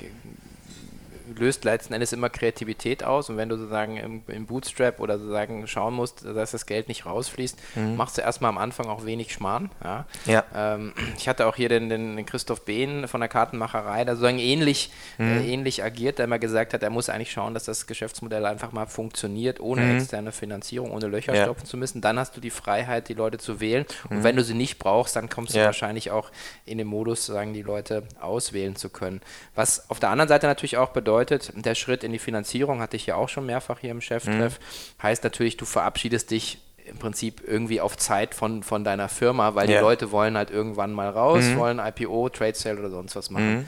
löst 1.35 1.63
letzten 1.65 1.93
Endes 1.93 2.13
immer 2.13 2.29
Kreativität 2.29 3.03
aus 3.03 3.29
und 3.29 3.37
wenn 3.37 3.49
du 3.49 3.57
sozusagen 3.57 3.97
im, 3.97 4.21
im 4.27 4.45
Bootstrap 4.45 4.99
oder 4.99 5.17
sozusagen 5.17 5.67
schauen 5.67 5.93
musst, 5.93 6.25
dass 6.25 6.51
das 6.51 6.65
Geld 6.65 6.87
nicht 6.87 7.05
rausfließt, 7.05 7.57
mhm. 7.75 7.95
machst 7.95 8.17
du 8.17 8.21
erstmal 8.21 8.49
am 8.49 8.57
Anfang 8.57 8.87
auch 8.87 9.05
wenig 9.05 9.33
Schmarrn. 9.33 9.69
Ja. 9.83 10.05
ja. 10.25 10.43
Ähm, 10.55 10.93
ich 11.17 11.27
hatte 11.27 11.47
auch 11.47 11.55
hier 11.55 11.69
den, 11.69 11.89
den, 11.89 12.25
Christoph 12.25 12.65
Behn 12.65 13.07
von 13.07 13.21
der 13.21 13.29
Kartenmacherei, 13.29 14.03
der 14.05 14.15
sozusagen 14.15 14.39
ähnlich, 14.39 14.91
mhm. 15.17 15.37
äh, 15.37 15.53
ähnlich 15.53 15.83
agiert, 15.83 16.17
der 16.17 16.25
immer 16.25 16.39
gesagt 16.39 16.73
hat, 16.73 16.83
er 16.83 16.89
muss 16.89 17.09
eigentlich 17.09 17.31
schauen, 17.31 17.53
dass 17.53 17.65
das 17.65 17.87
Geschäftsmodell 17.87 18.45
einfach 18.45 18.71
mal 18.71 18.85
funktioniert, 18.85 19.59
ohne 19.59 19.81
mhm. 19.81 19.97
externe 19.97 20.31
Finanzierung, 20.31 20.91
ohne 20.91 21.07
Löcher 21.07 21.35
ja. 21.35 21.43
stopfen 21.43 21.65
zu 21.65 21.77
müssen. 21.77 22.01
Dann 22.01 22.19
hast 22.19 22.35
du 22.35 22.41
die 22.41 22.49
Freiheit, 22.49 23.09
die 23.09 23.13
Leute 23.13 23.37
zu 23.37 23.59
wählen 23.59 23.85
und 24.09 24.19
mhm. 24.19 24.23
wenn 24.23 24.35
du 24.35 24.43
sie 24.43 24.53
nicht 24.53 24.79
brauchst, 24.79 25.15
dann 25.15 25.29
kommst 25.29 25.53
du 25.53 25.59
ja. 25.59 25.65
wahrscheinlich 25.65 26.11
auch 26.11 26.31
in 26.65 26.77
den 26.77 26.87
Modus, 26.87 27.25
sagen 27.25 27.53
die 27.53 27.61
Leute 27.61 28.03
auswählen 28.19 28.75
zu 28.75 28.89
können. 28.89 29.21
Was 29.55 29.89
auf 29.89 29.99
der 29.99 30.09
anderen 30.09 30.29
Seite 30.29 30.47
natürlich 30.47 30.77
auch 30.77 30.89
bedeutet, 30.89 31.16
bedeutet, 31.17 31.51
der 31.55 31.75
Schritt 31.75 32.03
in 32.03 32.11
die 32.11 32.19
Finanzierung, 32.19 32.79
hatte 32.79 32.95
ich 32.95 33.07
ja 33.07 33.15
auch 33.15 33.29
schon 33.29 33.45
mehrfach 33.45 33.79
hier 33.79 33.91
im 33.91 34.01
Cheftreff, 34.01 34.59
mhm. 34.59 35.03
heißt 35.03 35.23
natürlich, 35.23 35.57
du 35.57 35.65
verabschiedest 35.65 36.31
dich 36.31 36.59
im 36.85 36.97
Prinzip 36.97 37.41
irgendwie 37.45 37.81
auf 37.81 37.97
Zeit 37.97 38.33
von, 38.33 38.63
von 38.63 38.83
deiner 38.83 39.09
Firma, 39.09 39.55
weil 39.55 39.67
yeah. 39.67 39.79
die 39.79 39.83
Leute 39.83 40.11
wollen 40.11 40.37
halt 40.37 40.51
irgendwann 40.51 40.93
mal 40.93 41.09
raus, 41.09 41.43
mhm. 41.43 41.57
wollen 41.57 41.79
IPO, 41.79 42.29
Trade 42.29 42.55
Sale 42.55 42.79
oder 42.79 42.89
sonst 42.89 43.15
was 43.15 43.29
machen. 43.29 43.55
Mhm. 43.55 43.65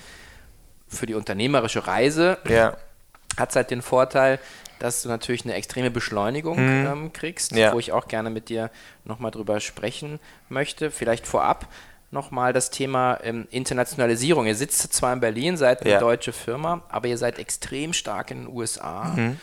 Für 0.87 1.05
die 1.05 1.15
unternehmerische 1.15 1.85
Reise 1.85 2.37
yeah. 2.47 2.77
hat 3.37 3.49
es 3.49 3.55
halt 3.55 3.71
den 3.71 3.81
Vorteil, 3.81 4.39
dass 4.79 5.01
du 5.01 5.09
natürlich 5.09 5.43
eine 5.43 5.55
extreme 5.55 5.91
Beschleunigung 5.91 6.57
mhm. 6.57 6.87
ähm, 6.87 7.13
kriegst, 7.13 7.51
ja. 7.51 7.73
wo 7.73 7.79
ich 7.79 7.91
auch 7.91 8.07
gerne 8.07 8.29
mit 8.29 8.47
dir 8.47 8.71
nochmal 9.03 9.31
drüber 9.31 9.59
sprechen 9.59 10.19
möchte. 10.47 10.91
Vielleicht 10.91 11.27
vorab, 11.27 11.67
nochmal 12.11 12.53
das 12.53 12.69
Thema 12.69 13.19
ähm, 13.23 13.47
Internationalisierung. 13.51 14.45
Ihr 14.45 14.55
sitzt 14.55 14.93
zwar 14.93 15.13
in 15.13 15.19
Berlin, 15.19 15.57
seid 15.57 15.81
eine 15.81 15.91
ja. 15.91 15.99
deutsche 15.99 16.33
Firma, 16.33 16.83
aber 16.89 17.07
ihr 17.07 17.17
seid 17.17 17.39
extrem 17.39 17.93
stark 17.93 18.31
in 18.31 18.45
den 18.45 18.55
USA. 18.55 19.13
Mhm. 19.15 19.37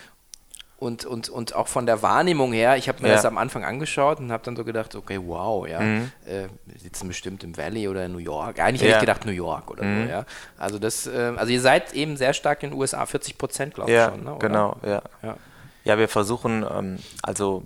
Und, 0.79 1.05
und, 1.05 1.29
und 1.29 1.55
auch 1.55 1.67
von 1.67 1.87
der 1.87 2.03
Wahrnehmung 2.03 2.53
her, 2.53 2.77
ich 2.77 2.87
habe 2.87 3.01
mir 3.01 3.07
ja. 3.07 3.15
das 3.15 3.25
am 3.25 3.39
Anfang 3.39 3.63
angeschaut 3.63 4.19
und 4.19 4.31
habe 4.31 4.43
dann 4.43 4.55
so 4.55 4.63
gedacht, 4.63 4.93
okay, 4.93 5.19
wow, 5.23 5.67
ja, 5.67 5.79
mhm. 5.79 6.11
äh, 6.27 6.47
wir 6.65 6.79
sitzen 6.79 7.07
bestimmt 7.07 7.43
im 7.43 7.57
Valley 7.57 7.87
oder 7.87 8.05
in 8.05 8.11
New 8.11 8.19
York. 8.19 8.59
Eigentlich 8.59 8.81
ja. 8.81 8.89
hätte 8.89 8.97
ich 8.97 9.01
gedacht 9.01 9.25
New 9.25 9.31
York 9.31 9.71
oder 9.71 9.83
mhm. 9.83 10.03
so, 10.03 10.09
ja. 10.11 10.25
Also 10.55 10.77
das, 10.77 11.07
äh, 11.07 11.33
also 11.35 11.51
ihr 11.51 11.61
seid 11.61 11.93
eben 11.93 12.15
sehr 12.15 12.33
stark 12.33 12.61
in 12.61 12.69
den 12.69 12.79
USA, 12.79 13.07
40 13.07 13.39
Prozent, 13.39 13.73
glaube 13.73 13.91
ich 13.91 13.99
schon, 13.99 14.23
ne, 14.23 14.35
Genau, 14.39 14.77
ja. 14.85 15.01
ja. 15.23 15.37
Ja, 15.83 15.97
wir 15.97 16.09
versuchen, 16.09 16.63
ähm, 16.69 16.99
also 17.23 17.63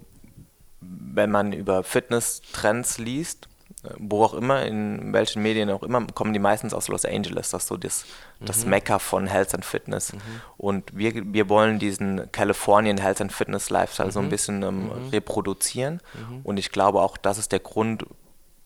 wenn 0.79 1.31
man 1.31 1.53
über 1.53 1.83
Fitness-Trends 1.83 2.97
liest, 2.97 3.49
wo 3.97 4.23
auch 4.23 4.35
immer, 4.35 4.63
in 4.63 5.11
welchen 5.11 5.41
Medien 5.41 5.69
auch 5.71 5.81
immer, 5.81 6.05
kommen 6.13 6.33
die 6.33 6.39
meistens 6.39 6.73
aus 6.73 6.87
Los 6.87 7.03
Angeles. 7.03 7.49
Das 7.49 7.63
ist 7.63 7.67
so 7.67 7.77
das, 7.77 8.05
das 8.39 8.63
mhm. 8.63 8.71
Mekka 8.71 8.99
von 8.99 9.25
Health 9.25 9.55
and 9.55 9.65
Fitness. 9.65 10.13
Mhm. 10.13 10.19
Und 10.57 10.95
wir, 10.95 11.13
wir 11.33 11.49
wollen 11.49 11.79
diesen 11.79 12.31
Californian 12.31 12.99
Health 12.99 13.21
and 13.21 13.33
Fitness 13.33 13.71
Lifestyle 13.71 14.09
mhm. 14.09 14.13
so 14.13 14.19
ein 14.19 14.25
mhm. 14.25 14.29
bisschen 14.29 14.63
ähm, 14.63 14.83
mhm. 14.83 15.09
reproduzieren. 15.09 15.99
Mhm. 16.13 16.41
Und 16.43 16.57
ich 16.57 16.71
glaube 16.71 17.01
auch, 17.01 17.17
das 17.17 17.39
ist 17.39 17.51
der 17.51 17.59
Grund, 17.59 18.05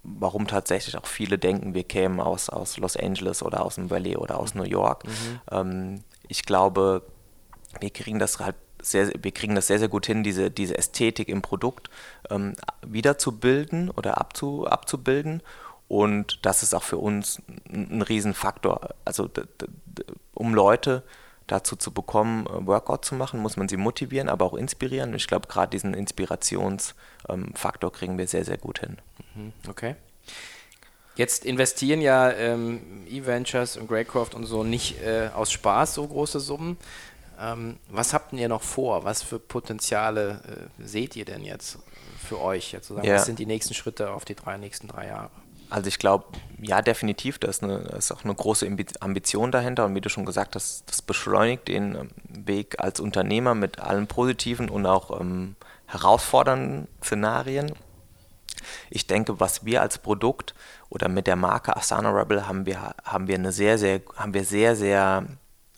warum 0.04 0.48
tatsächlich 0.48 0.98
auch 0.98 1.08
viele 1.08 1.38
denken, 1.38 1.74
wir 1.74 1.84
kämen 1.84 2.20
aus, 2.20 2.50
aus 2.50 2.78
Los 2.78 2.98
Angeles 2.98 3.42
oder 3.42 3.66
aus 3.66 3.76
dem 3.76 3.90
Valley 3.90 4.18
oder 4.18 4.38
aus 4.38 4.54
New 4.54 4.64
York. 4.64 5.04
Ähm, 5.50 6.04
ich 6.28 6.44
glaube, 6.44 7.04
wir 7.80 7.90
kriegen 7.90 8.20
das 8.20 8.40
halt 8.40 8.56
sehr, 8.92 9.12
wir 9.22 9.32
kriegen 9.32 9.56
das 9.56 9.68
sehr, 9.68 9.80
sehr 9.80 9.88
gut 9.88 10.06
hin, 10.06 10.24
diese, 10.24 10.52
diese 10.52 10.78
Ästhetik 10.78 11.30
im 11.30 11.42
Produkt 11.42 11.90
ähm, 12.30 12.54
wiederzubilden 12.86 13.90
oder 13.90 14.20
abzu, 14.20 14.68
abzubilden. 14.68 15.42
Und 15.88 16.46
das 16.46 16.64
ist 16.64 16.74
auch 16.74 16.84
für 16.84 16.98
uns 16.98 17.42
ein, 17.70 17.98
ein 17.98 18.02
Riesenfaktor. 18.02 18.90
Also 19.06 19.30
um 20.34 20.54
Leute 20.54 21.04
dazu 21.48 21.76
zu 21.76 21.92
bekommen, 21.92 22.48
äh, 22.48 22.66
Workout 22.66 23.06
zu 23.06 23.16
machen, 23.16 23.40
muss 23.40 23.58
man 23.58 23.70
sie 23.70 23.78
motivieren, 23.78 24.30
aber 24.30 24.46
auch 24.46 24.56
inspirieren. 24.56 25.14
Ich 25.14 25.28
glaube, 25.28 25.48
gerade 25.48 25.72
diesen 25.72 25.94
Inspirationsfaktor 25.94 27.90
ähm, 27.90 27.94
kriegen 27.94 28.18
wir 28.18 28.28
sehr, 28.28 28.46
sehr 28.46 28.58
gut 28.58 28.80
hin. 28.80 28.98
Mhm, 29.36 29.54
okay. 29.70 29.96
Jetzt 31.16 31.46
investieren 31.46 32.02
ja 32.02 32.30
ähm, 32.32 33.06
E-Ventures 33.10 33.78
und 33.78 33.88
Greycroft 33.88 34.36
und 34.36 34.46
so 34.46 34.66
nicht 34.66 35.02
äh, 35.02 35.30
aus 35.34 35.50
Spaß 35.50 35.94
so 35.94 36.06
große 36.06 36.42
Summen. 36.42 36.78
Ähm, 37.40 37.78
was 37.90 38.14
habt 38.14 38.34
ihr 38.34 38.50
noch 38.50 38.62
vor? 38.62 39.04
Was 39.04 39.22
für 39.22 39.40
Potenziale 39.40 40.70
äh, 40.80 40.84
seht 40.84 41.16
ihr 41.16 41.26
denn 41.26 41.44
jetzt 41.44 41.80
für 42.18 42.42
euch? 42.42 42.72
Jetzt 42.72 42.90
ja. 42.90 43.16
Was 43.16 43.26
sind 43.26 43.40
die 43.40 43.46
nächsten 43.46 43.74
Schritte 43.74 44.12
auf 44.12 44.26
die 44.26 44.36
drei 44.36 44.58
nächsten 44.58 44.88
drei 44.88 45.08
Jahre? 45.08 45.32
Also 45.70 45.88
ich 45.88 45.98
glaube, 45.98 46.26
ja, 46.62 46.82
definitiv, 46.82 47.40
da 47.40 47.48
ist, 47.48 47.64
eine, 47.64 47.80
da 47.80 47.98
ist, 47.98 48.12
auch 48.12 48.24
eine 48.24 48.36
große 48.36 48.68
Ambition 49.00 49.52
dahinter 49.52 49.86
und 49.86 49.96
wie 49.96 50.02
du 50.02 50.10
schon 50.10 50.26
gesagt 50.26 50.56
hast, 50.56 50.84
das 50.88 51.02
beschleunigt 51.02 51.68
den 51.68 51.96
ähm, 51.96 52.10
Weg 52.28 52.80
als 52.80 53.00
Unternehmer 53.00 53.56
mit 53.56 53.80
allen 53.80 54.08
positiven 54.08 54.70
und 54.70 54.86
auch 54.86 55.20
ähm, 55.20 55.56
herausfordernden 55.88 56.88
Szenarien. 57.04 57.74
Ich 58.90 59.08
denke, 59.08 59.40
was 59.40 59.66
wir 59.66 59.82
als 59.82 59.98
Produkt 59.98 60.54
oder 60.90 61.10
mit 61.10 61.28
der 61.28 61.36
Marke 61.36 61.76
Asana 61.76 62.12
Rebel 62.12 62.48
haben 62.48 62.66
wir, 62.66 62.96
haben 63.04 63.28
wir 63.28 63.36
eine 63.36 63.52
sehr, 63.52 63.78
sehr, 63.78 64.02
haben 64.16 64.34
wir 64.34 64.44
sehr, 64.44 64.76
sehr 64.76 65.26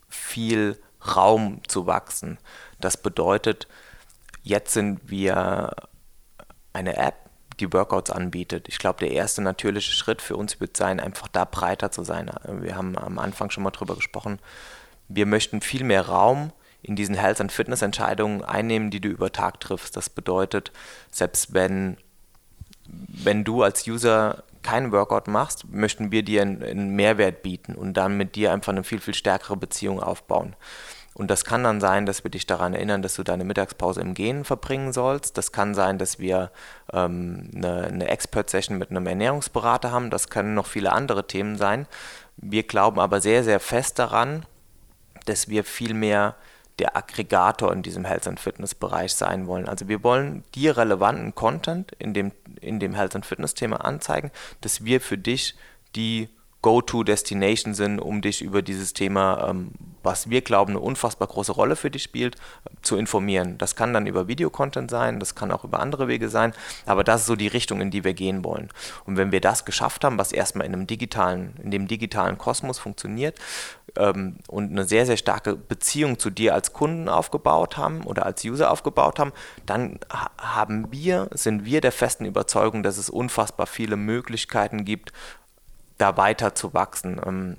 viel 0.10 0.78
Raum 1.05 1.62
zu 1.67 1.86
wachsen. 1.86 2.38
Das 2.79 2.97
bedeutet, 2.97 3.67
jetzt 4.43 4.73
sind 4.73 5.10
wir 5.10 5.71
eine 6.73 6.97
App, 6.97 7.15
die 7.60 7.71
Workouts 7.73 8.12
anbietet. 8.12 8.67
Ich 8.67 8.77
glaube, 8.77 8.99
der 8.99 9.12
erste 9.12 9.41
natürliche 9.41 9.91
Schritt 9.91 10.21
für 10.21 10.36
uns 10.36 10.60
wird 10.60 10.77
sein, 10.77 10.99
einfach 10.99 11.27
da 11.27 11.45
breiter 11.45 11.91
zu 11.91 12.03
sein. 12.03 12.29
Wir 12.43 12.75
haben 12.75 12.97
am 12.97 13.19
Anfang 13.19 13.49
schon 13.49 13.63
mal 13.63 13.71
drüber 13.71 13.95
gesprochen. 13.95 14.39
Wir 15.07 15.25
möchten 15.25 15.62
viel 15.62 15.83
mehr 15.83 16.07
Raum 16.07 16.51
in 16.81 16.95
diesen 16.95 17.15
Health- 17.15 17.41
und 17.41 17.51
Fitness-Entscheidungen 17.51 18.43
einnehmen, 18.43 18.91
die 18.91 19.01
du 19.01 19.10
über 19.10 19.31
Tag 19.31 19.60
triffst. 19.60 19.97
Das 19.97 20.10
bedeutet, 20.10 20.71
selbst 21.12 21.53
wenn, 21.53 21.97
wenn 22.86 23.43
du 23.43 23.63
als 23.63 23.88
User 23.88 24.43
keinen 24.67 24.91
Workout 24.91 25.30
machst, 25.30 25.65
möchten 25.71 26.12
wir 26.12 26.23
dir 26.23 26.41
einen, 26.41 26.62
einen 26.62 26.89
Mehrwert 26.89 27.42
bieten 27.42 27.73
und 27.73 27.94
dann 27.94 28.17
mit 28.17 28.35
dir 28.35 28.52
einfach 28.52 28.73
eine 28.73 28.83
viel, 28.83 29.00
viel 29.00 29.13
stärkere 29.13 29.56
Beziehung 29.56 30.04
aufbauen. 30.04 30.58
Und 31.13 31.31
das 31.31 31.46
kann 31.46 31.63
dann 31.63 31.79
sein, 31.79 32.06
dass 32.06 32.25
wir 32.25 32.31
dich 32.31 32.46
daran 32.46 32.73
erinnern, 32.73 33.02
dass 33.02 33.15
du 33.15 33.23
deine 33.23 33.46
Mittagspause 33.46 34.02
im 34.02 34.13
Gehen 34.13 34.44
verbringen 34.44 34.92
sollst. 34.92 35.37
Das 35.37 35.54
kann 35.54 35.73
sein, 35.73 35.98
dass 35.98 36.19
wir 36.19 36.52
ähm, 36.92 37.50
eine, 37.56 37.85
eine 37.85 38.08
Expert-Session 38.10 38.77
mit 38.77 38.92
einem 38.92 39.08
Ernährungsberater 39.08 39.92
haben. 39.92 40.10
Das 40.10 40.29
können 40.29 40.54
noch 40.54 40.67
viele 40.67 40.92
andere 40.92 41.25
Themen 41.25 41.56
sein. 41.56 41.87
Wir 42.35 42.63
glauben 42.63 43.00
aber 43.00 43.21
sehr, 43.21 43.46
sehr 43.46 43.62
fest 43.62 44.00
daran, 44.00 44.46
dass 45.25 45.48
wir 45.48 45.63
viel 45.63 45.94
mehr 45.94 46.35
der 46.80 46.96
Aggregator 46.96 47.73
in 47.73 47.82
diesem 47.82 48.06
Health 48.06 48.28
and 48.28 48.40
Fitness 48.40 48.75
Bereich 48.75 49.13
sein 49.13 49.48
wollen. 49.48 49.67
Also 49.67 49.88
wir 49.88 50.04
wollen 50.04 50.44
dir 50.54 50.78
relevanten 50.78 51.34
Content 51.34 51.92
in 52.00 52.13
dem, 52.13 52.32
in 52.62 52.80
dem 52.80 52.94
Health 52.94 53.15
and 53.15 53.25
Fitness 53.25 53.54
Thema 53.54 53.84
anzeigen, 53.84 54.32
dass 54.62 54.86
wir 54.86 55.02
für 55.02 55.17
dich 55.17 55.56
die 55.96 56.30
Go-To-Destination 56.62 57.73
sind, 57.73 58.00
um 58.00 58.21
dich 58.21 58.42
über 58.42 58.62
dieses 58.62 58.94
Thema, 58.94 59.48
ähm, 59.50 59.71
was 60.04 60.30
wir 60.30 60.42
glauben, 60.42 60.71
eine 60.71 60.80
unfassbar 60.80 61.28
große 61.28 61.52
Rolle 61.52 61.75
für 61.75 61.92
dich 61.92 62.04
spielt, 62.04 62.36
zu 62.82 62.98
informieren. 62.98 63.58
Das 63.58 63.75
kann 63.75 63.94
dann 63.94 64.08
über 64.08 64.28
Videocontent 64.28 64.90
sein, 64.90 65.19
das 65.19 65.36
kann 65.36 65.52
auch 65.52 65.63
über 65.63 65.80
andere 65.80 66.08
Wege 66.08 66.30
sein, 66.30 66.54
aber 66.86 67.04
das 67.04 67.21
ist 67.21 67.28
so 67.28 67.36
die 67.36 67.48
Richtung, 67.48 67.80
in 67.80 67.92
die 67.92 68.04
wir 68.04 68.13
gehen 68.13 68.44
wollen. 68.44 68.69
Und 69.06 69.17
wenn 69.17 69.32
wir 69.32 69.40
das 69.40 69.65
geschafft 69.65 70.04
haben, 70.04 70.17
was 70.17 70.32
erstmal 70.32 70.65
in 70.65 70.73
einem 70.73 70.88
digitalen, 70.88 71.54
in 71.63 71.71
dem 71.71 71.88
digitalen 71.88 72.38
Kosmos 72.38 72.80
funktioniert 72.80 73.40
ähm, 74.00 74.37
und 74.48 74.71
eine 74.71 74.85
sehr, 74.85 75.06
sehr 75.06 75.17
starke 75.17 75.56
Beziehung 75.56 76.19
zu 76.19 76.29
dir 76.29 76.54
als 76.54 76.73
Kunden 76.73 77.10
aufgebaut 77.10 77.77
haben 77.77 78.04
oder 78.04 78.25
als 78.25 78.43
User 78.43 78.71
aufgebaut 78.71 79.19
haben, 79.19 79.33
dann 79.65 80.00
haben 80.39 80.91
wir, 80.91 81.27
sind 81.31 81.65
wir 81.65 81.81
der 81.81 81.91
festen 81.91 82.25
Überzeugung, 82.25 82.83
dass 82.83 82.98
es 82.98 83.10
unfassbar 83.10 83.67
viele 83.67 83.95
Möglichkeiten 83.95 84.85
gibt, 84.85 85.13
da 85.98 86.17
weiter 86.17 86.56
zu 86.56 86.73
wachsen. 86.73 87.19
Ähm, 87.25 87.58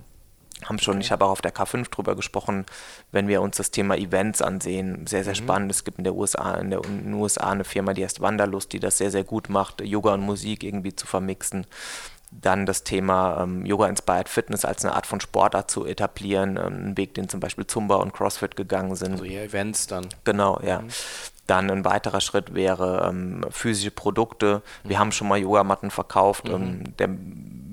haben 0.65 0.79
schon, 0.79 0.97
okay. 0.97 1.05
ich 1.05 1.13
habe 1.13 1.25
auch 1.25 1.31
auf 1.31 1.41
der 1.41 1.55
K5 1.55 1.91
drüber 1.91 2.17
gesprochen, 2.17 2.67
wenn 3.13 3.29
wir 3.29 3.43
uns 3.43 3.57
das 3.57 3.71
Thema 3.71 3.97
Events 3.97 4.43
ansehen, 4.43 5.07
sehr, 5.07 5.25
sehr 5.25 5.35
mhm. 5.35 5.39
spannend. 5.39 5.71
Es 5.71 5.85
gibt 5.85 5.99
in 5.99 6.05
der 6.05 6.15
USA, 6.15 6.55
in, 6.55 6.71
der, 6.71 6.85
in 6.85 7.05
den 7.05 7.15
USA 7.15 7.51
eine 7.51 7.65
Firma, 7.65 7.95
die 7.95 8.05
heißt 8.05 8.21
Wanderlust, 8.21 8.73
die 8.73 8.81
das 8.81 8.99
sehr, 8.99 9.11
sehr 9.11 9.25
gut 9.25 9.49
macht, 9.49 9.81
Yoga 9.81 10.15
und 10.15 10.23
Musik 10.23 10.65
irgendwie 10.65 10.95
zu 10.95 11.07
vermixen. 11.07 11.67
Dann 12.31 12.67
das 12.67 12.85
Thema 12.85 13.43
ähm, 13.43 13.65
Yoga-Inspired 13.65 14.29
Fitness 14.29 14.65
als 14.65 14.85
eine 14.85 14.95
Art 14.95 15.07
von 15.07 15.21
Sportart 15.21 15.71
zu 15.71 15.87
etablieren, 15.87 16.57
ähm, 16.57 16.91
ein 16.91 16.97
Weg, 16.97 17.15
den 17.15 17.29
zum 17.29 17.41
Beispiel 17.41 17.67
Zumba 17.67 17.97
und 17.97 18.13
CrossFit 18.13 18.57
gegangen 18.57 18.95
sind. 18.97 19.13
Also 19.13 19.25
eher 19.25 19.45
Events 19.45 19.87
dann. 19.87 20.09
Genau, 20.25 20.61
ja. 20.63 20.81
Mhm. 20.81 20.89
Dann 21.47 21.71
ein 21.71 21.85
weiterer 21.87 22.21
Schritt 22.21 22.55
wäre 22.55 23.09
ähm, 23.09 23.47
physische 23.49 23.91
Produkte. 23.91 24.61
Wir 24.85 24.97
mhm. 24.97 25.01
haben 25.01 25.13
schon 25.13 25.29
mal 25.29 25.39
Yogamatten 25.39 25.91
verkauft. 25.91 26.47
Mhm. 26.49 26.55
Ähm, 26.55 26.97
der 26.99 27.09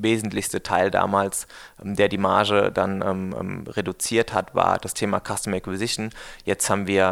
wesentlichste 0.01 0.63
Teil 0.63 0.91
damals, 0.91 1.47
ähm, 1.83 1.95
der 1.95 2.09
die 2.09 2.17
Marge 2.17 2.71
dann 2.73 3.01
ähm, 3.01 3.35
ähm, 3.39 3.63
reduziert 3.67 4.33
hat, 4.33 4.55
war 4.55 4.77
das 4.79 4.93
Thema 4.93 5.19
Custom 5.19 5.53
Acquisition. 5.53 6.09
Jetzt 6.43 6.69
haben 6.69 6.87
wir 6.87 7.05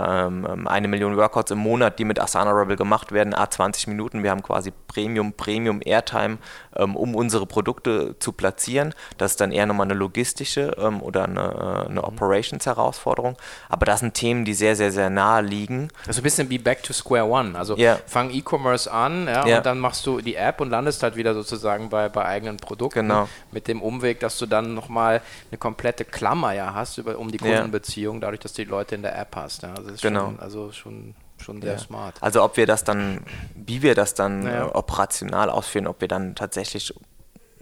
eine 0.65 0.87
Million 0.87 1.17
Workouts 1.17 1.51
im 1.51 1.59
Monat, 1.59 1.99
die 1.99 2.05
mit 2.05 2.19
Asana 2.19 2.51
Rebel 2.51 2.75
gemacht 2.75 3.11
werden, 3.11 3.33
a 3.33 3.49
20 3.49 3.87
Minuten. 3.87 4.23
Wir 4.23 4.31
haben 4.31 4.43
quasi 4.43 4.71
Premium, 4.87 5.33
Premium 5.33 5.81
Airtime, 5.83 6.37
um 6.75 7.15
unsere 7.15 7.45
Produkte 7.45 8.15
zu 8.19 8.31
platzieren. 8.31 8.93
Das 9.17 9.31
ist 9.31 9.41
dann 9.41 9.51
eher 9.51 9.65
nochmal 9.65 9.87
eine 9.87 9.93
logistische 9.93 10.75
oder 11.01 11.25
eine, 11.25 11.41
äh, 11.41 11.89
eine 11.89 12.01
mhm. 12.01 12.07
Operations-Herausforderung. 12.07 13.37
Aber 13.69 13.85
das 13.85 14.01
sind 14.01 14.13
Themen, 14.13 14.45
die 14.45 14.53
sehr, 14.53 14.75
sehr, 14.75 14.91
sehr 14.91 15.09
nahe 15.09 15.41
liegen. 15.41 15.89
Also 16.07 16.21
ein 16.21 16.23
bisschen 16.23 16.49
wie 16.49 16.57
Back 16.57 16.83
to 16.83 16.93
Square 16.93 17.25
One. 17.25 17.57
Also 17.57 17.77
yeah. 17.77 17.99
fang 18.05 18.29
E-Commerce 18.31 18.91
an 18.91 19.27
ja, 19.27 19.45
yeah. 19.45 19.57
und 19.57 19.65
dann 19.65 19.79
machst 19.79 20.05
du 20.05 20.21
die 20.21 20.35
App 20.35 20.61
und 20.61 20.69
landest 20.69 21.03
halt 21.03 21.15
wieder 21.15 21.33
sozusagen 21.33 21.89
bei, 21.89 22.09
bei 22.09 22.25
eigenen 22.25 22.57
Produkten. 22.57 22.82
Produkten 22.83 23.07
genau. 23.07 23.29
mit 23.51 23.67
dem 23.67 23.81
Umweg, 23.81 24.19
dass 24.19 24.37
du 24.37 24.45
dann 24.45 24.73
nochmal 24.73 25.21
eine 25.51 25.57
komplette 25.57 26.05
Klammer 26.05 26.53
ja 26.53 26.73
hast 26.73 26.97
über, 26.97 27.17
um 27.17 27.31
die 27.31 27.37
Kundenbeziehung, 27.37 28.21
dadurch, 28.21 28.41
dass 28.41 28.53
du 28.53 28.63
die 28.63 28.69
Leute 28.69 28.95
in 28.95 29.01
der 29.01 29.17
App 29.17 29.35
hast. 29.35 29.63
Ja. 29.63 29.73
Das 29.73 29.95
ist 29.95 30.01
genau. 30.01 30.25
schon, 30.25 30.39
also 30.39 30.71
schon 30.71 31.15
schon 31.39 31.61
sehr 31.61 31.73
ja. 31.73 31.77
smart. 31.77 32.15
Also 32.21 32.41
ob 32.41 32.55
wir 32.55 32.65
das 32.65 32.85
dann, 32.85 33.19
wie 33.53 33.81
wir 33.81 33.95
das 33.95 34.13
dann 34.13 34.45
ja. 34.45 34.61
äh, 34.61 34.69
operational 34.69 35.49
ausführen, 35.49 35.87
ob 35.87 35.99
wir 35.99 36.07
dann 36.07 36.35
tatsächlich 36.35 36.93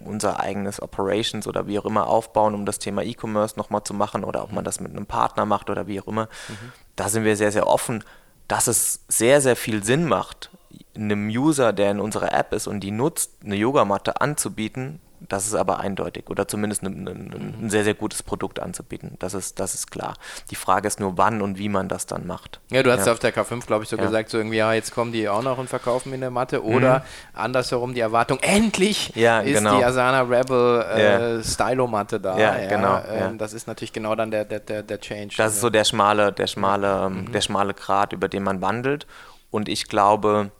unser 0.05 0.39
eigenes 0.39 0.81
Operations 0.81 1.47
oder 1.47 1.65
wie 1.65 1.79
auch 1.79 1.85
immer 1.85 2.05
aufbauen, 2.05 2.53
um 2.53 2.65
das 2.65 2.77
Thema 2.77 3.01
E-Commerce 3.01 3.57
nochmal 3.57 3.83
zu 3.83 3.95
machen 3.95 4.23
oder 4.23 4.43
ob 4.43 4.51
man 4.51 4.63
das 4.63 4.79
mit 4.79 4.91
einem 4.91 5.07
Partner 5.07 5.45
macht 5.45 5.69
oder 5.71 5.87
wie 5.87 5.99
auch 5.99 6.07
immer, 6.07 6.25
mhm. 6.47 6.71
da 6.95 7.09
sind 7.09 7.23
wir 7.23 7.35
sehr, 7.35 7.51
sehr 7.51 7.65
offen, 7.65 8.03
dass 8.47 8.67
es 8.67 9.03
sehr, 9.07 9.41
sehr 9.41 9.55
viel 9.55 9.83
Sinn 9.83 10.05
macht, 10.07 10.51
einem 10.95 11.29
User, 11.29 11.73
der 11.73 11.91
in 11.91 11.99
unserer 11.99 12.33
App 12.33 12.53
ist 12.53 12.67
und 12.67 12.81
die 12.81 12.91
nutzt, 12.91 13.31
eine 13.43 13.55
Yogamatte 13.55 14.21
anzubieten, 14.21 14.99
das 15.29 15.45
ist 15.45 15.53
aber 15.53 15.79
eindeutig 15.79 16.29
oder 16.29 16.47
zumindest 16.47 16.83
ein, 16.83 17.07
ein, 17.07 17.55
ein, 17.61 17.69
sehr, 17.69 17.83
sehr 17.83 17.93
gutes 17.93 18.23
Produkt 18.23 18.59
anzubieten. 18.59 19.15
Das 19.19 19.33
ist, 19.33 19.59
das 19.59 19.75
ist 19.75 19.91
klar. 19.91 20.15
Die 20.49 20.55
Frage 20.55 20.87
ist 20.87 20.99
nur, 20.99 21.17
wann 21.17 21.41
und 21.41 21.57
wie 21.57 21.69
man 21.69 21.87
das 21.87 22.07
dann 22.07 22.25
macht. 22.25 22.59
Ja, 22.71 22.81
du 22.81 22.91
hast 22.91 23.05
ja 23.05 23.13
auf 23.13 23.19
der 23.19 23.33
K5, 23.33 23.65
glaube 23.67 23.83
ich, 23.83 23.89
so 23.89 23.97
ja. 23.97 24.03
gesagt, 24.03 24.29
so 24.29 24.37
irgendwie, 24.37 24.57
ja, 24.57 24.73
jetzt 24.73 24.93
kommen 24.93 25.11
die 25.11 25.29
auch 25.29 25.43
noch 25.43 25.57
und 25.57 25.69
verkaufen 25.69 26.11
in 26.13 26.21
der 26.21 26.31
Matte. 26.31 26.63
Oder 26.63 26.99
mhm. 26.99 27.03
andersherum 27.33 27.93
die 27.93 27.99
Erwartung, 27.99 28.39
endlich 28.41 29.15
ja, 29.15 29.41
ist 29.41 29.59
genau. 29.59 29.77
die 29.77 29.85
Asana 29.85 30.21
Rebel 30.21 30.81
äh, 30.81 31.43
Stylo-Matte 31.43 32.19
da. 32.19 32.37
Ja, 32.37 32.67
genau. 32.67 33.01
Ähm, 33.07 33.37
das 33.37 33.53
ist 33.53 33.67
natürlich 33.67 33.93
genau 33.93 34.15
dann 34.15 34.31
der, 34.31 34.45
der, 34.45 34.59
der, 34.59 34.83
der 34.83 34.99
Change. 34.99 35.35
Das 35.37 35.53
ist 35.53 35.61
so 35.61 35.69
der 35.69 35.83
schmale, 35.83 36.31
der 36.31 36.47
schmale, 36.47 37.05
ähm, 37.05 37.25
mhm. 37.25 37.31
der 37.31 37.41
schmale 37.41 37.73
Grat, 37.73 38.13
über 38.13 38.27
den 38.27 38.43
man 38.43 38.61
wandelt. 38.61 39.05
Und 39.51 39.69
ich 39.69 39.87
glaube, 39.87 40.51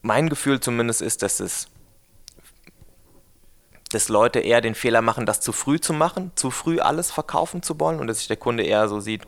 mein 0.00 0.28
Gefühl 0.28 0.60
zumindest 0.60 1.02
ist, 1.02 1.22
dass 1.22 1.40
es 1.40 1.68
dass 3.96 4.10
Leute 4.10 4.40
eher 4.40 4.60
den 4.60 4.74
Fehler 4.74 5.00
machen, 5.00 5.24
das 5.24 5.40
zu 5.40 5.52
früh 5.52 5.80
zu 5.80 5.94
machen, 5.94 6.30
zu 6.34 6.50
früh 6.50 6.80
alles 6.80 7.10
verkaufen 7.10 7.62
zu 7.62 7.80
wollen 7.80 7.98
und 7.98 8.06
dass 8.06 8.18
sich 8.18 8.28
der 8.28 8.36
Kunde 8.36 8.62
eher 8.62 8.88
so 8.88 9.00
sieht, 9.00 9.22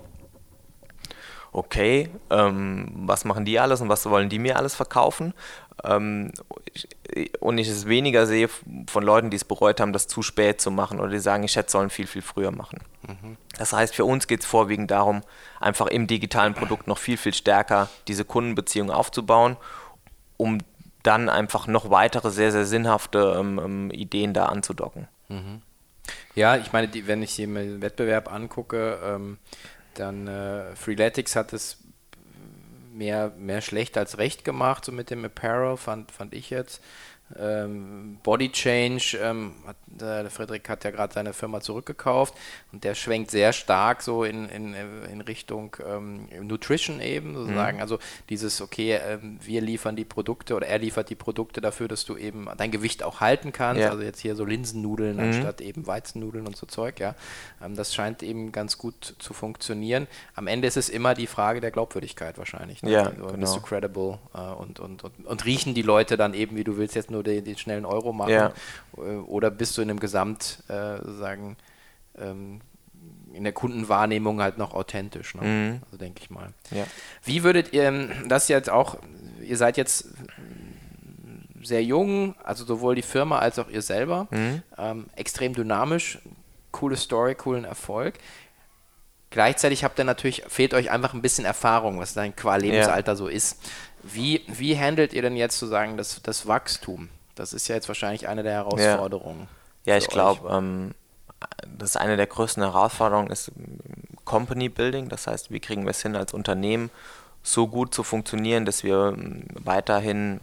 okay, 1.53 2.11
ähm, 2.29 2.93
was 3.07 3.25
machen 3.25 3.47
die 3.47 3.59
alles 3.59 3.81
und 3.81 3.89
was 3.89 4.05
wollen 4.11 4.29
die 4.29 4.39
mir 4.39 4.59
alles 4.59 4.75
verkaufen? 4.75 5.33
Ähm, 5.85 6.33
und 7.41 7.57
ich 7.57 7.69
es 7.69 7.87
weniger 7.87 8.27
sehe 8.27 8.51
von 8.91 9.03
Leuten, 9.03 9.31
die 9.31 9.37
es 9.37 9.45
bereut 9.45 9.81
haben, 9.81 9.95
das 9.95 10.07
zu 10.07 10.21
spät 10.21 10.61
zu 10.61 10.71
machen 10.71 11.01
oder 11.01 11.11
die 11.11 11.19
sagen, 11.19 11.45
ich 11.45 11.57
hätte 11.57 11.71
sollen 11.71 11.89
viel, 11.89 12.07
viel 12.07 12.21
früher 12.21 12.51
machen. 12.51 12.81
Mhm. 13.07 13.39
Das 13.57 13.73
heißt, 13.73 13.95
für 13.95 14.05
uns 14.05 14.27
geht 14.27 14.41
es 14.41 14.47
vorwiegend 14.47 14.91
darum, 14.91 15.23
einfach 15.61 15.87
im 15.87 16.07
digitalen 16.07 16.53
Produkt 16.53 16.87
noch 16.89 16.99
viel, 16.99 17.16
viel 17.16 17.33
stärker 17.33 17.89
diese 18.07 18.27
Kundenbeziehung 18.27 18.91
aufzubauen, 18.91 19.57
um 20.37 20.59
dann 21.09 21.31
einfach 21.31 21.67
noch 21.67 21.89
weitere 21.89 22.31
sehr, 22.31 22.53
sehr 22.53 22.67
sinnhafte 22.67 23.35
ähm, 23.39 23.59
ähm, 23.59 23.91
Ideen 23.91 24.35
da 24.35 24.45
anzudocken. 24.45 25.09
Mhm. 25.29 25.63
Ja, 26.35 26.57
ich 26.59 26.73
meine, 26.73 26.87
die, 26.87 27.07
wenn 27.07 27.23
ich 27.23 27.31
hier 27.31 27.47
den 27.47 27.81
Wettbewerb 27.81 28.31
angucke, 28.31 28.99
ähm, 29.03 29.39
dann 29.95 30.29
äh, 30.29 30.77
Freeletics 30.77 31.35
hat 31.35 31.55
es 31.55 31.79
mehr, 32.93 33.33
mehr 33.39 33.63
schlecht 33.63 33.97
als 33.97 34.19
recht 34.19 34.45
gemacht, 34.45 34.85
so 34.85 34.93
mit 34.93 35.09
dem 35.09 35.25
Apparel, 35.25 35.79
fand, 35.79 36.13
fand 36.13 36.35
ich 36.35 36.51
jetzt. 36.51 36.83
Ähm, 37.39 38.18
Body 38.22 38.51
Change, 38.51 39.18
ähm, 39.22 39.53
hat, 39.66 39.76
äh, 39.97 40.22
der 40.22 40.31
Friedrich 40.31 40.62
hat 40.68 40.85
ja 40.85 40.91
gerade 40.91 41.12
seine 41.12 41.33
Firma 41.33 41.61
zurückgekauft 41.61 42.35
und 42.72 42.85
der 42.85 42.95
schwenkt 42.95 43.31
sehr 43.31 43.53
stark 43.53 44.03
so 44.03 44.24
in, 44.24 44.49
in, 44.49 44.74
in 45.11 45.20
Richtung 45.20 45.76
ähm, 45.87 46.29
Nutrition 46.43 47.01
eben 47.01 47.35
sozusagen. 47.35 47.76
Mhm. 47.76 47.83
Also 47.83 47.99
dieses, 48.31 48.61
okay, 48.61 48.99
ähm, 49.07 49.39
wir 49.43 49.61
liefern 49.61 49.95
die 49.95 50.05
Produkte 50.05 50.55
oder 50.55 50.66
er 50.66 50.79
liefert 50.79 51.11
die 51.11 51.14
Produkte 51.14 51.61
dafür, 51.61 51.89
dass 51.89 52.05
du 52.05 52.16
eben 52.16 52.49
dein 52.57 52.70
Gewicht 52.70 53.03
auch 53.03 53.20
halten 53.20 53.53
kannst. 53.53 53.83
Ja. 53.83 53.91
Also 53.91 54.03
jetzt 54.03 54.20
hier 54.20 54.35
so 54.35 54.45
Linsennudeln 54.45 55.16
mhm. 55.16 55.22
anstatt 55.22 55.61
eben 55.61 55.87
Weizennudeln 55.87 56.47
und 56.47 56.57
so 56.57 56.66
Zeug, 56.66 56.99
ja. 57.01 57.14
Ähm, 57.62 57.76
das 57.76 57.95
scheint 57.95 58.22
eben 58.22 58.53
ganz 58.53 58.79
gut 58.79 59.16
zu 59.18 59.35
funktionieren. 59.35 60.07
Am 60.35 60.47
Ende 60.47 60.66
ist 60.66 60.76
es 60.76 60.89
immer 60.89 61.14
die 61.14 61.26
Frage 61.26 61.61
der 61.61 61.70
Glaubwürdigkeit 61.70 62.39
wahrscheinlich. 62.39 62.83
Ne? 62.83 62.93
Ja, 62.93 63.03
also, 63.05 63.26
genau. 63.26 63.39
Bist 63.39 63.57
du 63.57 63.61
credible 63.61 64.18
äh, 64.35 64.41
und, 64.41 64.81
und, 64.81 65.05
und, 65.05 65.26
und 65.26 65.45
riechen 65.45 65.74
die 65.74 65.83
Leute 65.83 66.16
dann 66.16 66.35
eben, 66.35 66.57
wie 66.57 66.64
du 66.64 66.76
willst 66.76 66.95
jetzt 66.95 67.11
nur 67.11 67.18
nur 67.19 67.25
den, 67.25 67.45
den 67.45 67.59
schnellen 67.59 67.85
Euro 67.85 68.12
machen? 68.12 68.33
Ja. 68.33 68.53
Äh, 68.97 69.16
oder 69.27 69.51
bist 69.51 69.77
du 69.77 69.83
in 69.83 69.91
einem 69.91 70.01
Gesamt, 70.01 70.62
äh, 70.69 70.99
sagen, 71.19 71.57
ähm, 72.19 72.61
in 73.35 73.45
der 73.45 73.53
Kundenwahrnehmung 73.53 74.41
halt 74.41 74.59
noch 74.59 74.75
authentisch, 74.75 75.35
ne? 75.35 75.43
mhm. 75.43 75.83
also 75.85 75.97
denke 75.97 76.23
ich 76.23 76.31
mal. 76.31 76.49
Ja. 76.71 76.85
Wie 77.25 77.43
würdet 77.43 77.73
ihr 77.73 77.85
ähm, 77.85 78.11
das 78.29 78.49
jetzt 78.49 78.71
auch, 78.71 78.97
ihr 79.43 79.57
seid 79.57 79.77
jetzt 79.77 80.09
sehr 81.62 81.83
jung, 81.83 82.35
also 82.43 82.64
sowohl 82.64 82.95
die 82.95 83.03
Firma 83.03 83.39
als 83.39 83.59
auch 83.59 83.69
ihr 83.69 83.83
selber, 83.83 84.29
mhm. 84.31 84.62
ähm, 84.79 85.07
extrem 85.16 85.55
dynamisch, 85.55 86.19
coole 86.71 86.97
Story, 86.97 87.35
coolen 87.35 87.64
Erfolg. 87.64 88.14
Gleichzeitig 89.31 89.85
habt 89.85 89.99
ihr 89.99 90.05
natürlich, 90.05 90.45
fehlt 90.49 90.73
euch 90.73 90.91
einfach 90.91 91.12
ein 91.12 91.21
bisschen 91.21 91.45
Erfahrung, 91.45 91.99
was 91.99 92.14
dein 92.14 92.35
qua 92.35 92.57
Lebensalter 92.57 93.12
ja. 93.12 93.16
so 93.16 93.29
ist. 93.29 93.59
Wie, 94.13 94.45
wie 94.47 94.79
handelt 94.79 95.13
ihr 95.13 95.23
denn 95.23 95.37
jetzt 95.37 95.59
sozusagen 95.59 95.97
das, 95.97 96.21
das 96.23 96.47
Wachstum? 96.47 97.09
Das 97.35 97.53
ist 97.53 97.69
ja 97.69 97.75
jetzt 97.75 97.89
wahrscheinlich 97.89 98.29
eine 98.29 98.43
der 98.43 98.53
Herausforderungen. 98.53 99.49
Ja, 99.85 99.93
ja 99.93 99.99
ich 99.99 100.09
glaube, 100.09 100.49
ähm, 100.51 100.95
das 101.79 101.91
ist 101.91 101.97
eine 101.97 102.17
der 102.17 102.27
größten 102.27 102.63
Herausforderungen 102.63 103.31
ist 103.31 103.53
Company 104.25 104.69
Building. 104.69 105.09
Das 105.09 105.27
heißt, 105.27 105.51
wie 105.51 105.61
kriegen 105.61 105.85
wir 105.85 105.91
es 105.91 106.03
hin, 106.03 106.17
als 106.17 106.33
Unternehmen 106.33 106.91
so 107.43 107.69
gut 107.69 107.95
zu 107.95 108.03
funktionieren, 108.03 108.65
dass 108.65 108.83
wir 108.85 109.15
ähm, 109.17 109.45
weiterhin 109.55 110.41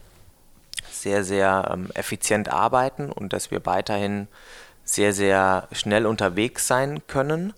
sehr, 0.92 1.24
sehr 1.24 1.70
ähm, 1.72 1.90
effizient 1.94 2.50
arbeiten 2.50 3.12
und 3.12 3.34
dass 3.34 3.52
wir 3.52 3.66
weiterhin 3.66 4.28
sehr, 4.84 5.14
sehr 5.14 5.68
schnell 5.72 6.06
unterwegs 6.06 6.68
sein 6.68 7.02
können. 7.08 7.54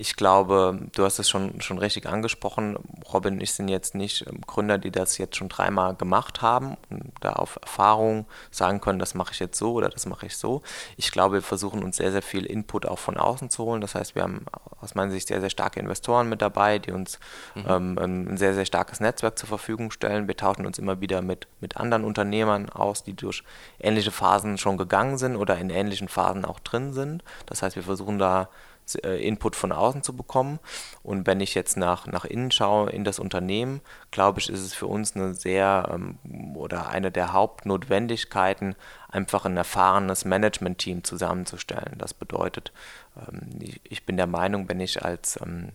Ich 0.00 0.14
glaube, 0.14 0.78
du 0.94 1.04
hast 1.04 1.18
es 1.18 1.28
schon, 1.28 1.60
schon 1.60 1.78
richtig 1.78 2.06
angesprochen. 2.06 2.78
Robin 3.12 3.34
und 3.34 3.40
ich 3.40 3.52
sind 3.52 3.66
jetzt 3.66 3.96
nicht 3.96 4.24
ähm, 4.28 4.42
Gründer, 4.46 4.78
die 4.78 4.92
das 4.92 5.18
jetzt 5.18 5.34
schon 5.34 5.48
dreimal 5.48 5.96
gemacht 5.96 6.40
haben 6.40 6.76
und 6.88 7.12
da 7.20 7.32
auf 7.32 7.58
Erfahrung 7.60 8.26
sagen 8.52 8.80
können, 8.80 9.00
das 9.00 9.14
mache 9.14 9.32
ich 9.32 9.40
jetzt 9.40 9.58
so 9.58 9.72
oder 9.72 9.88
das 9.88 10.06
mache 10.06 10.26
ich 10.26 10.36
so. 10.36 10.62
Ich 10.96 11.10
glaube, 11.10 11.34
wir 11.34 11.42
versuchen 11.42 11.82
uns 11.82 11.96
sehr, 11.96 12.12
sehr 12.12 12.22
viel 12.22 12.46
Input 12.46 12.86
auch 12.86 13.00
von 13.00 13.16
außen 13.16 13.50
zu 13.50 13.64
holen. 13.64 13.80
Das 13.80 13.96
heißt, 13.96 14.14
wir 14.14 14.22
haben 14.22 14.46
aus 14.80 14.94
meiner 14.94 15.10
Sicht 15.10 15.26
sehr, 15.26 15.40
sehr 15.40 15.50
starke 15.50 15.80
Investoren 15.80 16.28
mit 16.28 16.42
dabei, 16.42 16.78
die 16.78 16.92
uns 16.92 17.18
mhm. 17.56 17.64
ähm, 17.68 18.28
ein 18.28 18.36
sehr, 18.36 18.54
sehr 18.54 18.66
starkes 18.66 19.00
Netzwerk 19.00 19.36
zur 19.36 19.48
Verfügung 19.48 19.90
stellen. 19.90 20.28
Wir 20.28 20.36
tauschen 20.36 20.64
uns 20.64 20.78
immer 20.78 21.00
wieder 21.00 21.22
mit, 21.22 21.48
mit 21.60 21.76
anderen 21.76 22.04
Unternehmern 22.04 22.68
aus, 22.68 23.02
die 23.02 23.14
durch 23.14 23.42
ähnliche 23.80 24.12
Phasen 24.12 24.58
schon 24.58 24.76
gegangen 24.76 25.18
sind 25.18 25.34
oder 25.34 25.58
in 25.58 25.70
ähnlichen 25.70 26.06
Phasen 26.06 26.44
auch 26.44 26.60
drin 26.60 26.92
sind. 26.92 27.24
Das 27.46 27.62
heißt, 27.62 27.74
wir 27.74 27.82
versuchen 27.82 28.20
da 28.20 28.48
Input 28.94 29.56
von 29.56 29.72
außen 29.72 30.02
zu 30.02 30.16
bekommen. 30.16 30.58
Und 31.02 31.26
wenn 31.26 31.40
ich 31.40 31.54
jetzt 31.54 31.76
nach, 31.76 32.06
nach 32.06 32.24
innen 32.24 32.50
schaue 32.50 32.90
in 32.90 33.04
das 33.04 33.18
Unternehmen, 33.18 33.80
glaube 34.10 34.40
ich, 34.40 34.48
ist 34.48 34.60
es 34.60 34.74
für 34.74 34.86
uns 34.86 35.14
eine 35.14 35.34
sehr 35.34 35.88
ähm, 35.92 36.18
oder 36.56 36.88
eine 36.88 37.10
der 37.10 37.32
Hauptnotwendigkeiten, 37.32 38.74
einfach 39.08 39.44
ein 39.44 39.56
erfahrenes 39.56 40.24
Management-Team 40.24 41.04
zusammenzustellen. 41.04 41.96
Das 41.98 42.14
bedeutet, 42.14 42.72
ähm, 43.16 43.58
ich, 43.84 44.04
bin 44.04 44.16
der 44.16 44.26
Meinung, 44.26 44.68
wenn 44.68 44.80
ich 44.80 45.04
als, 45.04 45.38
ähm, 45.40 45.72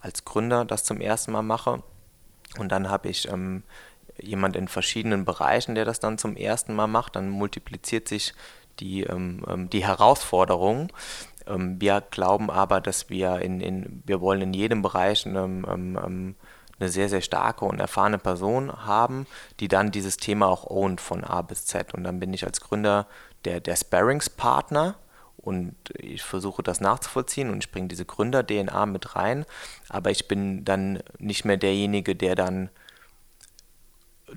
als 0.00 0.24
Gründer 0.24 0.64
das 0.64 0.84
zum 0.84 1.00
ersten 1.00 1.32
Mal 1.32 1.42
mache 1.42 1.82
und 2.58 2.70
dann 2.70 2.90
habe 2.90 3.08
ich 3.08 3.28
jemand 4.20 4.56
in 4.56 4.68
verschiedenen 4.68 5.24
Bereichen, 5.24 5.74
der 5.74 5.84
das 5.84 6.00
dann 6.00 6.18
zum 6.18 6.36
ersten 6.36 6.74
Mal 6.74 6.86
macht, 6.86 7.16
dann 7.16 7.30
multipliziert 7.30 8.08
sich 8.08 8.34
die, 8.80 9.06
die 9.72 9.86
Herausforderung. 9.86 10.92
Ähm, 11.46 11.80
wir 11.80 12.02
glauben 12.10 12.50
aber, 12.50 12.80
dass 12.80 13.10
wir 13.10 13.40
in, 13.40 13.60
in, 13.60 14.02
wir 14.04 14.20
wollen 14.20 14.42
in 14.42 14.54
jedem 14.54 14.82
Bereich 14.82 15.26
ähm, 15.26 15.66
ähm, 15.68 15.98
ähm, 16.02 16.34
eine 16.78 16.88
sehr, 16.88 17.08
sehr 17.08 17.20
starke 17.20 17.64
und 17.64 17.80
erfahrene 17.80 18.18
Person 18.18 18.72
haben, 18.86 19.26
die 19.60 19.68
dann 19.68 19.90
dieses 19.90 20.16
Thema 20.16 20.48
auch 20.48 20.68
ownt 20.68 21.00
von 21.00 21.24
A 21.24 21.42
bis 21.42 21.66
Z. 21.66 21.94
Und 21.94 22.04
dann 22.04 22.18
bin 22.18 22.34
ich 22.34 22.44
als 22.44 22.60
Gründer 22.60 23.06
der, 23.44 23.60
der 23.60 23.76
Sparringspartner 23.76 24.96
und 25.36 25.74
ich 25.98 26.22
versuche 26.22 26.62
das 26.62 26.80
nachzuvollziehen 26.80 27.50
und 27.50 27.64
ich 27.64 27.70
bringe 27.70 27.88
diese 27.88 28.04
Gründer-DNA 28.04 28.86
mit 28.86 29.16
rein, 29.16 29.44
aber 29.88 30.10
ich 30.10 30.28
bin 30.28 30.64
dann 30.64 31.02
nicht 31.18 31.44
mehr 31.44 31.56
derjenige, 31.56 32.14
der 32.14 32.36
dann 32.36 32.70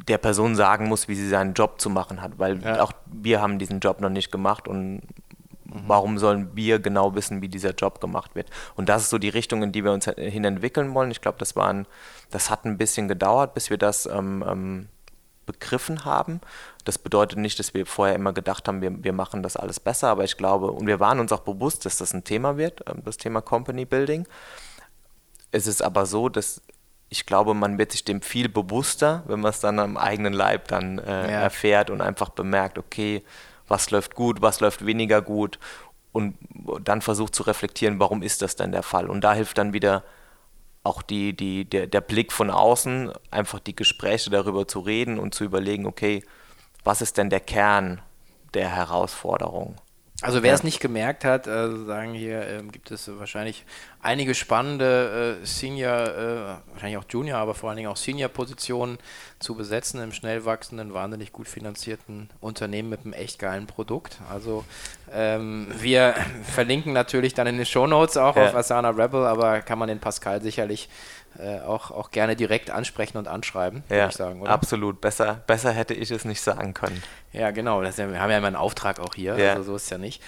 der 0.08 0.18
Person 0.18 0.56
sagen 0.56 0.88
muss, 0.88 1.08
wie 1.08 1.16
sie 1.16 1.30
seinen 1.30 1.54
Job 1.54 1.80
zu 1.80 1.90
machen 1.90 2.22
hat, 2.22 2.38
weil 2.38 2.62
ja. 2.62 2.82
auch 2.82 2.92
wir 3.06 3.42
haben 3.42 3.60
diesen 3.60 3.80
Job 3.80 4.02
noch 4.02 4.10
nicht 4.10 4.32
gemacht 4.32 4.68
und. 4.68 5.02
Warum 5.88 6.20
sollen 6.20 6.56
wir 6.56 6.80
genau 6.80 7.16
wissen, 7.16 7.42
wie 7.42 7.50
dieser 7.50 7.72
Job 7.72 8.00
gemacht 8.00 8.36
wird? 8.36 8.50
Und 8.76 8.88
das 8.88 9.04
ist 9.04 9.10
so 9.10 9.18
die 9.18 9.30
Richtung, 9.30 9.64
in 9.64 9.72
die 9.72 9.84
wir 9.84 9.92
uns 9.92 10.06
hin 10.06 10.44
entwickeln 10.44 10.94
wollen. 10.94 11.12
Ich 11.12 11.22
glaube, 11.22 11.40
das 11.40 11.56
das 12.30 12.50
hat 12.50 12.66
ein 12.66 12.78
bisschen 12.78 13.08
gedauert, 13.08 13.54
bis 13.54 13.70
wir 13.70 13.78
das 13.78 14.06
ähm, 14.06 14.44
ähm, 14.48 14.88
begriffen 15.46 16.06
haben. 16.06 16.42
Das 16.84 16.98
bedeutet 16.98 17.40
nicht, 17.40 17.58
dass 17.60 17.74
wir 17.74 17.86
vorher 17.86 18.16
immer 18.16 18.34
gedacht 18.34 18.68
haben, 18.68 18.82
wir, 18.82 19.04
wir 19.04 19.14
machen 19.14 19.44
das 19.44 19.58
alles 19.58 19.80
besser, 19.80 20.10
aber 20.10 20.24
ich 20.24 20.38
glaube, 20.38 20.72
und 20.72 20.88
wir 20.88 21.00
waren 21.00 21.20
uns 21.20 21.32
auch 21.32 21.42
bewusst, 21.42 21.86
dass 21.86 21.98
das 21.98 22.14
ein 22.14 22.24
Thema 22.24 22.58
wird, 22.58 22.84
ähm, 22.88 23.02
das 23.04 23.18
Thema 23.18 23.42
Company 23.42 23.86
Building. 23.86 24.28
Es 25.52 25.68
ist 25.68 25.82
aber 25.82 26.06
so, 26.06 26.30
dass 26.30 26.62
ich 27.10 27.26
glaube, 27.26 27.54
man 27.54 27.78
wird 27.78 27.92
sich 27.92 28.04
dem 28.04 28.22
viel 28.22 28.50
bewusster, 28.50 29.24
wenn 29.28 29.40
man 29.40 29.52
es 29.52 29.60
dann 29.60 29.80
am 29.80 29.96
eigenen 29.96 30.34
Leib 30.34 30.68
dann 30.68 31.00
äh, 31.00 31.32
ja. 31.32 31.40
erfährt 31.42 31.90
und 31.90 32.02
einfach 32.02 32.30
bemerkt, 32.30 32.78
okay, 32.78 33.24
was 33.68 33.92
läuft 33.92 34.16
gut, 34.16 34.42
was 34.42 34.60
läuft 34.60 34.86
weniger 34.86 35.22
gut 35.22 35.60
und 36.12 36.38
dann 36.84 37.02
versucht 37.02 37.36
zu 37.36 37.44
reflektieren, 37.44 38.00
warum 38.00 38.22
ist 38.22 38.42
das 38.42 38.56
denn 38.56 38.72
der 38.72 38.84
Fall. 38.84 39.10
Und 39.10 39.22
da 39.22 39.34
hilft 39.34 39.58
dann 39.58 39.74
wieder 39.74 40.04
auch 40.84 41.02
die, 41.02 41.36
die, 41.36 41.66
der, 41.66 41.88
der 41.88 42.02
Blick 42.02 42.32
von 42.32 42.50
außen, 42.50 43.12
einfach 43.32 43.60
die 43.60 43.76
Gespräche 43.76 44.30
darüber 44.30 44.68
zu 44.68 44.80
reden 44.80 45.20
und 45.20 45.34
zu 45.34 45.44
überlegen, 45.44 45.86
okay, 45.86 46.24
was 46.84 47.02
ist 47.02 47.18
denn 47.18 47.30
der 47.30 47.40
Kern 47.40 48.02
der 48.54 48.70
Herausforderung? 48.70 49.76
Also 50.26 50.42
wer 50.42 50.54
es 50.54 50.64
nicht 50.64 50.80
gemerkt 50.80 51.24
hat, 51.24 51.46
äh, 51.46 51.86
sagen 51.86 52.14
hier 52.14 52.42
äh, 52.42 52.64
gibt 52.72 52.90
es 52.90 53.10
wahrscheinlich 53.20 53.64
einige 54.02 54.34
spannende 54.34 55.40
äh, 55.42 55.46
Senior, 55.46 55.92
äh, 55.92 56.72
wahrscheinlich 56.74 56.98
auch 56.98 57.06
Junior, 57.08 57.38
aber 57.38 57.54
vor 57.54 57.70
allen 57.70 57.78
Dingen 57.78 57.90
auch 57.90 57.98
Senior-Positionen 57.98 58.98
zu 59.40 59.54
besetzen 59.54 60.02
im 60.02 60.12
schnell 60.12 60.44
wachsenden, 60.46 60.94
wahnsinnig 60.94 61.32
gut 61.32 61.48
finanzierten 61.48 62.30
Unternehmen 62.42 62.90
mit 62.90 63.02
einem 63.02 63.14
echt 63.14 63.38
geilen 63.38 63.68
Produkt. 63.68 64.20
Also 64.32 64.66
ähm, 65.14 65.68
wir 65.80 66.16
verlinken 66.44 66.94
natürlich 66.94 67.36
dann 67.36 67.46
in 67.46 67.58
den 67.58 67.66
Show 67.66 67.86
Notes 67.86 68.18
auch 68.18 68.36
ja. 68.36 68.48
auf 68.48 68.56
Asana 68.56 68.90
Rebel, 68.90 69.26
aber 69.26 69.62
kann 69.62 69.78
man 69.78 69.88
den 69.88 70.00
Pascal 70.00 70.42
sicherlich 70.42 70.90
äh, 71.40 71.60
auch, 71.62 71.92
auch 71.92 72.12
gerne 72.12 72.36
direkt 72.36 72.70
ansprechen 72.70 73.18
und 73.18 73.28
anschreiben, 73.28 73.84
würde 73.88 74.08
ich 74.10 74.16
sagen, 74.16 74.42
oder? 74.42 74.52
Absolut, 74.52 75.02
besser, 75.02 75.42
besser 75.48 75.72
hätte 75.72 75.94
ich 75.94 76.12
es 76.12 76.26
nicht 76.26 76.42
sagen 76.42 76.74
können. 76.74 77.02
Ja, 77.34 77.52
genau, 77.52 77.84
ja, 77.84 77.98
wir 77.98 78.22
haben 78.22 78.32
ja 78.32 78.38
immer 78.38 78.48
einen 78.48 78.56
Auftrag 78.56 79.00
auch 79.00 79.16
hier, 79.16 79.38
ja. 79.38 79.54
also 79.54 79.64
so 79.64 79.76
ist 79.76 79.84
es 79.84 79.90
ja 79.90 79.98
nicht. 79.98 80.22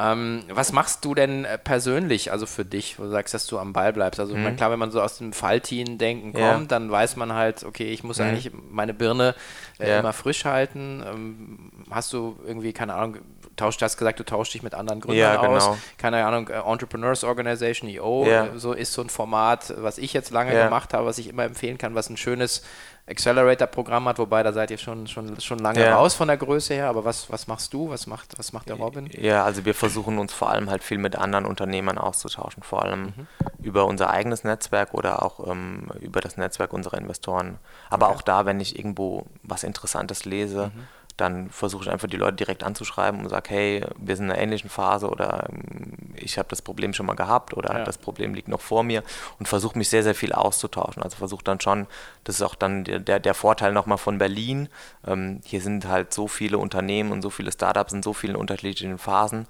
Ähm, 0.00 0.44
was 0.48 0.72
machst 0.72 1.04
du 1.04 1.14
denn 1.16 1.44
äh, 1.44 1.58
persönlich, 1.58 2.30
also 2.30 2.46
für 2.46 2.64
dich, 2.64 3.00
wo 3.00 3.02
du 3.02 3.10
sagst, 3.10 3.34
dass 3.34 3.48
du 3.48 3.58
am 3.58 3.72
Ball 3.72 3.92
bleibst? 3.92 4.20
Also, 4.20 4.36
mhm. 4.36 4.54
klar, 4.54 4.70
wenn 4.70 4.78
man 4.78 4.92
so 4.92 5.02
aus 5.02 5.18
dem 5.18 5.32
Fallteam-Denken 5.32 6.34
kommt, 6.34 6.40
ja. 6.42 6.64
dann 6.68 6.88
weiß 6.88 7.16
man 7.16 7.32
halt, 7.32 7.64
okay, 7.64 7.90
ich 7.90 8.04
muss 8.04 8.18
mhm. 8.18 8.26
eigentlich 8.26 8.52
meine 8.70 8.94
Birne 8.94 9.34
äh, 9.80 9.90
ja. 9.90 9.98
immer 9.98 10.12
frisch 10.12 10.44
halten. 10.44 11.02
Ähm, 11.04 11.72
hast 11.90 12.12
du 12.12 12.38
irgendwie, 12.46 12.72
keine 12.72 12.94
Ahnung, 12.94 13.16
tauscht, 13.58 13.82
hast 13.82 13.96
gesagt, 13.96 14.18
du 14.18 14.24
tauschst 14.24 14.54
dich 14.54 14.62
mit 14.62 14.74
anderen 14.74 15.00
Gründern 15.00 15.34
ja, 15.34 15.40
genau. 15.40 15.56
aus. 15.56 15.78
Keine 15.98 16.24
Ahnung, 16.24 16.48
äh, 16.48 16.60
Entrepreneurs 16.60 17.24
Organization, 17.24 17.90
EO, 17.90 18.26
ja. 18.26 18.48
so 18.56 18.72
ist 18.72 18.92
so 18.92 19.02
ein 19.02 19.10
Format, 19.10 19.74
was 19.76 19.98
ich 19.98 20.12
jetzt 20.12 20.30
lange 20.30 20.52
gemacht 20.52 20.94
habe, 20.94 21.06
was 21.06 21.18
ich 21.18 21.28
immer 21.28 21.44
empfehlen 21.44 21.78
kann, 21.78 21.94
was 21.94 22.08
ein 22.08 22.16
schönes 22.16 22.62
Accelerator-Programm 23.08 24.06
hat, 24.06 24.18
wobei 24.18 24.42
da 24.42 24.52
seid 24.52 24.70
ihr 24.70 24.78
schon, 24.78 25.06
schon, 25.06 25.40
schon 25.40 25.58
lange 25.58 25.80
ja. 25.80 25.96
raus 25.96 26.14
von 26.14 26.28
der 26.28 26.36
Größe 26.36 26.74
her, 26.74 26.88
aber 26.88 27.04
was, 27.04 27.30
was 27.30 27.46
machst 27.46 27.72
du, 27.72 27.88
was 27.88 28.06
macht, 28.06 28.38
was 28.38 28.52
macht 28.52 28.68
der 28.68 28.76
Robin? 28.76 29.08
Ja, 29.12 29.44
also 29.44 29.64
wir 29.64 29.74
versuchen 29.74 30.18
uns 30.18 30.32
vor 30.32 30.50
allem 30.50 30.70
halt 30.70 30.84
viel 30.84 30.98
mit 30.98 31.16
anderen 31.16 31.46
Unternehmern 31.46 31.98
auszutauschen, 31.98 32.62
vor 32.62 32.82
allem 32.82 33.02
mhm. 33.02 33.26
über 33.62 33.86
unser 33.86 34.10
eigenes 34.10 34.44
Netzwerk 34.44 34.94
oder 34.94 35.22
auch 35.22 35.48
ähm, 35.48 35.88
über 36.00 36.20
das 36.20 36.36
Netzwerk 36.36 36.72
unserer 36.72 36.98
Investoren. 36.98 37.58
Aber 37.88 38.08
okay. 38.08 38.16
auch 38.16 38.22
da, 38.22 38.46
wenn 38.46 38.60
ich 38.60 38.78
irgendwo 38.78 39.24
was 39.42 39.64
Interessantes 39.64 40.24
lese, 40.24 40.70
mhm 40.74 40.97
dann 41.20 41.50
versuche 41.50 41.84
ich 41.84 41.90
einfach 41.90 42.08
die 42.08 42.16
Leute 42.16 42.36
direkt 42.36 42.62
anzuschreiben 42.62 43.20
und 43.20 43.28
sage, 43.28 43.50
hey, 43.50 43.84
wir 43.98 44.16
sind 44.16 44.26
in 44.26 44.32
einer 44.32 44.40
ähnlichen 44.40 44.70
Phase 44.70 45.08
oder 45.10 45.48
ähm, 45.50 46.14
ich 46.14 46.38
habe 46.38 46.48
das 46.48 46.62
Problem 46.62 46.94
schon 46.94 47.06
mal 47.06 47.16
gehabt 47.16 47.56
oder 47.56 47.78
ja. 47.78 47.84
das 47.84 47.98
Problem 47.98 48.34
liegt 48.34 48.48
noch 48.48 48.60
vor 48.60 48.84
mir 48.84 49.02
und 49.38 49.46
versuche 49.46 49.76
mich 49.76 49.88
sehr, 49.88 50.04
sehr 50.04 50.14
viel 50.14 50.32
auszutauschen. 50.32 51.02
Also 51.02 51.16
versuche 51.16 51.42
dann 51.44 51.60
schon, 51.60 51.86
das 52.24 52.36
ist 52.36 52.42
auch 52.42 52.54
dann 52.54 52.84
der, 52.84 53.18
der 53.18 53.34
Vorteil 53.34 53.72
nochmal 53.72 53.98
von 53.98 54.18
Berlin. 54.18 54.68
Ähm, 55.06 55.40
hier 55.44 55.60
sind 55.60 55.86
halt 55.86 56.14
so 56.14 56.28
viele 56.28 56.58
Unternehmen 56.58 57.10
und 57.10 57.22
so 57.22 57.30
viele 57.30 57.50
Startups 57.50 57.92
in 57.92 58.02
so 58.02 58.12
vielen 58.12 58.36
unterschiedlichen 58.36 58.98
Phasen, 58.98 59.46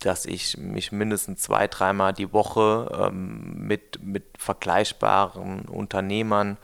dass 0.00 0.24
ich 0.24 0.56
mich 0.56 0.92
mindestens 0.92 1.40
zwei, 1.40 1.66
dreimal 1.66 2.12
die 2.12 2.32
Woche 2.32 3.08
ähm, 3.08 3.54
mit, 3.66 4.00
mit 4.02 4.24
vergleichbaren 4.38 5.62
Unternehmern 5.62 6.58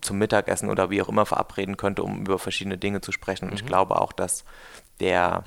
zum 0.00 0.18
Mittagessen 0.18 0.70
oder 0.70 0.90
wie 0.90 1.02
auch 1.02 1.08
immer 1.08 1.26
verabreden 1.26 1.76
könnte, 1.76 2.02
um 2.02 2.20
über 2.20 2.38
verschiedene 2.38 2.78
Dinge 2.78 3.00
zu 3.00 3.12
sprechen. 3.12 3.46
Und 3.46 3.52
mhm. 3.52 3.56
ich 3.56 3.66
glaube 3.66 4.00
auch, 4.00 4.12
dass 4.12 4.44
der 5.00 5.44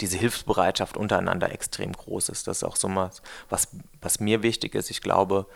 diese 0.00 0.18
Hilfsbereitschaft 0.18 0.96
untereinander 0.96 1.52
extrem 1.52 1.92
groß 1.92 2.28
ist. 2.28 2.46
Das 2.46 2.58
ist 2.58 2.64
auch 2.64 2.76
so 2.76 2.88
was, 2.94 3.22
was, 3.48 3.68
was 4.00 4.20
mir 4.20 4.42
wichtig 4.42 4.74
ist. 4.74 4.90
Ich 4.90 5.00
glaube, 5.00 5.46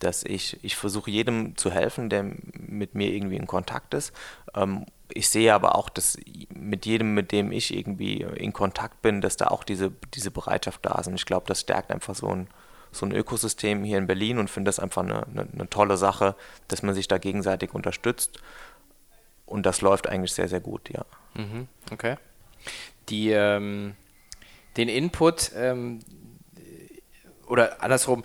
dass 0.00 0.24
ich, 0.24 0.62
ich 0.64 0.76
versuche 0.76 1.10
jedem 1.10 1.56
zu 1.56 1.70
helfen, 1.70 2.10
der 2.10 2.24
mit 2.52 2.94
mir 2.94 3.12
irgendwie 3.12 3.36
in 3.36 3.46
Kontakt 3.46 3.94
ist. 3.94 4.12
Ähm, 4.54 4.86
ich 5.12 5.28
sehe 5.28 5.54
aber 5.54 5.76
auch, 5.76 5.88
dass 5.88 6.18
mit 6.52 6.86
jedem, 6.86 7.14
mit 7.14 7.30
dem 7.30 7.52
ich 7.52 7.74
irgendwie 7.74 8.22
in 8.22 8.52
Kontakt 8.52 9.02
bin, 9.02 9.20
dass 9.20 9.36
da 9.36 9.48
auch 9.48 9.62
diese, 9.62 9.92
diese 10.14 10.30
Bereitschaft 10.30 10.84
da 10.84 10.98
ist. 10.98 11.06
Und 11.06 11.14
ich 11.14 11.26
glaube, 11.26 11.46
das 11.46 11.60
stärkt 11.60 11.92
einfach 11.92 12.14
so 12.14 12.28
ein, 12.28 12.48
so 12.94 13.06
ein 13.06 13.12
Ökosystem 13.12 13.84
hier 13.84 13.98
in 13.98 14.06
Berlin 14.06 14.38
und 14.38 14.48
finde 14.48 14.68
das 14.68 14.78
einfach 14.78 15.02
eine, 15.02 15.26
eine, 15.26 15.48
eine, 15.52 15.68
tolle 15.68 15.96
Sache, 15.96 16.34
dass 16.68 16.82
man 16.82 16.94
sich 16.94 17.08
da 17.08 17.18
gegenseitig 17.18 17.74
unterstützt. 17.74 18.40
Und 19.46 19.66
das 19.66 19.80
läuft 19.80 20.08
eigentlich 20.08 20.32
sehr, 20.32 20.48
sehr 20.48 20.60
gut, 20.60 20.90
ja. 20.90 21.04
Mhm, 21.34 21.68
okay. 21.92 22.16
Die, 23.08 23.30
ähm, 23.30 23.94
den 24.76 24.88
Input 24.88 25.52
ähm, 25.56 26.00
oder 27.46 27.82
andersrum 27.82 28.24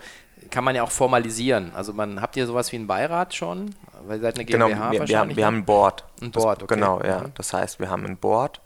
kann 0.50 0.64
man 0.64 0.76
ja 0.76 0.84
auch 0.84 0.92
formalisieren. 0.92 1.72
Also 1.76 1.94
man 1.94 2.22
habt 2.22 2.38
ihr 2.38 2.48
sowas 2.48 2.72
wie 2.72 2.78
einen 2.78 2.88
Beirat 2.88 3.36
schon? 3.36 3.76
Weil 4.06 4.18
ihr 4.18 4.22
seid 4.22 4.36
eine 4.36 4.46
GmbH 4.46 4.68
genau, 4.68 4.92
wir, 4.92 5.08
wir, 5.08 5.20
haben, 5.20 5.36
wir 5.36 5.46
haben 5.46 5.58
ein 5.58 5.66
Board. 5.66 6.06
Ein 6.22 6.32
Board, 6.32 6.64
okay. 6.64 6.76
Genau, 6.76 7.02
ja. 7.04 7.22
Mhm. 7.22 7.32
Das 7.36 7.54
heißt, 7.54 7.80
wir 7.80 7.90
haben 7.90 8.06
ein 8.06 8.18
Board 8.18 8.62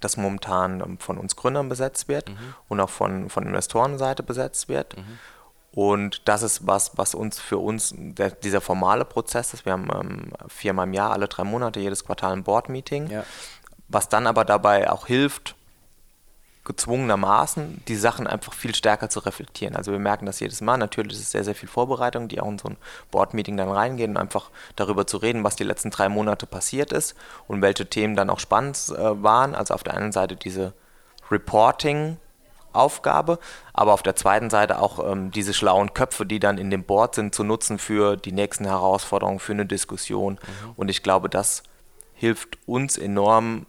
das 0.00 0.16
momentan 0.16 0.80
ähm, 0.80 0.98
von 0.98 1.18
uns 1.18 1.36
Gründern 1.36 1.68
besetzt 1.68 2.08
wird 2.08 2.30
mhm. 2.30 2.54
und 2.68 2.80
auch 2.80 2.90
von, 2.90 3.30
von 3.30 3.46
Investorenseite 3.46 4.22
besetzt 4.22 4.68
wird. 4.68 4.96
Mhm. 4.96 5.18
Und 5.72 6.28
das 6.28 6.42
ist 6.42 6.66
was, 6.66 6.92
was 6.96 7.14
uns 7.14 7.38
für 7.38 7.58
uns, 7.58 7.94
der, 7.96 8.30
dieser 8.30 8.60
formale 8.60 9.04
Prozess 9.04 9.54
ist. 9.54 9.64
Wir 9.64 9.72
haben 9.72 9.88
ähm, 9.94 10.32
viermal 10.48 10.86
im 10.86 10.94
Jahr, 10.94 11.12
alle 11.12 11.28
drei 11.28 11.44
Monate, 11.44 11.78
jedes 11.78 12.04
Quartal 12.04 12.32
ein 12.32 12.42
Board-Meeting. 12.42 13.08
Ja. 13.08 13.24
Was 13.88 14.08
dann 14.08 14.26
aber 14.26 14.44
dabei 14.44 14.90
auch 14.90 15.06
hilft, 15.06 15.54
gezwungenermaßen, 16.70 17.82
die 17.88 17.96
Sachen 17.96 18.28
einfach 18.28 18.52
viel 18.52 18.74
stärker 18.74 19.08
zu 19.08 19.20
reflektieren. 19.20 19.74
Also 19.74 19.90
wir 19.90 19.98
merken 19.98 20.26
das 20.26 20.38
jedes 20.38 20.60
Mal. 20.60 20.76
Natürlich 20.76 21.14
ist 21.14 21.22
es 21.22 21.30
sehr, 21.32 21.42
sehr 21.42 21.56
viel 21.56 21.68
Vorbereitung, 21.68 22.28
die 22.28 22.40
auch 22.40 22.48
in 22.48 22.58
so 22.58 22.68
ein 22.68 22.76
Board-Meeting 23.10 23.56
dann 23.56 23.70
reingehen 23.70 24.12
und 24.12 24.16
einfach 24.16 24.50
darüber 24.76 25.06
zu 25.06 25.16
reden, 25.16 25.42
was 25.42 25.56
die 25.56 25.64
letzten 25.64 25.90
drei 25.90 26.08
Monate 26.08 26.46
passiert 26.46 26.92
ist 26.92 27.16
und 27.48 27.60
welche 27.60 27.90
Themen 27.90 28.14
dann 28.14 28.30
auch 28.30 28.38
spannend 28.38 28.78
äh, 28.90 29.22
waren. 29.22 29.54
Also 29.54 29.74
auf 29.74 29.82
der 29.82 29.94
einen 29.94 30.12
Seite 30.12 30.36
diese 30.36 30.72
Reporting- 31.30 32.16
Aufgabe, 32.72 33.40
aber 33.72 33.92
auf 33.92 34.04
der 34.04 34.14
zweiten 34.14 34.48
Seite 34.48 34.78
auch 34.78 35.04
ähm, 35.04 35.32
diese 35.32 35.54
schlauen 35.54 35.92
Köpfe, 35.92 36.24
die 36.24 36.38
dann 36.38 36.56
in 36.56 36.70
dem 36.70 36.84
Board 36.84 37.16
sind, 37.16 37.34
zu 37.34 37.42
nutzen 37.42 37.80
für 37.80 38.16
die 38.16 38.30
nächsten 38.30 38.64
Herausforderungen, 38.64 39.40
für 39.40 39.54
eine 39.54 39.66
Diskussion. 39.66 40.34
Mhm. 40.34 40.72
Und 40.76 40.88
ich 40.88 41.02
glaube, 41.02 41.28
das 41.28 41.64
hilft 42.14 42.58
uns 42.66 42.96
enorm, 42.96 43.66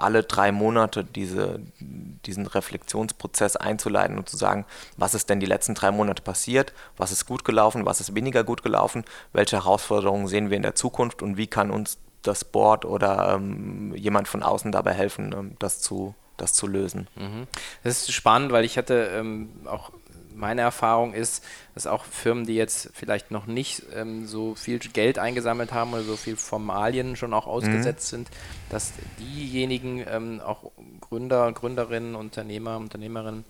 alle 0.00 0.22
drei 0.22 0.52
Monate 0.52 1.04
diese, 1.04 1.60
diesen 1.78 2.46
Reflexionsprozess 2.46 3.56
einzuleiten 3.56 4.18
und 4.18 4.28
zu 4.28 4.36
sagen, 4.36 4.64
was 4.96 5.14
ist 5.14 5.30
denn 5.30 5.40
die 5.40 5.46
letzten 5.46 5.74
drei 5.74 5.90
Monate 5.90 6.22
passiert, 6.22 6.72
was 6.96 7.12
ist 7.12 7.26
gut 7.26 7.44
gelaufen, 7.44 7.86
was 7.86 8.00
ist 8.00 8.14
weniger 8.14 8.44
gut 8.44 8.62
gelaufen, 8.62 9.04
welche 9.32 9.56
Herausforderungen 9.56 10.26
sehen 10.26 10.50
wir 10.50 10.56
in 10.56 10.62
der 10.62 10.74
Zukunft 10.74 11.22
und 11.22 11.36
wie 11.36 11.46
kann 11.46 11.70
uns 11.70 11.98
das 12.22 12.44
Board 12.44 12.84
oder 12.84 13.34
ähm, 13.34 13.94
jemand 13.94 14.28
von 14.28 14.42
außen 14.42 14.72
dabei 14.72 14.92
helfen, 14.92 15.32
ähm, 15.32 15.56
das 15.58 15.80
zu 15.80 16.14
das 16.40 16.54
zu 16.54 16.66
lösen. 16.66 17.06
Mhm. 17.16 17.46
Das 17.84 17.98
ist 17.98 18.12
spannend, 18.12 18.50
weil 18.50 18.64
ich 18.64 18.78
hatte 18.78 19.10
ähm, 19.14 19.50
auch 19.66 19.92
meine 20.40 20.62
Erfahrung 20.62 21.12
ist, 21.12 21.44
dass 21.74 21.86
auch 21.86 22.04
Firmen, 22.04 22.46
die 22.46 22.54
jetzt 22.54 22.90
vielleicht 22.94 23.30
noch 23.30 23.46
nicht 23.46 23.82
ähm, 23.94 24.26
so 24.26 24.54
viel 24.54 24.78
Geld 24.78 25.18
eingesammelt 25.18 25.72
haben 25.72 25.92
oder 25.92 26.02
so 26.02 26.16
viel 26.16 26.36
Formalien 26.36 27.14
schon 27.14 27.34
auch 27.34 27.46
ausgesetzt 27.46 28.12
mhm. 28.12 28.16
sind, 28.16 28.30
dass 28.70 28.92
diejenigen 29.18 30.04
ähm, 30.08 30.40
auch 30.40 30.72
Gründer, 31.00 31.52
Gründerinnen, 31.52 32.14
Unternehmer, 32.14 32.78
Unternehmerinnen 32.78 33.44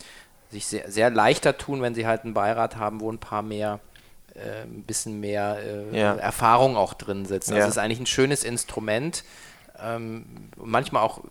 sich 0.51 0.67
sehr, 0.67 0.91
sehr 0.91 1.11
leichter 1.11 1.57
tun, 1.57 1.81
wenn 1.81 1.95
sie 1.95 2.07
halt 2.07 2.25
einen 2.25 2.35
Beirat 2.35 2.77
haben, 2.77 3.01
wo 3.01 3.11
ein 3.11 3.19
paar 3.19 3.43
mehr 3.43 3.79
äh, 4.35 4.63
ein 4.63 4.83
bisschen 4.83 5.21
mehr 5.21 5.59
äh, 5.63 5.99
ja. 5.99 6.15
Erfahrung 6.15 6.77
auch 6.77 6.95
drin 6.95 7.25
sitzen. 7.25 7.55
Ja. 7.55 7.61
Das 7.61 7.71
ist 7.71 7.79
eigentlich 7.79 8.01
ein 8.01 8.07
schönes 8.07 8.45
Instrument. 8.45 9.25
Ähm, 9.83 10.27
manchmal 10.57 11.03
auch 11.03 11.23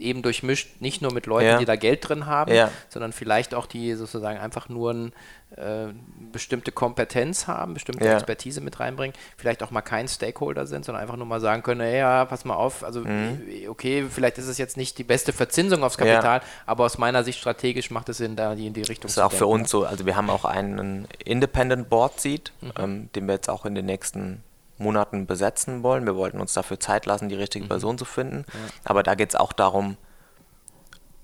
eben 0.00 0.22
durchmischt, 0.22 0.80
nicht 0.80 1.02
nur 1.02 1.12
mit 1.12 1.26
Leuten, 1.26 1.46
ja. 1.46 1.58
die 1.58 1.64
da 1.64 1.76
Geld 1.76 2.08
drin 2.08 2.26
haben, 2.26 2.52
ja. 2.52 2.70
sondern 2.88 3.12
vielleicht 3.12 3.54
auch 3.54 3.66
die 3.66 3.94
sozusagen 3.94 4.38
einfach 4.38 4.68
nur 4.68 4.90
eine 4.90 5.12
äh, 5.56 5.92
bestimmte 6.32 6.72
Kompetenz 6.72 7.46
haben, 7.46 7.74
bestimmte 7.74 8.04
ja. 8.04 8.14
Expertise 8.14 8.60
mit 8.60 8.80
reinbringen, 8.80 9.16
vielleicht 9.36 9.62
auch 9.62 9.70
mal 9.70 9.82
kein 9.82 10.08
Stakeholder 10.08 10.66
sind, 10.66 10.84
sondern 10.84 11.02
einfach 11.02 11.16
nur 11.16 11.26
mal 11.26 11.40
sagen 11.40 11.62
können, 11.62 11.92
ja, 11.92 12.24
pass 12.24 12.44
mal 12.44 12.54
auf, 12.54 12.84
also 12.84 13.00
mhm. 13.00 13.40
okay, 13.68 14.06
vielleicht 14.08 14.38
ist 14.38 14.46
es 14.46 14.58
jetzt 14.58 14.76
nicht 14.76 14.98
die 14.98 15.04
beste 15.04 15.32
Verzinsung 15.32 15.82
aufs 15.82 15.98
Kapital, 15.98 16.40
aber 16.66 16.84
aus 16.84 16.98
meiner 16.98 17.24
Sicht 17.24 17.40
strategisch 17.40 17.90
macht 17.90 18.08
es 18.08 18.18
Sinn, 18.18 18.36
da 18.36 18.52
in 18.52 18.72
die 18.72 18.82
Richtung 18.82 19.08
zu 19.10 19.16
Das 19.16 19.16
ist 19.16 19.22
auch 19.22 19.32
für 19.32 19.46
uns 19.46 19.70
so, 19.70 19.84
also 19.84 20.06
wir 20.06 20.16
haben 20.16 20.30
auch 20.30 20.44
einen 20.44 21.08
Independent 21.24 21.88
Board 21.88 22.20
Seat, 22.20 22.52
mhm. 22.60 22.72
ähm, 22.78 23.08
den 23.14 23.26
wir 23.26 23.34
jetzt 23.34 23.50
auch 23.50 23.64
in 23.64 23.74
den 23.74 23.86
nächsten 23.86 24.42
Monaten 24.80 25.26
besetzen 25.26 25.82
wollen. 25.82 26.06
Wir 26.06 26.16
wollten 26.16 26.40
uns 26.40 26.54
dafür 26.54 26.80
Zeit 26.80 27.06
lassen, 27.06 27.28
die 27.28 27.34
richtige 27.36 27.64
mhm. 27.64 27.68
Person 27.68 27.98
zu 27.98 28.04
finden. 28.04 28.44
Ja. 28.48 28.58
Aber 28.84 29.02
da 29.02 29.14
geht 29.14 29.30
es 29.30 29.36
auch 29.36 29.52
darum, 29.52 29.96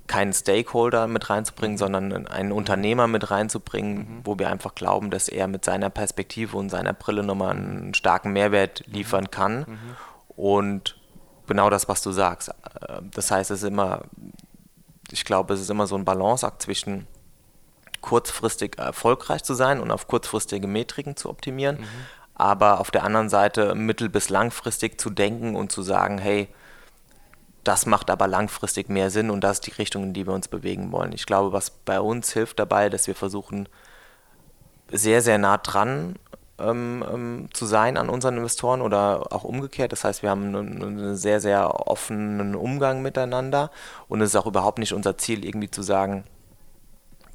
keinen 0.07 0.33
Stakeholder 0.33 1.09
mit 1.09 1.29
reinzubringen, 1.31 1.75
mhm. 1.75 1.79
sondern 1.79 2.27
einen 2.29 2.53
Unternehmer 2.53 3.07
mit 3.07 3.31
reinzubringen, 3.31 3.97
mhm. 3.97 4.21
wo 4.25 4.39
wir 4.39 4.51
einfach 4.51 4.75
glauben, 4.75 5.11
dass 5.11 5.29
er 5.29 5.49
mit 5.49 5.65
seiner 5.65 5.91
Perspektive 5.91 6.57
und 6.57 6.71
seiner 6.71 6.93
Brille 6.93 7.23
nochmal 7.23 7.57
einen 7.57 7.95
starken 7.95 8.33
Mehrwert 8.33 8.85
liefern 8.87 9.31
kann. 9.31 9.61
Mhm. 9.61 9.79
Und 10.37 10.97
genau 11.47 11.71
das, 11.71 11.89
was 11.89 12.03
du 12.03 12.13
sagst. 12.13 12.51
Äh, 12.51 13.03
das 13.11 13.31
heißt, 13.31 13.51
es 13.51 13.63
ist 13.63 13.69
immer, 13.69 14.03
ich 15.11 15.25
glaube, 15.25 15.55
es 15.55 15.61
ist 15.61 15.71
immer 15.71 15.87
so 15.87 15.97
ein 15.97 16.05
Balanceakt 16.05 16.63
zwischen 16.63 17.07
kurzfristig 18.01 18.79
erfolgreich 18.79 19.43
zu 19.43 19.55
sein 19.55 19.81
und 19.81 19.91
auf 19.91 20.07
kurzfristige 20.07 20.69
Metriken 20.69 21.17
zu 21.17 21.29
optimieren, 21.29 21.81
mhm 21.81 21.87
aber 22.37 22.81
auf 22.81 22.91
der 22.91 23.03
anderen 23.03 23.29
Seite 23.29 23.75
mittel- 23.75 24.11
bis 24.11 24.29
langfristig 24.29 25.01
zu 25.01 25.11
denken 25.11 25.57
und 25.57 25.73
zu 25.73 25.83
sagen, 25.83 26.19
hey, 26.19 26.49
das 27.65 27.87
macht 27.87 28.11
aber 28.11 28.29
langfristig 28.29 28.89
mehr 28.89 29.11
Sinn 29.11 29.31
und 29.31 29.41
das 29.43 29.59
ist 29.59 29.67
die 29.67 29.73
Richtung, 29.73 30.05
in 30.05 30.13
die 30.13 30.27
wir 30.27 30.35
uns 30.35 30.47
bewegen 30.47 30.93
wollen. 30.93 31.13
Ich 31.13 31.27
glaube, 31.27 31.53
was 31.53 31.71
bei 31.71 32.01
uns 32.01 32.33
hilft 32.33 32.59
dabei, 32.59 32.91
dass 32.91 33.07
wir 33.09 33.15
versuchen, 33.15 33.69
sehr, 34.89 35.21
sehr 35.21 35.39
nah 35.39 35.57
dran 35.59 36.15
ähm, 36.59 37.05
ähm, 37.13 37.49
zu 37.53 37.67
sein 37.67 37.97
an 37.97 38.09
unseren 38.09 38.37
Investoren 38.37 38.83
oder 38.83 39.33
auch 39.33 39.43
umgekehrt. 39.43 39.91
Das 39.91 40.05
heißt, 40.05 40.23
wir 40.23 40.31
haben 40.31 40.55
einen, 40.55 40.83
einen 40.83 41.17
sehr, 41.17 41.41
sehr 41.41 41.89
offenen 41.89 42.55
Umgang 42.55 43.03
miteinander 43.03 43.71
und 44.09 44.21
es 44.21 44.31
ist 44.31 44.37
auch 44.37 44.47
überhaupt 44.47 44.79
nicht 44.79 44.93
unser 44.93 45.19
Ziel, 45.19 45.45
irgendwie 45.45 45.71
zu 45.71 45.83
sagen, 45.83 46.25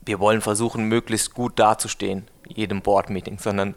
wir 0.05 0.19
wollen 0.19 0.41
versuchen, 0.41 0.85
möglichst 0.85 1.33
gut 1.33 1.59
dazustehen, 1.59 2.27
jedem 2.47 2.81
Board-Meeting, 2.81 3.37
sondern 3.37 3.75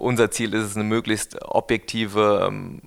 unser 0.00 0.30
Ziel 0.30 0.54
ist 0.54 0.64
es, 0.64 0.76
eine 0.76 0.84
möglichst 0.84 1.42
objektive 1.42 2.46
ähm, 2.48 2.80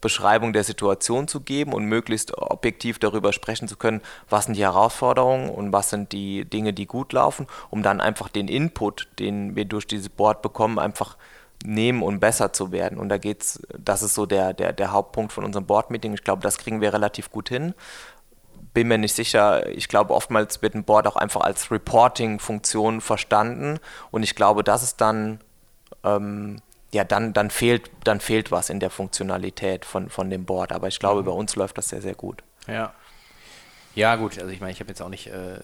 Beschreibung 0.00 0.52
der 0.52 0.64
Situation 0.64 1.28
zu 1.28 1.40
geben 1.40 1.72
und 1.72 1.84
möglichst 1.84 2.36
objektiv 2.38 2.98
darüber 2.98 3.32
sprechen 3.32 3.68
zu 3.68 3.76
können, 3.76 4.00
was 4.28 4.46
sind 4.46 4.56
die 4.56 4.62
Herausforderungen 4.62 5.50
und 5.50 5.72
was 5.72 5.90
sind 5.90 6.12
die 6.12 6.44
Dinge, 6.44 6.72
die 6.72 6.86
gut 6.86 7.12
laufen, 7.12 7.46
um 7.70 7.82
dann 7.82 8.00
einfach 8.00 8.28
den 8.28 8.48
Input, 8.48 9.08
den 9.18 9.56
wir 9.56 9.64
durch 9.64 9.86
dieses 9.86 10.08
Board 10.08 10.42
bekommen, 10.42 10.78
einfach 10.78 11.16
nehmen 11.64 12.02
und 12.02 12.20
besser 12.20 12.52
zu 12.52 12.72
werden. 12.72 12.98
Und 12.98 13.08
da 13.08 13.18
geht's, 13.18 13.60
das 13.76 14.02
ist 14.02 14.14
so 14.14 14.26
der, 14.26 14.52
der, 14.52 14.72
der 14.72 14.92
Hauptpunkt 14.92 15.32
von 15.32 15.44
unserem 15.44 15.66
Board-Meeting. 15.66 16.14
Ich 16.14 16.24
glaube, 16.24 16.42
das 16.42 16.58
kriegen 16.58 16.80
wir 16.80 16.92
relativ 16.92 17.30
gut 17.30 17.48
hin. 17.48 17.74
Bin 18.74 18.88
mir 18.88 18.98
nicht 18.98 19.14
sicher. 19.14 19.66
Ich 19.70 19.88
glaube, 19.88 20.14
oftmals 20.14 20.60
wird 20.60 20.74
ein 20.74 20.84
Board 20.84 21.06
auch 21.06 21.16
einfach 21.16 21.40
als 21.40 21.70
Reporting-Funktion 21.70 23.00
verstanden. 23.00 23.78
Und 24.10 24.22
ich 24.22 24.34
glaube, 24.34 24.62
das 24.62 24.82
ist 24.82 25.00
dann 25.00 25.40
ähm, 26.04 26.60
ja, 26.92 27.04
dann, 27.04 27.32
dann, 27.32 27.50
fehlt, 27.50 27.90
dann 28.04 28.20
fehlt 28.20 28.50
was 28.50 28.70
in 28.70 28.80
der 28.80 28.90
Funktionalität 28.90 29.84
von, 29.84 30.08
von 30.08 30.30
dem 30.30 30.44
Board. 30.44 30.72
Aber 30.72 30.88
ich 30.88 30.98
glaube, 30.98 31.22
mhm. 31.22 31.26
bei 31.26 31.32
uns 31.32 31.56
läuft 31.56 31.78
das 31.78 31.88
sehr, 31.88 32.02
sehr 32.02 32.14
gut. 32.14 32.42
Ja. 32.66 32.94
Ja, 33.96 34.16
gut, 34.16 34.38
also 34.38 34.50
ich 34.50 34.60
meine, 34.60 34.72
ich 34.72 34.80
habe 34.80 34.90
jetzt 34.90 35.00
auch 35.00 35.08
nicht 35.08 35.28
äh, 35.28 35.58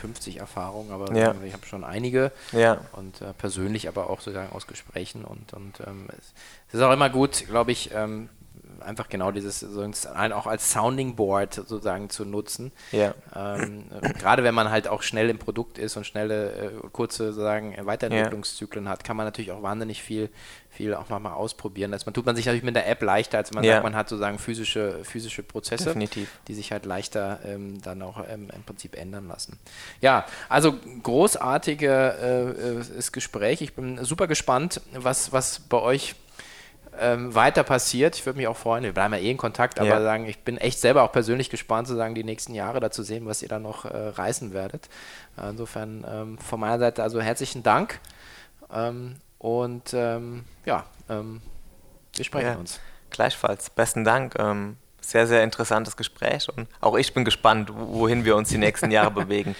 50 0.00 0.36
Erfahrungen, 0.36 0.92
aber 0.92 1.12
ja. 1.16 1.34
ich 1.44 1.52
habe 1.52 1.66
schon 1.66 1.82
einige. 1.82 2.30
Ja. 2.52 2.80
Und 2.92 3.20
äh, 3.20 3.32
persönlich 3.32 3.88
aber 3.88 4.08
auch 4.08 4.20
sozusagen 4.20 4.52
aus 4.52 4.68
Gesprächen. 4.68 5.24
Und, 5.24 5.52
und 5.52 5.80
ähm, 5.84 6.06
es, 6.16 6.32
ist 6.72 6.80
auch 6.80 6.92
immer 6.92 7.10
gut, 7.10 7.44
glaube 7.48 7.72
ich, 7.72 7.90
ähm, 7.92 8.28
einfach 8.80 9.08
genau 9.08 9.30
dieses 9.30 9.64
auch 10.32 10.46
als 10.46 10.70
Sounding 10.70 11.16
Board 11.16 11.54
sozusagen 11.54 12.10
zu 12.10 12.24
nutzen. 12.24 12.72
Ja. 12.92 13.14
Ähm, 13.34 13.84
gerade 14.18 14.44
wenn 14.44 14.54
man 14.54 14.70
halt 14.70 14.88
auch 14.88 15.02
schnell 15.02 15.30
im 15.30 15.38
Produkt 15.38 15.78
ist 15.78 15.96
und 15.96 16.04
schnelle, 16.06 16.52
äh, 16.52 16.70
kurze 16.92 17.32
sozusagen 17.32 17.74
Weiterentwicklungszyklen 17.84 18.84
ja. 18.84 18.90
hat, 18.90 19.04
kann 19.04 19.16
man 19.16 19.26
natürlich 19.26 19.52
auch 19.52 19.62
wahnsinnig 19.62 20.02
viel, 20.02 20.30
viel 20.70 20.94
auch 20.94 21.08
mal, 21.08 21.18
mal 21.18 21.32
ausprobieren. 21.32 21.90
Das 21.90 22.06
man 22.06 22.14
tut 22.14 22.26
man 22.26 22.36
sich 22.36 22.46
natürlich 22.46 22.64
mit 22.64 22.76
der 22.76 22.88
App 22.88 23.02
leichter, 23.02 23.38
als 23.38 23.52
man 23.52 23.64
ja. 23.64 23.74
sagt, 23.74 23.84
man 23.84 23.96
hat 23.96 24.08
sozusagen 24.08 24.38
physische, 24.38 25.00
physische 25.04 25.42
Prozesse, 25.42 25.86
Definitiv. 25.86 26.30
die 26.48 26.54
sich 26.54 26.72
halt 26.72 26.86
leichter 26.86 27.40
ähm, 27.44 27.80
dann 27.82 28.02
auch 28.02 28.22
ähm, 28.28 28.48
im 28.54 28.62
Prinzip 28.62 28.96
ändern 28.96 29.28
lassen. 29.28 29.58
Ja, 30.00 30.26
also 30.48 30.74
großartiges 31.02 31.90
äh, 31.90 32.50
äh 32.50 33.02
Gespräch. 33.12 33.62
Ich 33.62 33.74
bin 33.74 34.04
super 34.04 34.26
gespannt, 34.26 34.80
was, 34.92 35.32
was 35.32 35.60
bei 35.60 35.78
euch 35.78 36.14
ähm, 37.00 37.34
weiter 37.34 37.62
passiert. 37.62 38.16
Ich 38.16 38.26
würde 38.26 38.38
mich 38.38 38.48
auch 38.48 38.56
freuen, 38.56 38.84
wir 38.84 38.92
bleiben 38.92 39.14
ja 39.14 39.20
eh 39.20 39.30
in 39.30 39.36
Kontakt, 39.36 39.78
aber 39.78 39.88
ja. 39.88 40.02
sagen, 40.02 40.26
ich 40.26 40.40
bin 40.40 40.58
echt 40.58 40.80
selber 40.80 41.02
auch 41.02 41.12
persönlich 41.12 41.50
gespannt, 41.50 41.88
zu 41.88 41.96
sagen, 41.96 42.14
die 42.14 42.24
nächsten 42.24 42.54
Jahre 42.54 42.80
da 42.80 42.90
zu 42.90 43.02
sehen, 43.02 43.26
was 43.26 43.42
ihr 43.42 43.48
da 43.48 43.58
noch 43.58 43.84
äh, 43.84 43.96
reißen 43.96 44.52
werdet. 44.52 44.88
Insofern 45.36 46.04
ähm, 46.08 46.38
von 46.38 46.60
meiner 46.60 46.78
Seite 46.78 47.02
also 47.02 47.20
herzlichen 47.20 47.62
Dank 47.62 48.00
ähm, 48.72 49.16
und 49.38 49.92
ähm, 49.92 50.44
ja, 50.64 50.84
ähm, 51.08 51.42
wir 52.14 52.24
sprechen 52.24 52.46
ja, 52.46 52.56
uns. 52.56 52.80
Gleichfalls, 53.10 53.70
besten 53.70 54.04
Dank. 54.04 54.34
Ähm, 54.38 54.76
sehr, 55.00 55.26
sehr 55.26 55.44
interessantes 55.44 55.96
Gespräch 55.96 56.48
und 56.54 56.68
auch 56.80 56.96
ich 56.96 57.14
bin 57.14 57.24
gespannt, 57.24 57.70
wohin 57.72 58.24
wir 58.24 58.34
uns 58.34 58.48
die 58.48 58.58
nächsten 58.58 58.90
Jahre 58.90 59.10
bewegen. 59.12 59.54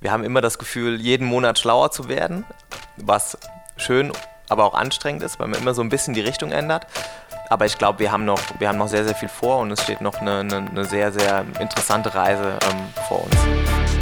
Wir 0.00 0.12
haben 0.12 0.22
immer 0.22 0.40
das 0.40 0.58
Gefühl, 0.58 1.00
jeden 1.00 1.26
Monat 1.26 1.58
schlauer 1.58 1.90
zu 1.90 2.08
werden, 2.08 2.44
was 2.98 3.36
schön 3.76 4.12
aber 4.52 4.64
auch 4.64 4.74
anstrengend 4.74 5.22
ist, 5.22 5.40
weil 5.40 5.48
man 5.48 5.60
immer 5.60 5.74
so 5.74 5.82
ein 5.82 5.88
bisschen 5.88 6.14
die 6.14 6.20
Richtung 6.20 6.52
ändert. 6.52 6.86
Aber 7.50 7.66
ich 7.66 7.76
glaube, 7.76 7.98
wir, 7.98 8.12
haben 8.12 8.24
noch, 8.24 8.40
wir 8.58 8.68
haben 8.68 8.78
noch 8.78 8.88
sehr, 8.88 9.04
sehr 9.04 9.14
viel 9.14 9.28
vor 9.28 9.58
und 9.58 9.70
es 9.72 9.82
steht 9.82 10.00
noch 10.00 10.20
eine, 10.20 10.40
eine, 10.40 10.56
eine 10.56 10.84
sehr, 10.84 11.12
sehr 11.12 11.44
interessante 11.60 12.14
Reise 12.14 12.58
ähm, 12.70 13.04
vor 13.08 13.24
uns. 13.24 14.01